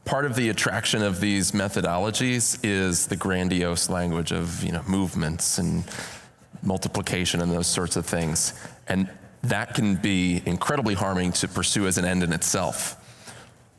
part 0.05 0.27
of 0.27 0.35
the 0.35 0.49
attraction 0.49 1.03
of 1.03 1.20
these 1.20 1.53
methodologies 1.53 2.59
is 2.62 3.07
the 3.07 3.16
grandiose 3.16 3.88
language 3.88 4.33
of 4.33 4.62
you 4.62 4.73
know 4.73 4.83
movements 4.87 5.59
and 5.59 5.85
multiplication 6.62 7.40
and 7.40 7.53
those 7.53 7.66
sorts 7.66 7.97
of 7.97 8.07
things, 8.07 8.55
and 8.88 9.09
that 9.45 9.75
can 9.75 9.97
be 9.97 10.43
incredibly 10.47 10.95
harming 10.95 11.33
to 11.33 11.49
pursue 11.49 11.87
as 11.87 11.99
an 11.99 12.05
end 12.05 12.23
in 12.23 12.33
itself. 12.33 12.97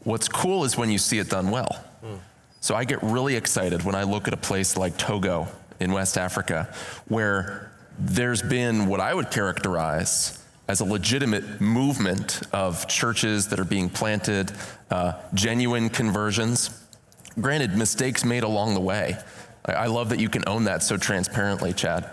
What's 0.03 0.27
cool 0.27 0.63
is 0.63 0.77
when 0.77 0.89
you 0.89 0.97
see 0.97 1.19
it 1.19 1.29
done 1.29 1.49
well. 1.49 1.83
Mm. 2.03 2.19
So 2.61 2.75
I 2.75 2.83
get 2.83 3.01
really 3.01 3.35
excited 3.35 3.83
when 3.83 3.95
I 3.95 4.03
look 4.03 4.27
at 4.27 4.33
a 4.33 4.37
place 4.37 4.77
like 4.77 4.97
Togo 4.97 5.47
in 5.79 5.91
West 5.91 6.17
Africa, 6.17 6.73
where 7.07 7.71
there's 7.97 8.41
been 8.41 8.87
what 8.87 8.99
I 8.99 9.13
would 9.13 9.31
characterize 9.31 10.41
as 10.67 10.79
a 10.79 10.85
legitimate 10.85 11.61
movement 11.61 12.41
of 12.51 12.87
churches 12.87 13.47
that 13.49 13.59
are 13.59 13.65
being 13.65 13.89
planted, 13.89 14.51
uh, 14.89 15.13
genuine 15.33 15.89
conversions. 15.89 16.81
Granted, 17.39 17.75
mistakes 17.77 18.25
made 18.25 18.43
along 18.43 18.73
the 18.73 18.79
way. 18.79 19.17
I, 19.65 19.87
love 19.87 20.09
that 20.09 20.19
you 20.19 20.29
can 20.29 20.43
own 20.47 20.65
that 20.65 20.83
so 20.83 20.97
transparently, 20.97 21.73
Chad. 21.73 22.09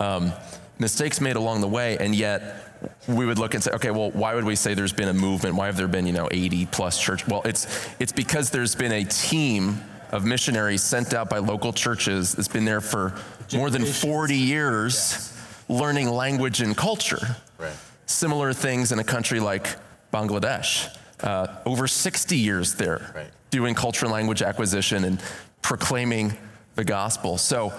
Um, 0.00 0.32
mistakes 0.78 1.20
made 1.20 1.36
along 1.36 1.60
the 1.60 1.68
way, 1.68 1.98
and 1.98 2.14
yet 2.14 2.63
we 3.08 3.26
would 3.26 3.38
look 3.38 3.54
and 3.54 3.62
say, 3.62 3.70
okay, 3.72 3.90
well, 3.90 4.10
why 4.10 4.34
would 4.34 4.44
we 4.44 4.56
say 4.56 4.74
there's 4.74 4.92
been 4.92 5.08
a 5.08 5.14
movement? 5.14 5.54
Why 5.56 5.66
have 5.66 5.76
there 5.76 5.88
been, 5.88 6.06
you 6.06 6.12
know, 6.12 6.28
80 6.30 6.66
plus 6.66 7.00
church? 7.00 7.26
Well, 7.26 7.42
it's 7.44 7.88
it's 7.98 8.12
because 8.12 8.50
there's 8.50 8.74
been 8.74 8.92
a 8.92 9.04
team 9.04 9.80
of 10.10 10.24
missionaries 10.24 10.82
sent 10.82 11.12
out 11.12 11.28
by 11.28 11.38
local 11.38 11.72
churches 11.72 12.34
that's 12.34 12.48
been 12.48 12.64
there 12.64 12.80
for 12.80 13.14
more 13.52 13.70
than 13.70 13.84
40 13.84 14.36
years, 14.36 15.32
learning 15.68 16.08
language 16.08 16.60
and 16.60 16.76
culture. 16.76 17.36
Right. 17.58 17.74
Similar 18.06 18.52
things 18.52 18.92
in 18.92 18.98
a 18.98 19.04
country 19.04 19.40
like 19.40 19.76
Bangladesh, 20.12 20.94
uh, 21.20 21.48
over 21.66 21.88
60 21.88 22.36
years 22.36 22.74
there, 22.74 23.12
right. 23.14 23.26
doing 23.50 23.74
culture 23.74 24.06
and 24.06 24.12
language 24.12 24.42
acquisition 24.42 25.04
and 25.04 25.20
proclaiming 25.62 26.32
the 26.76 26.84
gospel. 26.84 27.38
So 27.38 27.72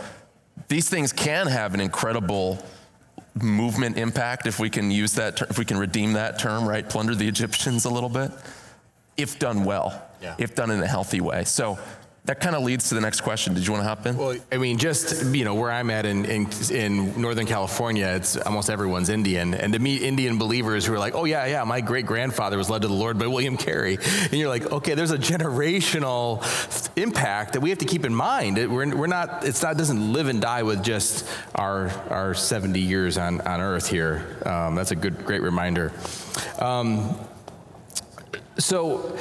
these 0.67 0.89
things 0.89 1.13
can 1.13 1.47
have 1.47 1.73
an 1.73 1.79
incredible 1.79 2.63
movement 3.41 3.97
impact, 3.97 4.47
if 4.47 4.59
we 4.59 4.69
can 4.69 4.91
use 4.91 5.13
that, 5.13 5.37
ter- 5.37 5.47
if 5.49 5.57
we 5.57 5.65
can 5.65 5.77
redeem 5.77 6.13
that 6.13 6.39
term, 6.39 6.67
right? 6.67 6.87
Plunder 6.87 7.15
the 7.15 7.27
Egyptians 7.27 7.85
a 7.85 7.89
little 7.89 8.09
bit, 8.09 8.31
if 9.17 9.39
done 9.39 9.65
well, 9.65 10.01
yeah. 10.21 10.35
if 10.37 10.55
done 10.55 10.71
in 10.71 10.81
a 10.81 10.87
healthy 10.87 11.21
way. 11.21 11.43
So 11.43 11.77
that 12.25 12.39
kind 12.39 12.55
of 12.55 12.63
leads 12.63 12.89
to 12.89 12.95
the 12.95 13.01
next 13.01 13.21
question. 13.21 13.53
Did 13.53 13.67
you 13.67 13.73
want 13.73 13.83
to 13.83 13.87
hop 13.87 14.05
in? 14.05 14.17
Well, 14.17 14.35
I 14.51 14.57
mean, 14.57 14.77
just 14.77 15.25
you 15.33 15.45
know 15.45 15.53
where 15.53 15.71
I'm 15.71 15.91
at 15.91 16.05
in, 16.05 16.25
in, 16.25 16.47
in 16.71 17.21
Northern 17.21 17.45
California, 17.45 18.07
it's 18.15 18.35
almost 18.35 18.69
everyone's 18.69 19.09
Indian, 19.09 19.53
and 19.53 19.73
to 19.73 19.79
meet 19.79 20.01
Indian 20.01 20.37
believers 20.37 20.85
who 20.85 20.93
are 20.93 20.99
like, 20.99 21.13
oh 21.13 21.25
yeah, 21.25 21.45
yeah, 21.45 21.63
my 21.63 21.81
great 21.81 22.05
grandfather 22.05 22.57
was 22.57 22.69
led 22.69 22.81
to 22.81 22.87
the 22.87 22.93
Lord 22.93 23.19
by 23.19 23.27
William 23.27 23.57
Carey, 23.57 23.97
and 24.23 24.33
you're 24.33 24.49
like, 24.49 24.71
okay, 24.71 24.95
there's 24.95 25.11
a 25.11 25.17
generational 25.17 26.43
impact 26.97 27.53
that 27.53 27.59
we 27.59 27.69
have 27.69 27.79
to 27.79 27.85
keep 27.85 28.05
in 28.05 28.15
mind. 28.15 28.57
It, 28.57 28.69
we're, 28.69 28.95
we're 28.95 29.07
not, 29.07 29.45
it's 29.45 29.61
not 29.61 29.77
doesn't 29.77 30.13
live 30.13 30.27
and 30.27 30.41
die 30.41 30.63
with 30.63 30.83
just 30.83 31.27
our 31.53 31.89
our 32.09 32.33
70 32.33 32.79
years 32.79 33.17
on 33.17 33.41
on 33.41 33.61
Earth 33.61 33.87
here. 33.87 34.39
Um, 34.45 34.75
that's 34.75 34.91
a 34.91 34.95
good, 34.95 35.25
great 35.25 35.41
reminder. 35.41 35.91
Um, 36.59 37.15
so 38.57 39.17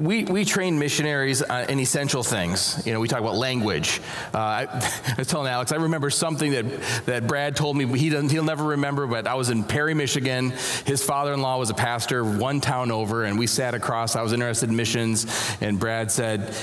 we, 0.00 0.24
we 0.24 0.46
train 0.46 0.78
missionaries 0.78 1.42
uh, 1.42 1.66
in 1.68 1.78
essential 1.78 2.22
things. 2.22 2.82
You 2.86 2.94
know, 2.94 3.00
we 3.00 3.06
talk 3.06 3.20
about 3.20 3.36
language. 3.36 4.00
Uh, 4.32 4.38
I, 4.38 4.66
I, 5.06 5.14
was 5.18 5.28
telling 5.28 5.46
Alex, 5.46 5.72
I 5.72 5.76
remember 5.76 6.08
something 6.08 6.52
that, 6.52 7.04
that 7.04 7.26
Brad 7.26 7.54
told 7.54 7.76
me 7.76 7.86
he 7.98 8.08
doesn't, 8.08 8.30
he'll 8.30 8.42
never 8.42 8.64
remember, 8.64 9.06
but 9.06 9.26
I 9.26 9.34
was 9.34 9.50
in 9.50 9.62
Perry, 9.62 9.92
Michigan. 9.92 10.54
His 10.86 11.04
father-in-law 11.04 11.58
was 11.58 11.68
a 11.68 11.74
pastor 11.74 12.24
one 12.24 12.62
town 12.62 12.90
over, 12.90 13.24
and 13.24 13.38
we 13.38 13.46
sat 13.46 13.74
across. 13.74 14.16
I 14.16 14.22
was 14.22 14.32
interested 14.32 14.70
in 14.70 14.76
missions, 14.76 15.26
and 15.60 15.78
Brad 15.78 16.10
said, 16.10 16.56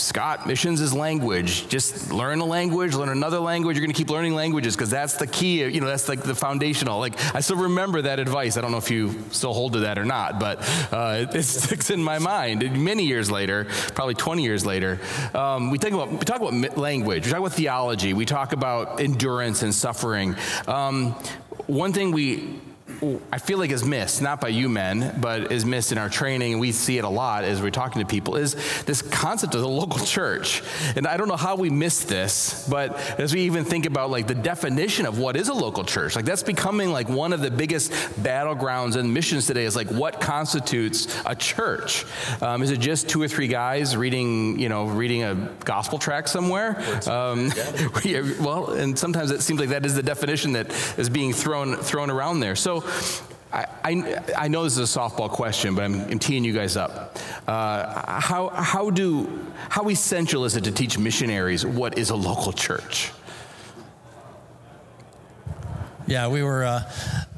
Scott, 0.00 0.46
missions 0.46 0.80
is 0.80 0.92
language. 0.92 1.68
Just 1.68 2.12
learn 2.12 2.40
a 2.40 2.44
language, 2.44 2.94
learn 2.94 3.08
another 3.08 3.38
language. 3.38 3.76
You're 3.76 3.84
going 3.84 3.94
to 3.94 3.98
keep 3.98 4.10
learning 4.10 4.34
languages 4.34 4.74
because 4.74 4.90
that's 4.90 5.14
the 5.14 5.26
key. 5.26 5.64
You 5.64 5.80
know, 5.80 5.86
that's 5.86 6.08
like 6.08 6.22
the 6.22 6.34
foundational. 6.34 6.98
Like 6.98 7.14
I 7.34 7.40
still 7.40 7.56
remember 7.56 8.02
that 8.02 8.18
advice. 8.18 8.56
I 8.56 8.60
don't 8.60 8.72
know 8.72 8.78
if 8.78 8.90
you 8.90 9.24
still 9.30 9.52
hold 9.52 9.74
to 9.74 9.80
that 9.80 9.98
or 9.98 10.04
not, 10.04 10.40
but 10.40 10.58
uh, 10.92 11.26
it, 11.32 11.42
sticks 11.42 11.90
in 11.90 12.02
my 12.02 12.18
mind. 12.18 12.82
many 12.82 13.04
years 13.04 13.30
later, 13.30 13.66
probably 13.94 14.14
20 14.14 14.42
years 14.42 14.66
later, 14.66 15.00
um, 15.34 15.70
we 15.70 15.78
think 15.78 15.94
about 15.94 16.10
we 16.10 16.18
talk 16.18 16.40
about 16.40 16.76
language. 16.76 17.26
We 17.26 17.30
talk 17.30 17.40
about 17.40 17.52
theology. 17.52 18.14
We 18.14 18.24
talk 18.24 18.52
about 18.52 19.00
endurance 19.00 19.62
and 19.62 19.74
suffering. 19.74 20.36
Um, 20.66 21.12
one 21.66 21.92
thing 21.92 22.12
we 22.12 22.60
I 23.32 23.38
feel 23.38 23.58
like 23.58 23.70
is 23.70 23.84
missed, 23.84 24.20
not 24.20 24.40
by 24.40 24.48
you 24.48 24.68
men, 24.68 25.18
but 25.20 25.50
is 25.50 25.64
missed 25.64 25.90
in 25.90 25.98
our 25.98 26.10
training, 26.10 26.52
and 26.52 26.60
we 26.60 26.70
see 26.72 26.98
it 26.98 27.04
a 27.04 27.08
lot 27.08 27.44
as 27.44 27.62
we're 27.62 27.70
talking 27.70 28.00
to 28.00 28.06
people, 28.06 28.36
is 28.36 28.54
this 28.84 29.00
concept 29.00 29.54
of 29.54 29.62
the 29.62 29.68
local 29.68 30.04
church. 30.04 30.62
And 30.96 31.06
I 31.06 31.16
don't 31.16 31.28
know 31.28 31.36
how 31.36 31.56
we 31.56 31.70
miss 31.70 32.04
this, 32.04 32.66
but 32.68 32.94
as 33.18 33.32
we 33.32 33.42
even 33.42 33.64
think 33.64 33.86
about 33.86 34.10
like 34.10 34.26
the 34.26 34.34
definition 34.34 35.06
of 35.06 35.18
what 35.18 35.36
is 35.36 35.48
a 35.48 35.54
local 35.54 35.82
church, 35.82 36.14
like 36.14 36.26
that's 36.26 36.42
becoming 36.42 36.90
like 36.90 37.08
one 37.08 37.32
of 37.32 37.40
the 37.40 37.50
biggest 37.50 37.90
battlegrounds 38.22 38.96
in 38.96 39.12
missions 39.12 39.46
today 39.46 39.64
is 39.64 39.76
like 39.76 39.88
what 39.90 40.20
constitutes 40.20 41.18
a 41.24 41.34
church? 41.34 42.04
Um, 42.42 42.62
is 42.62 42.70
it 42.70 42.80
just 42.80 43.08
two 43.08 43.22
or 43.22 43.28
three 43.28 43.48
guys 43.48 43.96
reading, 43.96 44.58
you 44.58 44.68
know, 44.68 44.84
reading 44.84 45.22
a 45.22 45.34
gospel 45.64 45.98
tract 45.98 46.28
somewhere? 46.28 46.78
Um, 47.08 47.50
well, 48.40 48.72
and 48.72 48.98
sometimes 48.98 49.30
it 49.30 49.40
seems 49.40 49.58
like 49.58 49.70
that 49.70 49.86
is 49.86 49.94
the 49.94 50.02
definition 50.02 50.52
that 50.52 50.70
is 50.98 51.08
being 51.08 51.32
thrown 51.32 51.76
thrown 51.76 52.10
around 52.10 52.40
there. 52.40 52.56
So 52.56 52.84
I, 53.52 53.66
I, 53.84 54.20
I, 54.38 54.48
know 54.48 54.62
this 54.62 54.78
is 54.78 54.96
a 54.96 54.98
softball 54.98 55.28
question, 55.28 55.74
but 55.74 55.84
I'm, 55.84 56.00
I'm 56.02 56.18
teeing 56.20 56.44
you 56.44 56.52
guys 56.52 56.76
up. 56.76 57.18
Uh, 57.48 58.20
how, 58.20 58.48
how, 58.50 58.90
do, 58.90 59.44
how 59.68 59.88
essential 59.88 60.44
is 60.44 60.54
it 60.54 60.64
to 60.64 60.72
teach 60.72 60.98
missionaries 60.98 61.66
what 61.66 61.98
is 61.98 62.10
a 62.10 62.16
local 62.16 62.52
church? 62.52 63.10
Yeah, 66.06 66.28
we 66.28 66.42
were, 66.42 66.64
uh, 66.64 66.90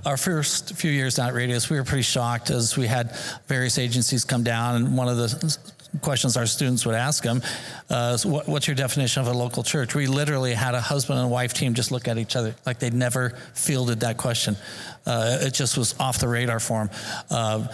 our 0.05 0.17
first 0.17 0.75
few 0.75 0.91
years 0.91 1.15
down 1.15 1.29
at 1.29 1.35
Radius, 1.35 1.71
we 1.71 1.77
were 1.77 1.85
pretty 1.85 2.03
shocked 2.03 2.51
as 2.51 2.77
we 2.77 2.87
had 2.87 3.17
various 3.47 3.79
agencies 3.79 4.25
come 4.25 4.43
down, 4.43 4.77
and 4.77 4.97
one 4.97 5.09
of 5.09 5.17
the 5.17 5.57
questions 6.01 6.37
our 6.37 6.47
students 6.47 6.87
would 6.87 6.95
ask 6.95 7.23
them 7.23 7.43
uh, 7.91 8.17
what, 8.25 8.49
what's 8.49 8.67
your 8.67 8.75
definition 8.75 9.21
of 9.21 9.29
a 9.29 9.33
local 9.33 9.63
church? 9.63 9.95
We 9.95 10.07
literally 10.07 10.55
had 10.55 10.75
a 10.75 10.81
husband 10.81 11.19
and 11.19 11.31
wife 11.31 11.53
team 11.53 11.75
just 11.75 11.91
look 11.91 12.09
at 12.09 12.17
each 12.17 12.35
other 12.35 12.55
like 12.65 12.79
they'd 12.79 12.95
never 12.95 13.31
fielded 13.55 14.01
that 14.01 14.17
question. 14.17 14.57
Uh, 15.05 15.39
it 15.41 15.53
just 15.53 15.77
was 15.77 15.99
off 15.99 16.19
the 16.19 16.29
radar 16.29 16.61
for 16.61 16.87
them. 16.87 16.91
Uh, 17.29 17.67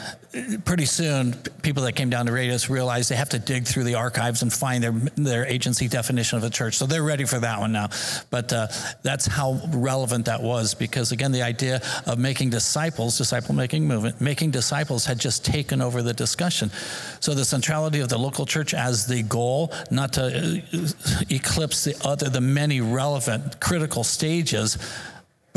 pretty 0.64 0.86
soon, 0.86 1.34
people 1.62 1.82
that 1.82 1.92
came 1.92 2.08
down 2.08 2.26
to 2.26 2.32
Radius 2.32 2.70
realized 2.70 3.10
they 3.10 3.16
have 3.16 3.28
to 3.30 3.38
dig 3.38 3.66
through 3.66 3.84
the 3.84 3.96
archives 3.96 4.42
and 4.42 4.52
find 4.52 4.82
their 4.82 4.92
their 4.92 5.46
agency 5.46 5.88
definition 5.88 6.38
of 6.38 6.44
a 6.44 6.50
church. 6.50 6.76
So 6.76 6.86
they're 6.86 7.02
ready 7.02 7.24
for 7.24 7.38
that 7.38 7.60
one 7.60 7.72
now. 7.72 7.88
But 8.30 8.52
uh, 8.52 8.68
that's 9.02 9.26
how 9.26 9.60
relevant 9.74 10.24
that 10.24 10.42
was 10.42 10.74
because 10.74 11.12
again, 11.12 11.32
the 11.32 11.42
idea 11.42 11.82
of 12.06 12.17
making 12.18 12.50
disciples, 12.50 13.16
disciple 13.18 13.54
making 13.54 13.86
movement, 13.86 14.20
making 14.20 14.50
disciples 14.50 15.04
had 15.04 15.18
just 15.18 15.44
taken 15.44 15.80
over 15.80 16.02
the 16.02 16.12
discussion. 16.12 16.70
So 17.20 17.34
the 17.34 17.44
centrality 17.44 18.00
of 18.00 18.08
the 18.08 18.18
local 18.18 18.46
church 18.46 18.74
as 18.74 19.06
the 19.06 19.22
goal, 19.22 19.72
not 19.90 20.12
to 20.14 20.62
uh, 20.72 20.88
eclipse 21.30 21.84
the 21.84 21.96
other, 22.04 22.28
the 22.28 22.40
many 22.40 22.80
relevant 22.80 23.60
critical 23.60 24.04
stages 24.04 24.78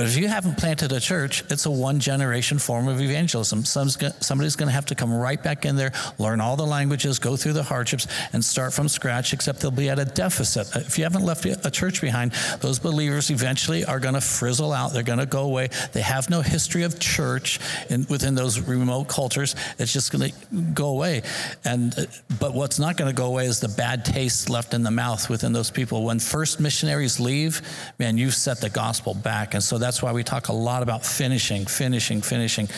but 0.01 0.07
if 0.07 0.17
you 0.17 0.27
haven't 0.27 0.57
planted 0.57 0.91
a 0.93 0.99
church, 0.99 1.43
it's 1.51 1.67
a 1.67 1.69
one 1.69 1.99
generation 1.99 2.57
form 2.57 2.87
of 2.87 2.99
evangelism. 2.99 3.63
Somebody's 3.63 4.55
going 4.55 4.67
to 4.67 4.73
have 4.73 4.87
to 4.87 4.95
come 4.95 5.13
right 5.13 5.43
back 5.43 5.63
in 5.63 5.75
there, 5.75 5.91
learn 6.17 6.41
all 6.41 6.55
the 6.55 6.65
languages, 6.65 7.19
go 7.19 7.35
through 7.35 7.53
the 7.53 7.61
hardships, 7.61 8.07
and 8.33 8.43
start 8.43 8.73
from 8.73 8.89
scratch, 8.89 9.31
except 9.31 9.59
they'll 9.59 9.69
be 9.69 9.89
at 9.89 9.99
a 9.99 10.05
deficit. 10.05 10.75
If 10.75 10.97
you 10.97 11.03
haven't 11.03 11.23
left 11.23 11.45
a 11.45 11.69
church 11.69 12.01
behind, 12.01 12.31
those 12.61 12.79
believers 12.79 13.29
eventually 13.29 13.85
are 13.85 13.99
going 13.99 14.15
to 14.15 14.21
frizzle 14.21 14.73
out. 14.73 14.91
They're 14.91 15.03
going 15.03 15.19
to 15.19 15.27
go 15.27 15.43
away. 15.43 15.69
They 15.93 16.01
have 16.01 16.31
no 16.31 16.41
history 16.41 16.81
of 16.81 16.99
church 16.99 17.59
in, 17.91 18.07
within 18.09 18.33
those 18.33 18.59
remote 18.59 19.07
cultures. 19.07 19.55
It's 19.77 19.93
just 19.93 20.11
going 20.11 20.31
to 20.31 20.55
go 20.73 20.87
away. 20.87 21.21
And, 21.63 21.93
but 22.39 22.55
what's 22.55 22.79
not 22.79 22.97
going 22.97 23.11
to 23.11 23.15
go 23.15 23.27
away 23.27 23.45
is 23.45 23.59
the 23.59 23.69
bad 23.69 24.03
taste 24.03 24.49
left 24.49 24.73
in 24.73 24.81
the 24.81 24.89
mouth 24.89 25.29
within 25.29 25.53
those 25.53 25.69
people. 25.69 26.05
When 26.05 26.17
first 26.17 26.59
missionaries 26.59 27.19
leave, 27.19 27.61
man, 27.99 28.17
you've 28.17 28.33
set 28.33 28.61
the 28.61 28.69
gospel 28.71 29.13
back. 29.13 29.53
And 29.53 29.61
so 29.61 29.77
that's 29.77 29.90
that's 29.91 30.01
why 30.01 30.13
we 30.13 30.23
talk 30.23 30.47
a 30.47 30.53
lot 30.53 30.83
about 30.83 31.05
finishing, 31.05 31.65
finishing, 31.65 32.21
finishing. 32.21 32.69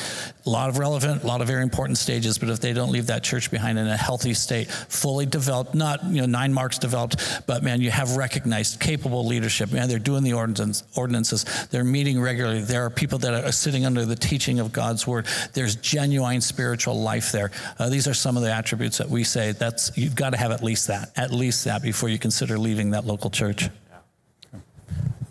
A 0.47 0.49
lot 0.49 0.67
of 0.67 0.79
relevant, 0.79 1.21
a 1.23 1.27
lot 1.27 1.41
of 1.41 1.47
very 1.47 1.61
important 1.61 1.99
stages, 1.99 2.39
but 2.39 2.49
if 2.49 2.59
they 2.59 2.73
don't 2.73 2.91
leave 2.91 3.05
that 3.05 3.21
church 3.21 3.51
behind 3.51 3.77
in 3.77 3.85
a 3.85 3.95
healthy 3.95 4.33
state, 4.33 4.71
fully 4.71 5.27
developed, 5.27 5.75
not 5.75 6.03
you 6.05 6.21
know 6.21 6.25
nine 6.25 6.51
marks 6.51 6.79
developed, 6.79 7.43
but 7.45 7.61
man, 7.61 7.81
you 7.81 7.91
have 7.91 8.17
recognized 8.17 8.79
capable 8.79 9.27
leadership. 9.27 9.71
Man, 9.71 9.87
they're 9.87 9.99
doing 9.99 10.23
the 10.23 10.33
ordinances, 10.33 11.67
they're 11.69 11.83
meeting 11.83 12.19
regularly. 12.19 12.63
There 12.63 12.83
are 12.83 12.89
people 12.89 13.19
that 13.19 13.45
are 13.45 13.51
sitting 13.51 13.85
under 13.85 14.05
the 14.05 14.15
teaching 14.15 14.59
of 14.59 14.71
God's 14.71 15.05
word. 15.05 15.27
There's 15.53 15.75
genuine 15.75 16.41
spiritual 16.41 16.99
life 16.99 17.31
there. 17.31 17.51
Uh, 17.77 17.89
these 17.89 18.07
are 18.07 18.15
some 18.15 18.37
of 18.37 18.41
the 18.41 18.51
attributes 18.51 18.97
that 18.97 19.07
we 19.07 19.23
say 19.23 19.51
that's 19.51 19.95
you've 19.95 20.15
got 20.15 20.31
to 20.31 20.37
have 20.37 20.49
at 20.49 20.63
least 20.63 20.87
that, 20.87 21.11
at 21.15 21.29
least 21.31 21.65
that 21.65 21.83
before 21.83 22.09
you 22.09 22.17
consider 22.17 22.57
leaving 22.57 22.89
that 22.89 23.05
local 23.05 23.29
church. 23.29 23.69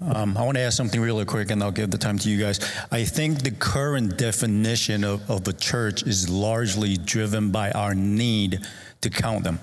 Um, 0.04 0.36
I 0.36 0.44
want 0.44 0.56
to 0.56 0.62
ask 0.62 0.76
something 0.76 1.00
really 1.00 1.24
quick, 1.24 1.50
and 1.50 1.62
I'll 1.62 1.70
give 1.70 1.90
the 1.90 1.98
time 1.98 2.18
to 2.18 2.28
you 2.28 2.40
guys. 2.40 2.58
I 2.90 3.04
think 3.04 3.42
the 3.42 3.52
current 3.52 4.16
definition 4.16 5.04
of, 5.04 5.30
of 5.30 5.46
a 5.46 5.52
church 5.52 6.02
is 6.02 6.28
largely 6.28 6.96
driven 6.96 7.50
by 7.50 7.70
our 7.70 7.94
need 7.94 8.60
to 9.00 9.10
count 9.10 9.44
them. 9.44 9.60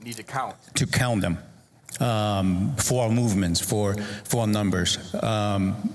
Need 0.00 0.16
to 0.16 0.22
count. 0.22 0.56
To 0.74 0.86
count 0.86 1.22
them 1.22 1.38
um, 2.00 2.74
for 2.76 3.04
our 3.04 3.10
movements, 3.10 3.60
for 3.60 3.94
for 4.24 4.42
our 4.42 4.46
numbers, 4.46 5.14
um, 5.22 5.94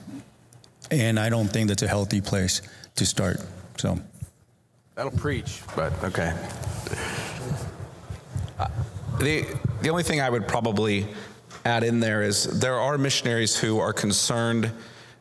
and 0.91 1.19
I 1.19 1.29
don't 1.29 1.47
think 1.47 1.67
that's 1.67 1.83
a 1.83 1.87
healthy 1.87 2.21
place 2.21 2.61
to 2.95 3.05
start. 3.05 3.37
So 3.77 3.99
that'll 4.95 5.11
preach, 5.11 5.61
but 5.75 5.93
okay. 6.03 6.33
Uh, 8.59 8.67
the 9.19 9.45
the 9.81 9.89
only 9.89 10.03
thing 10.03 10.21
I 10.21 10.29
would 10.29 10.47
probably 10.47 11.07
add 11.65 11.83
in 11.83 11.99
there 11.99 12.23
is 12.23 12.59
there 12.59 12.79
are 12.79 12.97
missionaries 12.97 13.57
who 13.57 13.79
are 13.79 13.93
concerned 13.93 14.71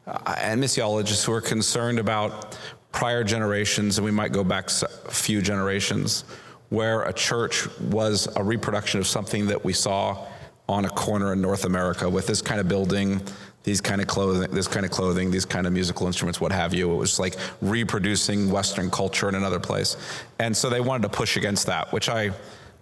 uh, 0.07 0.35
and 0.39 0.63
missiologists 0.63 1.25
who 1.25 1.33
are 1.33 1.41
concerned 1.41 1.99
about 1.99 2.59
prior 2.91 3.25
generations, 3.25 3.99
and 3.99 4.05
we 4.05 4.11
might 4.11 4.33
go 4.33 4.45
back 4.45 4.69
a 4.83 5.11
few 5.11 5.41
generations, 5.41 6.25
where 6.69 7.03
a 7.03 7.13
church 7.13 7.67
was 7.81 8.29
a 8.37 8.43
reproduction 8.43 9.01
of 9.01 9.07
something 9.07 9.47
that 9.47 9.65
we 9.65 9.73
saw 9.73 10.27
on 10.69 10.85
a 10.85 10.91
corner 10.91 11.33
in 11.33 11.41
North 11.41 11.65
America 11.65 12.09
with 12.09 12.27
this 12.27 12.43
kind 12.43 12.61
of 12.61 12.69
building, 12.69 13.21
these 13.63 13.81
kind 13.81 14.01
of 14.01 14.07
clothing, 14.07 14.51
this 14.51 14.69
kind 14.69 14.85
of 14.85 14.91
clothing, 14.91 15.31
these 15.31 15.45
kind 15.45 15.67
of 15.67 15.73
musical 15.73 16.07
instruments, 16.07 16.41
what 16.41 16.53
have 16.53 16.75
you. 16.75 16.93
It 16.93 16.97
was 16.97 17.19
like 17.19 17.37
reproducing 17.61 18.51
Western 18.51 18.91
culture 18.91 19.29
in 19.29 19.35
another 19.35 19.61
place. 19.61 19.97
And 20.39 20.57
so 20.57 20.69
they 20.69 20.81
wanted 20.81 21.03
to 21.03 21.09
push 21.09 21.37
against 21.37 21.67
that, 21.67 21.93
which 21.93 22.09
I 22.09 22.31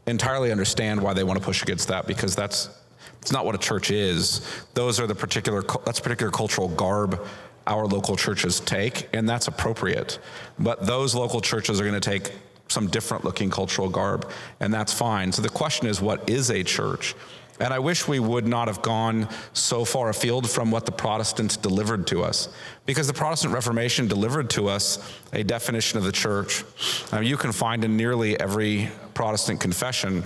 entirely 0.07 0.51
understand 0.51 1.01
why 1.01 1.13
they 1.13 1.25
want 1.25 1.39
to 1.39 1.45
push 1.45 1.63
against 1.63 1.89
that 1.89 2.07
because 2.07 2.35
that's 2.35 2.69
it's 3.21 3.33
not 3.33 3.45
what 3.45 3.55
a 3.55 3.59
church 3.59 3.91
is. 3.91 4.41
Those 4.75 4.99
are 4.99 5.07
the 5.07 5.15
particular, 5.15 5.63
that's 5.85 6.01
particular 6.01 6.33
cultural 6.33 6.69
garb 6.69 7.27
our 7.67 7.87
local 7.87 8.17
churches 8.17 8.61
take, 8.61 9.09
and 9.13 9.29
that's 9.29 9.47
appropriate. 9.47 10.19
But 10.59 10.87
those 10.87 11.15
local 11.15 11.41
churches 11.41 11.81
are 11.81 11.85
going 11.85 12.01
to 12.01 12.01
take 12.01 12.33
some 12.69 12.89
different 12.89 13.25
looking 13.25 13.51
cultural 13.51 13.89
garb, 13.89 14.31
and 14.61 14.73
that's 14.73 14.93
fine. 14.93 15.33
So 15.33 15.43
the 15.43 15.49
question 15.49 15.87
is, 15.87 16.01
what 16.01 16.29
is 16.29 16.51
a 16.51 16.63
church? 16.63 17.15
And 17.61 17.75
I 17.75 17.79
wish 17.79 18.09
we 18.09 18.21
would 18.21 18.47
not 18.47 18.69
have 18.69 18.81
gone 18.81 19.29
so 19.53 19.85
far 19.85 20.09
afield 20.09 20.49
from 20.49 20.71
what 20.71 20.87
the 20.87 20.93
Protestants 20.93 21.59
delivered 21.59 22.07
to 22.07 22.23
us. 22.23 22.49
Because 22.87 23.07
the 23.07 23.13
Protestant 23.13 23.53
Reformation 23.53 24.09
delivered 24.09 24.49
to 24.51 24.69
us 24.69 24.99
a 25.35 25.43
definition 25.43 25.99
of 25.99 26.05
the 26.05 26.13
church. 26.13 26.65
Now, 27.13 27.21
you 27.21 27.37
can 27.37 27.53
find 27.53 27.85
in 27.85 27.99
nearly 27.99 28.41
every 28.41 28.91
Protestant 29.13 29.61
confession 29.61 30.25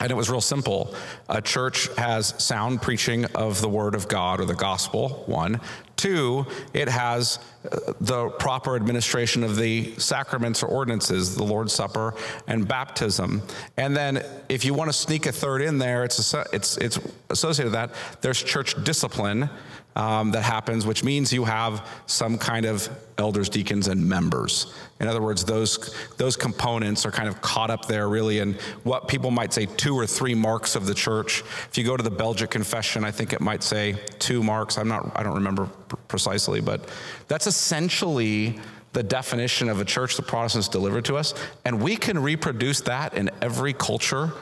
and 0.00 0.10
it 0.10 0.14
was 0.14 0.28
real 0.30 0.40
simple. 0.40 0.94
A 1.28 1.40
church 1.40 1.88
has 1.96 2.34
sound 2.42 2.82
preaching 2.82 3.24
of 3.34 3.60
the 3.60 3.68
word 3.68 3.94
of 3.94 4.08
God 4.08 4.40
or 4.40 4.44
the 4.44 4.54
gospel, 4.54 5.24
one. 5.26 5.60
Two, 5.96 6.44
it 6.74 6.88
has 6.88 7.38
uh, 7.64 7.94
the 8.02 8.28
proper 8.28 8.76
administration 8.76 9.42
of 9.42 9.56
the 9.56 9.94
sacraments 9.98 10.62
or 10.62 10.66
ordinances, 10.66 11.34
the 11.34 11.44
Lord's 11.44 11.72
Supper 11.72 12.14
and 12.46 12.68
baptism. 12.68 13.42
And 13.78 13.96
then 13.96 14.22
if 14.50 14.64
you 14.64 14.74
want 14.74 14.90
to 14.90 14.92
sneak 14.92 15.24
a 15.24 15.32
third 15.32 15.62
in 15.62 15.78
there, 15.78 16.04
it's, 16.04 16.34
it's, 16.52 16.76
it's 16.76 16.98
associated 17.30 17.72
with 17.72 17.74
that. 17.74 17.94
There's 18.20 18.42
church 18.42 18.82
discipline 18.84 19.48
um, 19.96 20.30
that 20.32 20.42
happens, 20.42 20.86
which 20.86 21.02
means 21.02 21.32
you 21.32 21.44
have 21.44 21.84
some 22.06 22.36
kind 22.36 22.66
of 22.66 22.88
elders, 23.16 23.48
deacons, 23.48 23.88
and 23.88 24.06
members. 24.06 24.74
In 25.00 25.08
other 25.08 25.22
words, 25.22 25.42
those, 25.44 25.94
those 26.18 26.36
components 26.36 27.06
are 27.06 27.10
kind 27.10 27.28
of 27.28 27.40
caught 27.40 27.70
up 27.70 27.86
there 27.86 28.08
really 28.08 28.38
in 28.38 28.54
what 28.84 29.08
people 29.08 29.30
might 29.30 29.54
say 29.54 29.64
two 29.64 29.94
or 29.94 30.06
three 30.06 30.34
marks 30.34 30.76
of 30.76 30.86
the 30.86 30.94
church. 30.94 31.42
If 31.70 31.78
you 31.78 31.84
go 31.84 31.96
to 31.96 32.02
the 32.02 32.10
Belgic 32.10 32.50
Confession, 32.50 33.04
I 33.04 33.10
think 33.10 33.32
it 33.32 33.40
might 33.40 33.62
say 33.62 33.96
two 34.18 34.42
marks. 34.42 34.76
I'm 34.76 34.88
not, 34.88 35.10
I 35.16 35.22
don't 35.22 35.34
remember 35.34 35.66
precisely, 36.08 36.60
but 36.60 36.90
that's 37.26 37.46
essentially 37.46 38.60
the 38.92 39.02
definition 39.02 39.70
of 39.70 39.80
a 39.80 39.84
church 39.84 40.16
the 40.16 40.22
Protestants 40.22 40.68
delivered 40.68 41.06
to 41.06 41.16
us. 41.16 41.32
And 41.64 41.82
we 41.82 41.96
can 41.96 42.18
reproduce 42.18 42.82
that 42.82 43.14
in 43.14 43.30
every 43.40 43.72
culture 43.72 44.32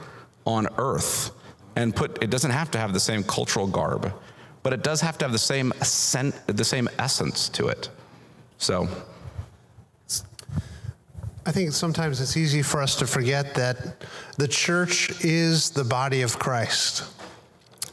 on 0.44 0.66
earth 0.78 1.30
and 1.76 1.94
put 1.94 2.22
it 2.22 2.30
doesn't 2.30 2.50
have 2.50 2.70
to 2.72 2.78
have 2.78 2.92
the 2.92 3.00
same 3.00 3.22
cultural 3.22 3.66
garb, 3.66 4.12
but 4.64 4.72
it 4.72 4.82
does 4.82 5.00
have 5.02 5.16
to 5.18 5.26
have 5.26 5.32
the 5.32 5.38
same 5.38 5.72
scent, 5.82 6.34
the 6.48 6.64
same 6.64 6.88
essence 6.98 7.48
to 7.50 7.68
it. 7.68 7.90
So 8.58 8.88
I 11.46 11.52
think 11.52 11.72
sometimes 11.72 12.20
it's 12.20 12.36
easy 12.36 12.62
for 12.62 12.80
us 12.80 12.96
to 12.96 13.06
forget 13.06 13.54
that 13.54 14.02
the 14.38 14.48
church 14.48 15.22
is 15.22 15.70
the 15.70 15.84
body 15.84 16.22
of 16.22 16.38
Christ. 16.38 17.04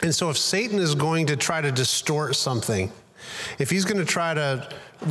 And 0.02 0.14
so 0.14 0.30
if 0.30 0.38
Satan 0.38 0.78
is 0.78 0.94
going 0.94 1.26
to 1.26 1.36
try 1.36 1.60
to 1.60 1.70
distort 1.70 2.34
something, 2.34 2.90
if 3.58 3.68
he's 3.68 3.84
going 3.84 3.98
to 3.98 4.10
try 4.10 4.32
to 4.32 4.68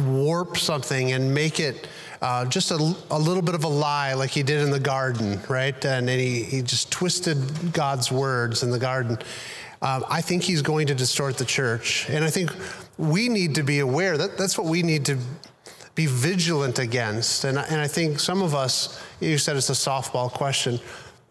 warp 0.08 0.58
something 0.58 1.12
and 1.12 1.34
make 1.34 1.60
it 1.60 1.88
uh, 2.22 2.46
just 2.46 2.72
a, 2.72 2.96
a, 3.12 3.20
little 3.20 3.42
bit 3.42 3.56
of 3.56 3.64
a 3.64 3.68
lie 3.68 4.14
like 4.14 4.30
he 4.30 4.44
did 4.44 4.62
in 4.62 4.72
the 4.72 4.80
garden, 4.80 5.40
right? 5.48 5.86
And 5.86 6.08
then 6.08 6.20
he, 6.20 6.44
he 6.44 6.62
just 6.62 6.92
twisted 6.92 7.74
God's 7.74 8.12
words 8.12 8.64
in 8.64 8.72
the 8.72 8.80
garden. 8.80 9.18
Um, 9.82 10.06
I 10.08 10.22
think 10.22 10.44
he's 10.44 10.62
going 10.62 10.88
to 10.88 10.96
distort 10.96 11.38
the 11.38 11.46
church. 11.46 12.08
And 12.10 12.24
I 12.24 12.30
think 12.30 12.54
we 12.98 13.30
need 13.30 13.56
to 13.56 13.64
be 13.64 13.80
aware 13.80 14.18
that 14.18 14.38
that's 14.38 14.58
what 14.58 14.68
we 14.68 14.84
need 14.84 15.06
to 15.06 15.18
be 15.96 16.06
vigilant 16.06 16.80
against. 16.80 17.44
And, 17.44 17.58
and 17.58 17.82
I 17.82 17.88
think 17.88 18.20
some 18.20 18.42
of 18.42 18.54
us, 18.54 19.02
you 19.20 19.38
said 19.38 19.58
it's 19.58 19.70
a 19.70 19.74
softball 19.74 20.32
question. 20.32 20.80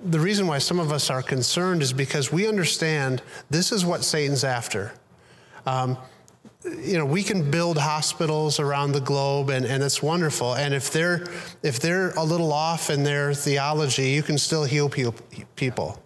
The 0.00 0.18
reason 0.18 0.46
why 0.46 0.58
some 0.58 0.80
of 0.80 0.92
us 0.92 1.10
are 1.10 1.22
concerned 1.22 1.82
is 1.82 1.92
because 1.92 2.32
we 2.32 2.48
understand 2.48 3.22
this 3.50 3.70
is 3.70 3.84
what 3.84 4.02
Satan's 4.02 4.44
after. 4.44 4.92
Um, 5.66 5.96
you 6.64 6.98
know, 6.98 7.06
we 7.06 7.22
can 7.22 7.50
build 7.50 7.78
hospitals 7.78 8.60
around 8.60 8.92
the 8.92 9.00
globe 9.00 9.48
and, 9.48 9.64
and 9.64 9.82
it's 9.82 10.02
wonderful. 10.02 10.54
And 10.54 10.74
if 10.74 10.92
they're, 10.92 11.26
if 11.62 11.80
they're 11.80 12.10
a 12.10 12.24
little 12.24 12.52
off 12.52 12.90
in 12.90 13.02
their 13.02 13.32
theology, 13.32 14.10
you 14.10 14.22
can 14.22 14.36
still 14.36 14.64
heal 14.64 14.88
people. 15.56 16.02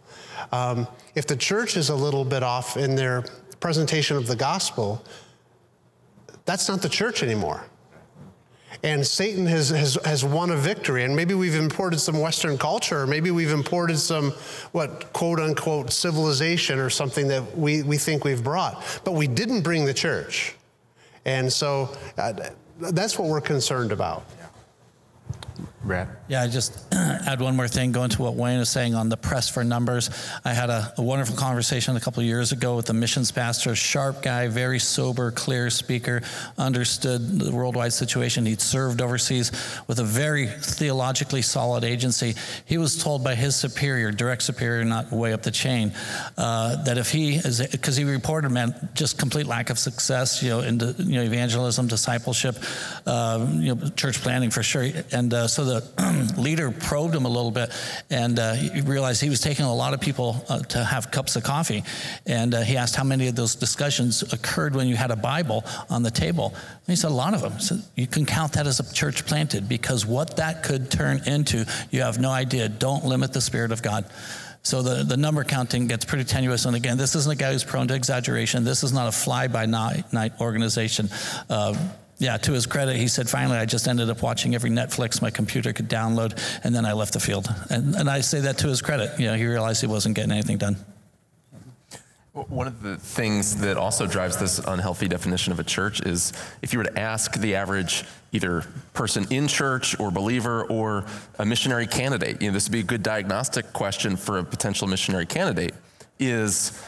Um, 0.53 0.87
if 1.15 1.27
the 1.27 1.37
church 1.37 1.77
is 1.77 1.89
a 1.89 1.95
little 1.95 2.25
bit 2.25 2.43
off 2.43 2.77
in 2.77 2.95
their 2.95 3.25
presentation 3.61 4.17
of 4.17 4.27
the 4.27 4.37
gospel, 4.37 5.05
that's 6.45 6.69
not 6.69 6.83
the 6.83 6.89
church 6.89 7.23
anymore 7.23 7.65
and 8.85 9.05
Satan 9.05 9.47
has, 9.47 9.71
has, 9.71 9.99
has 10.05 10.25
won 10.25 10.51
a 10.51 10.57
victory. 10.57 11.05
And 11.05 11.17
maybe 11.17 11.33
we've 11.33 11.55
imported 11.55 11.99
some 11.99 12.21
Western 12.21 12.59
culture, 12.59 13.01
or 13.01 13.07
maybe 13.07 13.31
we've 13.31 13.51
imported 13.51 13.99
some, 13.99 14.33
what, 14.73 15.11
quote 15.15 15.41
unquote, 15.41 15.91
civilization 15.91 16.79
or 16.79 16.91
something 16.91 17.27
that 17.29 17.57
we, 17.57 17.83
we 17.83 17.97
think 17.97 18.25
we've 18.25 18.45
brought. 18.45 19.01
But 19.03 19.13
we 19.13 19.27
didn't 19.27 19.63
bring 19.63 19.87
the 19.87 19.95
church. 19.95 20.55
And 21.25 21.51
so 21.51 21.97
uh, 22.19 22.35
that's 22.79 23.19
what 23.19 23.29
we're 23.29 23.41
concerned 23.41 23.91
about. 23.91 24.27
Brad? 25.85 26.09
Yeah, 26.29 26.43
I 26.43 26.49
just 26.49 26.73
add 26.93 27.41
one 27.41 27.57
more 27.57 27.69
thing, 27.69 27.93
going 27.93 28.11
to 28.11 28.23
what 28.23 28.35
Wayne 28.35 28.59
is 28.59 28.71
saying 28.71 28.95
on 28.95 29.09
the 29.09 29.17
press 29.17 29.49
for 29.49 29.63
numbers. 29.63 30.11
I 30.45 30.55
had 30.55 30.71
a, 30.71 30.93
a 30.97 31.03
wonderful 31.03 31.37
conversation 31.37 31.97
a 31.97 32.01
couple 32.01 32.23
years 32.23 32.53
ago 32.53 32.77
with 32.77 32.87
the 32.87 32.95
missions 32.95 33.31
pastor, 33.31 33.75
sharp 33.75 34.23
guy, 34.23 34.49
very 34.49 34.79
sober, 34.79 35.31
clear 35.31 35.71
speaker, 35.71 36.23
understood 36.57 37.41
the 37.41 37.53
worldwide 37.53 37.93
situation. 37.93 38.47
He'd 38.47 38.61
served 38.61 39.03
overseas 39.03 39.53
with 39.87 39.99
a 39.99 40.05
very 40.05 40.47
theologically 40.47 41.43
solid 41.43 41.85
agency. 41.85 42.35
He 42.65 42.79
was 42.79 43.03
told 43.03 43.23
by 43.23 43.35
his 43.35 43.55
superior, 43.55 44.11
direct 44.11 44.43
superior, 44.43 44.85
not 44.85 45.13
way 45.13 45.33
up 45.33 45.43
the 45.43 45.51
chain, 45.51 45.93
uh, 46.39 46.83
that 46.85 46.99
if 46.99 47.11
he 47.11 47.37
is, 47.37 47.67
because 47.67 47.97
he 47.97 48.05
reported, 48.05 48.51
man, 48.51 48.75
just 48.95 49.19
complete 49.19 49.47
lack 49.47 49.71
of 49.71 49.79
success, 49.79 50.43
you 50.43 50.49
know, 50.49 50.61
in 50.61 50.81
you 50.99 51.17
know, 51.17 51.23
evangelism, 51.23 51.87
discipleship, 51.87 52.57
uh, 53.07 53.47
you 53.53 53.75
know, 53.75 53.89
church 53.91 54.21
planting 54.21 54.51
for 54.51 54.63
sure. 54.63 54.89
And 55.13 55.33
uh, 55.33 55.47
so 55.47 55.65
the 55.65 55.74
leader 56.37 56.71
probed 56.71 57.15
him 57.15 57.25
a 57.25 57.29
little 57.29 57.51
bit, 57.51 57.71
and 58.11 58.39
uh, 58.39 58.55
he 58.55 58.81
realized 58.83 59.21
he 59.21 59.31
was 59.31 59.41
taking 59.41 59.65
a 59.65 59.75
lot 59.75 59.95
of 59.95 60.01
people 60.01 60.45
uh, 60.49 60.61
to 60.61 60.85
have 60.85 61.11
cups 61.11 61.37
of 61.37 61.45
coffee. 61.45 61.83
And 62.27 62.55
uh, 62.55 62.63
he 62.63 62.77
asked 62.77 62.97
how 62.97 63.05
many 63.05 63.29
of 63.29 63.37
those 63.37 63.55
discussions 63.55 64.23
occurred 64.33 64.75
when 64.75 64.89
you 64.89 64.97
had 64.97 65.11
a 65.11 65.17
Bible 65.17 65.65
on 65.91 66.03
the 66.03 66.11
table. 66.11 66.53
And 66.55 66.87
he 66.87 66.97
said 66.97 67.11
a 67.11 67.15
lot 67.15 67.35
of 67.35 67.43
them. 67.43 67.59
So 67.61 67.79
you 67.95 68.07
can 68.07 68.27
count 68.27 68.53
that 68.53 68.67
as 68.67 68.81
a 68.81 68.95
church 68.95 69.27
planted 69.27 69.69
because 69.69 70.07
what 70.07 70.37
that 70.37 70.63
could 70.63 70.91
turn 70.91 71.23
into, 71.27 71.65
you 71.91 72.03
have 72.03 72.19
no 72.19 72.31
idea. 72.31 72.69
Don't 72.69 73.05
limit 73.05 73.33
the 73.33 73.41
Spirit 73.41 73.73
of 73.73 73.83
God. 73.83 74.05
So 74.63 74.81
the, 74.81 75.05
the 75.05 75.19
number 75.19 75.45
counting 75.45 75.87
gets 75.87 76.07
pretty 76.07 76.25
tenuous. 76.25 76.65
And 76.65 76.75
again, 76.75 76.97
this 76.97 77.15
isn't 77.15 77.31
a 77.31 77.37
guy 77.37 77.53
who's 77.53 77.65
prone 77.65 77.87
to 77.89 77.95
exaggeration. 77.95 78.65
This 78.65 78.83
is 78.83 78.95
not 78.95 79.09
a 79.09 79.13
fly 79.13 79.47
by 79.47 79.67
night 79.67 80.33
organization. 80.41 81.11
Uh, 81.51 81.75
yeah, 82.19 82.37
to 82.37 82.53
his 82.53 82.67
credit, 82.67 82.97
he 82.97 83.09
said, 83.09 83.29
finally, 83.29 83.59
I 83.59 83.65
just 83.65 83.89
ended 83.89 84.09
up 84.09 84.23
watching 84.23 84.55
every 84.55 84.71
Netflix 84.71 85.21
my 85.21 85.31
computer 85.31 85.73
could 85.73 85.89
download, 85.89 86.39
and 86.65 86.75
then 86.75 86.85
I 86.85 86.93
left 86.93 87.13
the 87.13 87.21
field. 87.21 87.49
And, 87.71 87.95
and 87.97 88.09
I 88.09 88.21
say 88.21 88.41
that 88.41 88.59
to 88.59 88.69
his 88.69 88.81
credit. 88.83 89.19
You 89.19 89.27
know, 89.27 89.35
he 89.35 89.47
realized 89.47 89.81
he 89.81 89.87
wasn't 89.87 90.15
getting 90.15 90.33
anything 90.33 90.59
done. 90.59 90.77
One 92.33 92.67
of 92.67 92.83
the 92.83 92.97
things 92.97 93.57
that 93.61 93.77
also 93.77 94.07
drives 94.07 94.37
this 94.37 94.59
unhealthy 94.59 95.07
definition 95.07 95.53
of 95.53 95.61
a 95.61 95.65
church 95.65 96.01
is 96.05 96.33
if 96.63 96.73
you 96.73 96.81
were 96.81 96.85
to 96.85 96.99
ask 96.99 97.35
the 97.35 97.55
average 97.55 98.05
either 98.33 98.65
person 98.93 99.25
in 99.31 99.47
church 99.47 99.99
or 100.01 100.11
believer 100.11 100.65
or 100.65 101.07
a 101.39 101.47
missionary 101.47 101.87
candidate, 101.87 102.43
you 102.43 102.49
know, 102.49 102.53
this 102.53 102.67
would 102.67 102.73
be 102.73 102.81
a 102.81 102.83
good 102.83 103.05
diagnostic 103.05 103.73
question 103.73 104.17
for 104.17 104.39
a 104.39 104.45
potential 104.45 104.89
missionary 104.89 105.27
candidate 105.27 105.75
is 106.19 106.83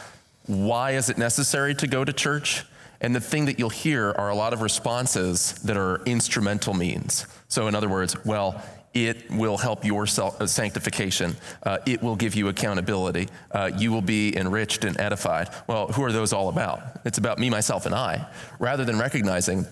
why 0.46 0.92
is 0.92 1.10
it 1.10 1.18
necessary 1.18 1.74
to 1.76 1.86
go 1.86 2.04
to 2.04 2.12
church? 2.12 2.64
And 3.00 3.14
the 3.14 3.20
thing 3.20 3.46
that 3.46 3.58
you'll 3.58 3.68
hear 3.68 4.14
are 4.16 4.30
a 4.30 4.34
lot 4.34 4.52
of 4.52 4.62
responses 4.62 5.52
that 5.64 5.76
are 5.76 6.02
instrumental 6.04 6.74
means. 6.74 7.26
So, 7.48 7.68
in 7.68 7.74
other 7.74 7.88
words, 7.88 8.16
well, 8.24 8.62
it 8.94 9.30
will 9.30 9.58
help 9.58 9.84
your 9.84 10.04
uh, 10.04 10.46
sanctification. 10.46 11.36
Uh, 11.62 11.78
it 11.84 12.02
will 12.02 12.16
give 12.16 12.34
you 12.34 12.48
accountability. 12.48 13.28
Uh, 13.50 13.70
you 13.76 13.92
will 13.92 14.02
be 14.02 14.34
enriched 14.36 14.84
and 14.84 14.98
edified. 14.98 15.50
Well, 15.66 15.88
who 15.88 16.02
are 16.02 16.12
those 16.12 16.32
all 16.32 16.48
about? 16.48 16.80
It's 17.04 17.18
about 17.18 17.38
me, 17.38 17.50
myself, 17.50 17.84
and 17.84 17.94
I, 17.94 18.26
rather 18.58 18.84
than 18.84 18.98
recognizing 18.98 19.66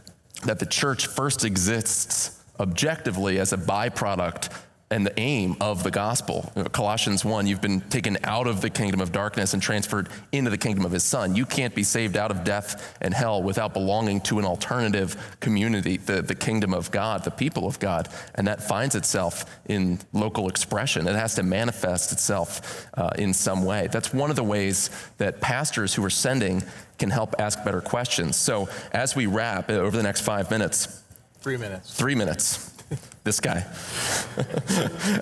that 0.44 0.58
the 0.58 0.66
church 0.66 1.06
first 1.06 1.44
exists 1.44 2.38
objectively 2.60 3.38
as 3.38 3.52
a 3.52 3.56
byproduct 3.56 4.54
and 4.94 5.04
the 5.04 5.18
aim 5.18 5.56
of 5.60 5.82
the 5.82 5.90
gospel. 5.90 6.52
Colossians 6.70 7.24
1, 7.24 7.48
you've 7.48 7.60
been 7.60 7.80
taken 7.80 8.16
out 8.22 8.46
of 8.46 8.60
the 8.60 8.70
kingdom 8.70 9.00
of 9.00 9.10
darkness 9.10 9.52
and 9.52 9.60
transferred 9.60 10.08
into 10.30 10.50
the 10.50 10.56
kingdom 10.56 10.84
of 10.84 10.92
his 10.92 11.02
son. 11.02 11.34
You 11.34 11.44
can't 11.44 11.74
be 11.74 11.82
saved 11.82 12.16
out 12.16 12.30
of 12.30 12.44
death 12.44 12.96
and 13.00 13.12
hell 13.12 13.42
without 13.42 13.74
belonging 13.74 14.20
to 14.20 14.38
an 14.38 14.44
alternative 14.44 15.36
community, 15.40 15.96
the, 15.96 16.22
the 16.22 16.36
kingdom 16.36 16.72
of 16.72 16.92
God, 16.92 17.24
the 17.24 17.32
people 17.32 17.66
of 17.66 17.80
God. 17.80 18.08
And 18.36 18.46
that 18.46 18.62
finds 18.62 18.94
itself 18.94 19.44
in 19.66 19.98
local 20.12 20.48
expression. 20.48 21.08
It 21.08 21.16
has 21.16 21.34
to 21.34 21.42
manifest 21.42 22.12
itself 22.12 22.86
uh, 22.94 23.10
in 23.18 23.34
some 23.34 23.64
way. 23.64 23.88
That's 23.90 24.14
one 24.14 24.30
of 24.30 24.36
the 24.36 24.44
ways 24.44 24.90
that 25.18 25.40
pastors 25.40 25.92
who 25.92 26.04
are 26.04 26.10
sending 26.10 26.62
can 26.98 27.10
help 27.10 27.34
ask 27.40 27.64
better 27.64 27.80
questions. 27.80 28.36
So 28.36 28.68
as 28.92 29.16
we 29.16 29.26
wrap 29.26 29.70
uh, 29.70 29.72
over 29.72 29.96
the 29.96 30.04
next 30.04 30.20
five 30.20 30.52
minutes, 30.52 31.02
three 31.40 31.56
minutes. 31.56 31.92
Three 31.92 32.14
minutes 32.14 32.70
this 33.24 33.40
guy. 33.40 33.64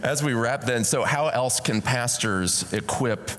As 0.03 0.23
we 0.23 0.35
wrap, 0.35 0.63
then, 0.63 0.85
so 0.85 1.05
how 1.05 1.29
else 1.29 1.61
can 1.61 1.83
pastors 1.83 2.73
equip 2.73 3.31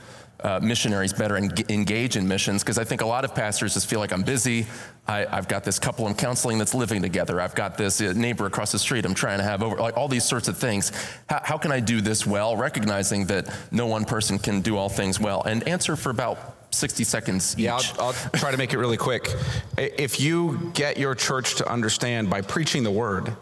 uh, 0.41 0.59
missionaries 0.61 1.13
better 1.13 1.35
and 1.35 1.69
engage 1.69 2.17
in 2.17 2.27
missions? 2.27 2.63
Because 2.63 2.77
I 2.77 2.83
think 2.83 3.01
a 3.01 3.05
lot 3.05 3.25
of 3.25 3.33
pastors 3.33 3.73
just 3.73 3.89
feel 3.89 3.99
like 3.99 4.11
I'm 4.11 4.23
busy. 4.23 4.65
I, 5.07 5.25
have 5.25 5.47
got 5.47 5.63
this 5.63 5.79
couple 5.79 6.07
I'm 6.07 6.15
counseling 6.15 6.57
that's 6.57 6.73
living 6.73 7.01
together. 7.01 7.41
I've 7.41 7.55
got 7.55 7.77
this 7.77 8.01
uh, 8.01 8.13
neighbor 8.15 8.45
across 8.45 8.71
the 8.71 8.79
street 8.79 9.05
I'm 9.05 9.13
trying 9.13 9.39
to 9.39 9.43
have 9.43 9.63
over, 9.63 9.77
like 9.77 9.97
all 9.97 10.07
these 10.07 10.23
sorts 10.23 10.47
of 10.47 10.57
things. 10.57 10.91
How, 11.29 11.41
how 11.43 11.57
can 11.57 11.71
I 11.71 11.79
do 11.79 12.01
this 12.01 12.25
well, 12.25 12.55
recognizing 12.55 13.25
that 13.27 13.53
no 13.71 13.87
one 13.87 14.05
person 14.05 14.39
can 14.39 14.61
do 14.61 14.77
all 14.77 14.89
things 14.89 15.19
well? 15.19 15.43
And 15.43 15.67
answer 15.67 15.95
for 15.95 16.09
about 16.09 16.55
60 16.73 17.03
seconds 17.03 17.53
each. 17.57 17.65
Yeah, 17.65 17.75
I'll, 17.75 18.07
I'll, 18.07 18.13
try 18.13 18.51
to 18.51 18.57
make 18.57 18.73
it 18.73 18.77
really 18.77 18.97
quick. 18.97 19.29
If 19.77 20.19
you 20.19 20.71
get 20.73 20.97
your 20.97 21.15
church 21.15 21.55
to 21.55 21.71
understand 21.71 22.29
by 22.29 22.41
preaching 22.41 22.83
the 22.83 22.91
word, 22.91 23.35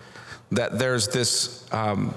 that 0.52 0.78
there's 0.78 1.08
this 1.08 1.66
um, 1.72 2.14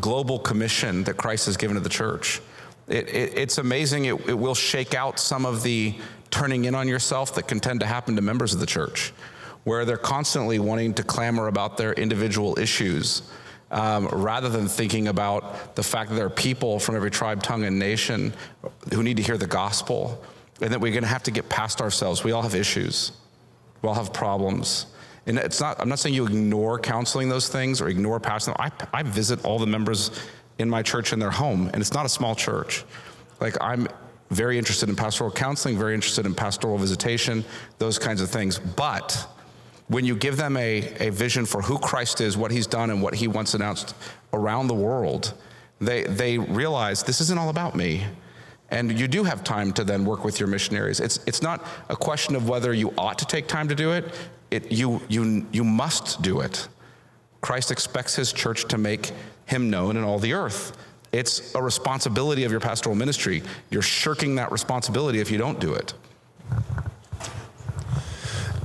global 0.00 0.38
commission 0.38 1.04
that 1.04 1.16
Christ 1.16 1.46
has 1.46 1.56
given 1.56 1.74
to 1.74 1.80
the 1.80 1.88
church. 1.88 2.40
It, 2.88 3.08
it, 3.08 3.38
it's 3.38 3.58
amazing. 3.58 4.06
It, 4.06 4.28
it 4.28 4.34
will 4.34 4.54
shake 4.54 4.94
out 4.94 5.18
some 5.18 5.46
of 5.46 5.62
the 5.62 5.94
turning 6.30 6.64
in 6.64 6.74
on 6.74 6.88
yourself 6.88 7.34
that 7.34 7.46
can 7.46 7.60
tend 7.60 7.80
to 7.80 7.86
happen 7.86 8.16
to 8.16 8.22
members 8.22 8.54
of 8.54 8.60
the 8.60 8.66
church, 8.66 9.12
where 9.64 9.84
they're 9.84 9.96
constantly 9.96 10.58
wanting 10.58 10.94
to 10.94 11.02
clamor 11.02 11.46
about 11.46 11.76
their 11.76 11.92
individual 11.92 12.58
issues. 12.58 13.22
Um, 13.70 14.06
rather 14.08 14.50
than 14.50 14.68
thinking 14.68 15.08
about 15.08 15.76
the 15.76 15.82
fact 15.82 16.10
that 16.10 16.16
there 16.16 16.26
are 16.26 16.30
people 16.30 16.78
from 16.78 16.94
every 16.94 17.10
tribe, 17.10 17.42
tongue, 17.42 17.64
and 17.64 17.78
nation 17.78 18.34
who 18.92 19.02
need 19.02 19.16
to 19.16 19.22
hear 19.22 19.38
the 19.38 19.46
gospel, 19.46 20.22
and 20.60 20.70
that 20.74 20.78
we're 20.78 20.92
going 20.92 21.04
to 21.04 21.08
have 21.08 21.22
to 21.22 21.30
get 21.30 21.48
past 21.48 21.80
ourselves. 21.80 22.22
We 22.22 22.32
all 22.32 22.42
have 22.42 22.54
issues, 22.54 23.12
we 23.80 23.88
all 23.88 23.94
have 23.94 24.12
problems. 24.12 24.91
And 25.26 25.38
it's 25.38 25.60
not, 25.60 25.80
I'm 25.80 25.88
not 25.88 25.98
saying 25.98 26.14
you 26.14 26.26
ignore 26.26 26.78
counseling 26.78 27.28
those 27.28 27.48
things 27.48 27.80
or 27.80 27.88
ignore 27.88 28.18
them. 28.18 28.54
I, 28.58 28.70
I 28.92 29.02
visit 29.02 29.44
all 29.44 29.58
the 29.58 29.66
members 29.66 30.10
in 30.58 30.68
my 30.68 30.82
church 30.82 31.12
in 31.12 31.18
their 31.18 31.30
home, 31.30 31.70
and 31.72 31.80
it's 31.80 31.92
not 31.92 32.06
a 32.06 32.08
small 32.08 32.34
church. 32.34 32.84
Like, 33.40 33.56
I'm 33.60 33.86
very 34.30 34.58
interested 34.58 34.88
in 34.88 34.96
pastoral 34.96 35.30
counseling, 35.30 35.78
very 35.78 35.94
interested 35.94 36.26
in 36.26 36.34
pastoral 36.34 36.78
visitation, 36.78 37.44
those 37.78 37.98
kinds 37.98 38.20
of 38.20 38.30
things. 38.30 38.58
But 38.58 39.28
when 39.88 40.04
you 40.04 40.16
give 40.16 40.36
them 40.36 40.56
a, 40.56 40.92
a 41.00 41.10
vision 41.10 41.44
for 41.44 41.62
who 41.62 41.78
Christ 41.78 42.20
is, 42.20 42.36
what 42.36 42.50
he's 42.50 42.66
done, 42.66 42.90
and 42.90 43.02
what 43.02 43.14
he 43.14 43.28
wants 43.28 43.54
announced 43.54 43.94
around 44.32 44.68
the 44.68 44.74
world, 44.74 45.34
they, 45.80 46.04
they 46.04 46.38
realize 46.38 47.02
this 47.02 47.20
isn't 47.20 47.38
all 47.38 47.50
about 47.50 47.76
me. 47.76 48.04
And 48.70 48.98
you 48.98 49.06
do 49.06 49.22
have 49.24 49.44
time 49.44 49.72
to 49.72 49.84
then 49.84 50.04
work 50.04 50.24
with 50.24 50.40
your 50.40 50.48
missionaries. 50.48 50.98
It's, 50.98 51.20
it's 51.26 51.42
not 51.42 51.66
a 51.90 51.96
question 51.96 52.34
of 52.34 52.48
whether 52.48 52.72
you 52.72 52.94
ought 52.96 53.18
to 53.18 53.26
take 53.26 53.46
time 53.46 53.68
to 53.68 53.74
do 53.74 53.92
it, 53.92 54.14
it 54.52 54.70
you, 54.70 55.00
you, 55.08 55.46
you 55.52 55.64
must 55.64 56.22
do 56.22 56.40
it. 56.40 56.68
Christ 57.40 57.70
expects 57.70 58.14
his 58.14 58.32
church 58.32 58.66
to 58.68 58.78
make 58.78 59.12
him 59.46 59.70
known 59.70 59.96
in 59.96 60.04
all 60.04 60.18
the 60.18 60.32
earth. 60.32 60.76
It's 61.10 61.54
a 61.54 61.62
responsibility 61.62 62.44
of 62.44 62.50
your 62.50 62.60
pastoral 62.60 62.94
ministry. 62.94 63.42
You're 63.70 63.82
shirking 63.82 64.36
that 64.36 64.52
responsibility 64.52 65.20
if 65.20 65.30
you 65.30 65.38
don't 65.38 65.58
do 65.58 65.74
it. 65.74 65.94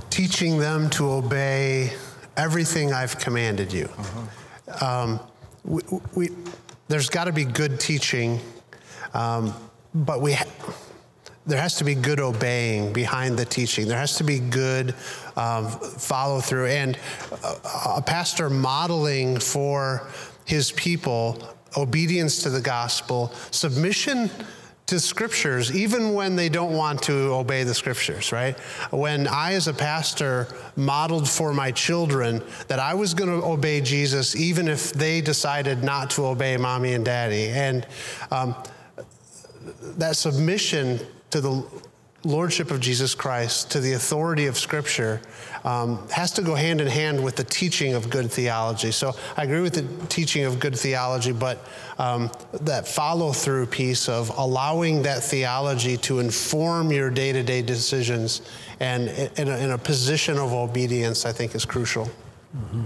Teaching 0.10 0.58
them 0.58 0.90
to 0.92 1.10
obey 1.10 1.94
everything 2.38 2.94
I've 2.94 3.18
commanded 3.20 3.74
you. 3.74 3.90
Uh-huh. 3.98 4.86
Um, 4.86 5.20
we, 5.66 5.82
we, 6.16 6.30
there's 6.88 7.10
got 7.10 7.26
to 7.26 7.34
be 7.34 7.44
good 7.44 7.80
teaching, 7.80 8.40
um, 9.14 9.54
but 9.94 10.22
we. 10.22 10.34
Ha- 10.34 10.74
there 11.48 11.62
has 11.62 11.76
to 11.76 11.86
be 11.86 11.96
good 11.96 12.20
obeying 12.20 12.92
behind 12.92 13.40
the 13.40 13.46
teaching. 13.46 13.88
There 13.88 13.98
has 13.98 14.18
to 14.18 14.24
be 14.24 14.40
good 14.40 14.94
um, 15.38 15.70
follow 15.70 16.42
through. 16.42 16.68
And 16.68 17.00
a, 17.42 17.98
a 17.98 18.02
pastor 18.02 18.50
modeling 18.50 19.40
for 19.40 20.08
his 20.46 20.72
people 20.74 21.42
obedience 21.78 22.44
to 22.44 22.50
the 22.50 22.62
gospel, 22.62 23.32
submission 23.52 24.30
to 24.88 25.00
scriptures, 25.00 25.76
even 25.76 26.14
when 26.14 26.36
they 26.36 26.48
don't 26.48 26.74
want 26.74 27.02
to 27.04 27.14
obey 27.34 27.64
the 27.64 27.74
scriptures, 27.74 28.32
right? 28.32 28.58
When 28.92 29.28
I, 29.28 29.54
as 29.54 29.68
a 29.68 29.74
pastor, 29.74 30.48
modeled 30.78 31.30
for 31.30 31.54
my 31.54 31.72
children 31.72 32.42
that 32.68 32.80
I 32.80 32.94
was 32.94 33.14
going 33.14 33.30
to 33.30 33.46
obey 33.46 33.82
Jesus, 33.82 34.36
even 34.36 34.68
if 34.68 34.94
they 34.94 35.20
decided 35.20 35.84
not 35.84 36.10
to 36.12 36.26
obey 36.26 36.56
mommy 36.56 36.94
and 36.94 37.04
daddy. 37.04 37.50
And 37.50 37.86
um, 38.32 38.56
that 39.98 40.16
submission 40.16 41.00
to 41.32 41.42
the 41.42 41.66
lordship 42.24 42.72
of 42.72 42.80
Jesus 42.80 43.16
Christ, 43.16 43.72
to 43.72 43.80
the 43.80 43.94
authority 43.94 44.48
of 44.48 44.58
Scripture, 44.58 45.22
um, 45.64 46.08
has 46.10 46.32
to 46.32 46.42
go 46.42 46.56
hand 46.56 46.82
in 46.82 46.88
hand 46.88 47.24
with 47.24 47.36
the 47.36 47.44
teaching 47.44 47.94
of 47.94 48.10
good 48.10 48.32
theology. 48.32 48.92
So 48.92 49.16
I 49.38 49.44
agree 49.44 49.62
with 49.62 49.74
the 49.74 50.08
teaching 50.08 50.44
of 50.44 50.60
good 50.60 50.78
theology, 50.78 51.32
but 51.32 51.66
um, 51.98 52.32
that 52.62 52.88
follow 52.88 53.32
through 53.32 53.68
piece 53.68 54.10
of 54.10 54.30
allowing 54.38 55.04
that 55.04 55.24
theology 55.24 55.98
to 55.98 56.20
inform 56.20 56.92
your 56.92 57.10
day 57.10 57.32
to 57.32 57.44
day 57.44 57.62
decisions 57.62 58.42
and 58.80 59.10
in 59.38 59.48
a, 59.48 59.58
in 59.58 59.72
a, 59.72 59.78
position 59.78 60.38
of 60.38 60.54
obedience, 60.54 61.26
I 61.26 61.32
think 61.32 61.56
is 61.56 61.66
crucial. 61.66 62.06
Mm-hmm. 62.56 62.86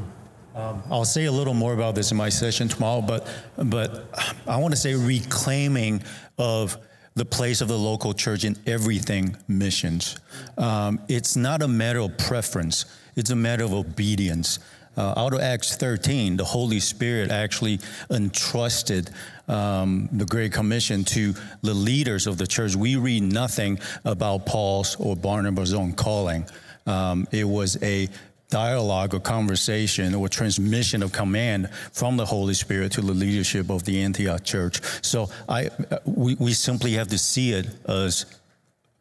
Um, 0.55 0.83
I'll 0.91 1.05
say 1.05 1.25
a 1.25 1.31
little 1.31 1.53
more 1.53 1.73
about 1.73 1.95
this 1.95 2.11
in 2.11 2.17
my 2.17 2.29
session 2.29 2.67
tomorrow, 2.67 3.01
but 3.01 3.27
but 3.57 4.05
I 4.45 4.57
want 4.57 4.73
to 4.73 4.79
say 4.79 4.93
reclaiming 4.95 6.03
of 6.37 6.77
the 7.15 7.25
place 7.25 7.61
of 7.61 7.67
the 7.67 7.77
local 7.77 8.13
church 8.13 8.45
in 8.45 8.55
everything 8.65 9.35
missions. 9.47 10.17
Um, 10.57 10.99
it's 11.07 11.35
not 11.35 11.61
a 11.61 11.67
matter 11.67 11.99
of 11.99 12.17
preference, 12.17 12.85
it's 13.15 13.29
a 13.29 13.35
matter 13.35 13.63
of 13.63 13.73
obedience. 13.73 14.59
Uh, 14.97 15.13
out 15.15 15.33
of 15.33 15.39
Acts 15.39 15.77
13, 15.77 16.35
the 16.35 16.43
Holy 16.43 16.81
Spirit 16.81 17.31
actually 17.31 17.79
entrusted 18.09 19.09
um, 19.47 20.09
the 20.11 20.25
Great 20.25 20.51
Commission 20.51 21.05
to 21.05 21.33
the 21.61 21.73
leaders 21.73 22.27
of 22.27 22.37
the 22.37 22.45
church. 22.45 22.75
We 22.75 22.97
read 22.97 23.23
nothing 23.23 23.79
about 24.03 24.45
Paul's 24.45 24.97
or 24.99 25.15
Barnabas' 25.15 25.71
own 25.71 25.93
calling. 25.93 26.45
Um, 26.85 27.27
it 27.31 27.45
was 27.45 27.81
a 27.81 28.09
dialogue 28.51 29.15
or 29.15 29.19
conversation 29.19 30.13
or 30.13 30.29
transmission 30.29 31.01
of 31.01 31.11
command 31.11 31.69
from 31.91 32.17
the 32.17 32.25
Holy 32.25 32.53
Spirit 32.53 32.91
to 32.91 33.01
the 33.01 33.13
leadership 33.13 33.71
of 33.71 33.83
the 33.85 34.03
Antioch 34.03 34.43
church. 34.43 34.81
So 35.01 35.29
I, 35.49 35.69
we, 36.05 36.35
we 36.35 36.53
simply 36.53 36.91
have 36.91 37.07
to 37.07 37.17
see 37.17 37.53
it 37.53 37.67
as 37.87 38.27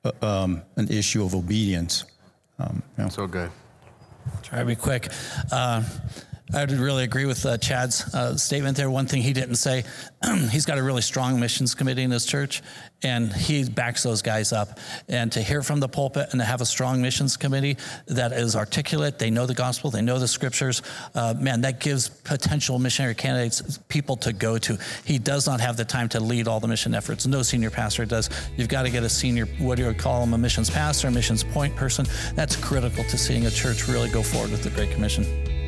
uh, 0.05 0.13
um, 0.23 0.63
an 0.77 0.89
issue 0.89 1.23
of 1.23 1.35
obedience. 1.35 2.05
Um, 2.59 2.83
you 2.97 3.05
know. 3.05 3.11
So 3.11 3.27
good. 3.27 3.51
Try 4.43 4.61
to 4.61 4.65
be 4.65 4.77
quick. 4.77 5.09
Uh, 5.53 5.83
I 6.53 6.61
would 6.61 6.73
really 6.73 7.05
agree 7.05 7.27
with 7.27 7.47
uh, 7.47 7.59
Chad's 7.59 8.13
uh, 8.13 8.37
statement 8.37 8.77
there. 8.77 8.91
One 8.91 9.07
thing 9.07 9.23
he 9.23 9.33
didn't 9.33 9.55
say, 9.55 9.85
he's 10.51 10.67
got 10.67 10.79
a 10.79 10.83
really 10.83 11.03
strong 11.03 11.39
missions 11.39 11.77
committee 11.77 12.03
in 12.03 12.11
his 12.11 12.27
church, 12.27 12.61
and 13.05 13.33
he 13.33 13.69
backs 13.69 14.03
those 14.03 14.21
guys 14.21 14.53
up. 14.53 14.81
And 15.09 15.31
to 15.33 15.43
hear 15.43 15.63
from 15.63 15.79
the 15.79 15.87
pulpit 15.87 16.29
and 16.33 16.41
to 16.41 16.45
have 16.45 16.61
a 16.61 16.67
strong 16.67 17.01
missions 17.01 17.37
committee 17.37 17.77
that 18.07 18.33
is 18.33 18.57
articulate, 18.57 19.17
they 19.17 19.31
know 19.31 19.47
the 19.47 19.55
gospel, 19.55 19.91
they 19.91 20.03
know 20.03 20.19
the 20.19 20.27
scriptures, 20.27 20.83
uh, 21.15 21.35
man, 21.39 21.61
that 21.61 21.79
gives 21.79 22.09
potential 22.09 22.81
missionary 22.81 23.15
candidates 23.15 23.79
people 23.89 24.17
to 24.17 24.33
go 24.33 24.59
to. 24.59 24.77
He 25.05 25.19
does 25.19 25.47
not 25.47 25.61
have 25.61 25.77
the 25.77 25.85
time 25.85 26.09
to 26.11 26.21
lead 26.21 26.49
all 26.49 26.59
the 26.59 26.69
mission 26.69 26.95
efforts. 26.95 27.29
No 27.29 27.43
senior 27.43 27.71
pastor 27.71 28.05
does. 28.05 28.29
You've 28.57 28.69
got 28.69 28.83
to 28.83 28.91
get 28.91 29.05
a 29.05 29.09
senior, 29.09 29.47
what 29.59 29.77
do 29.77 29.85
you 29.85 29.95
call 29.95 30.25
him, 30.25 30.35
a 30.35 30.39
missions 30.39 30.69
pastor, 30.69 31.09
a 31.09 31.11
missions 31.13 31.45
point 31.45 31.77
person. 31.77 32.07
That's 32.35 32.57
critical 32.57 33.05
to 33.05 33.17
seeing 33.17 33.47
a 33.47 33.51
church 33.51 33.87
really 33.87 34.11
go 34.11 34.25
forward 34.25 34.51
with 34.51 34.65
the 34.65 34.71
Great 34.71 34.91
Commission. 34.91 35.60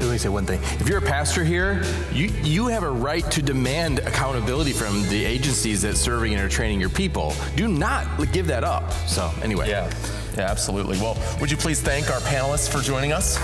Let 0.00 0.10
me 0.10 0.18
say 0.18 0.28
one 0.28 0.46
thing. 0.46 0.60
If 0.80 0.88
you're 0.88 0.98
a 0.98 1.02
pastor 1.02 1.44
here, 1.44 1.82
you, 2.12 2.26
you 2.42 2.66
have 2.68 2.82
a 2.82 2.90
right 2.90 3.28
to 3.30 3.42
demand 3.42 4.00
accountability 4.00 4.72
from 4.72 5.02
the 5.08 5.24
agencies 5.24 5.82
that 5.82 5.96
serving 5.96 6.34
and 6.34 6.42
are 6.42 6.48
training 6.48 6.80
your 6.80 6.90
people. 6.90 7.34
Do 7.56 7.68
not 7.68 8.06
give 8.32 8.46
that 8.48 8.64
up. 8.64 8.92
So 9.08 9.30
anyway. 9.42 9.68
Yeah, 9.68 9.90
yeah, 10.36 10.42
absolutely. 10.50 10.98
Well, 10.98 11.16
would 11.40 11.50
you 11.50 11.56
please 11.56 11.80
thank 11.80 12.10
our 12.10 12.20
panelists 12.20 12.70
for 12.70 12.80
joining 12.80 13.12
us? 13.12 13.38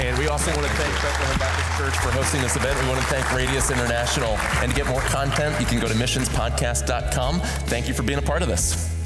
And 0.00 0.16
we 0.18 0.28
also 0.28 0.52
want 0.52 0.62
to 0.62 0.72
thank 0.74 0.94
Bethlehem 0.94 1.38
Baptist 1.38 1.78
Church 1.78 1.96
for 2.04 2.10
hosting 2.12 2.40
this 2.40 2.54
event. 2.54 2.80
We 2.82 2.88
want 2.88 3.00
to 3.00 3.06
thank 3.06 3.32
Radius 3.32 3.70
International. 3.70 4.36
And 4.60 4.70
to 4.70 4.76
get 4.76 4.86
more 4.86 5.00
content, 5.00 5.58
you 5.60 5.66
can 5.66 5.80
go 5.80 5.88
to 5.88 5.94
missionspodcast.com. 5.94 7.40
Thank 7.40 7.88
you 7.88 7.94
for 7.94 8.04
being 8.04 8.18
a 8.18 8.22
part 8.22 8.42
of 8.42 8.48
this. 8.48 8.97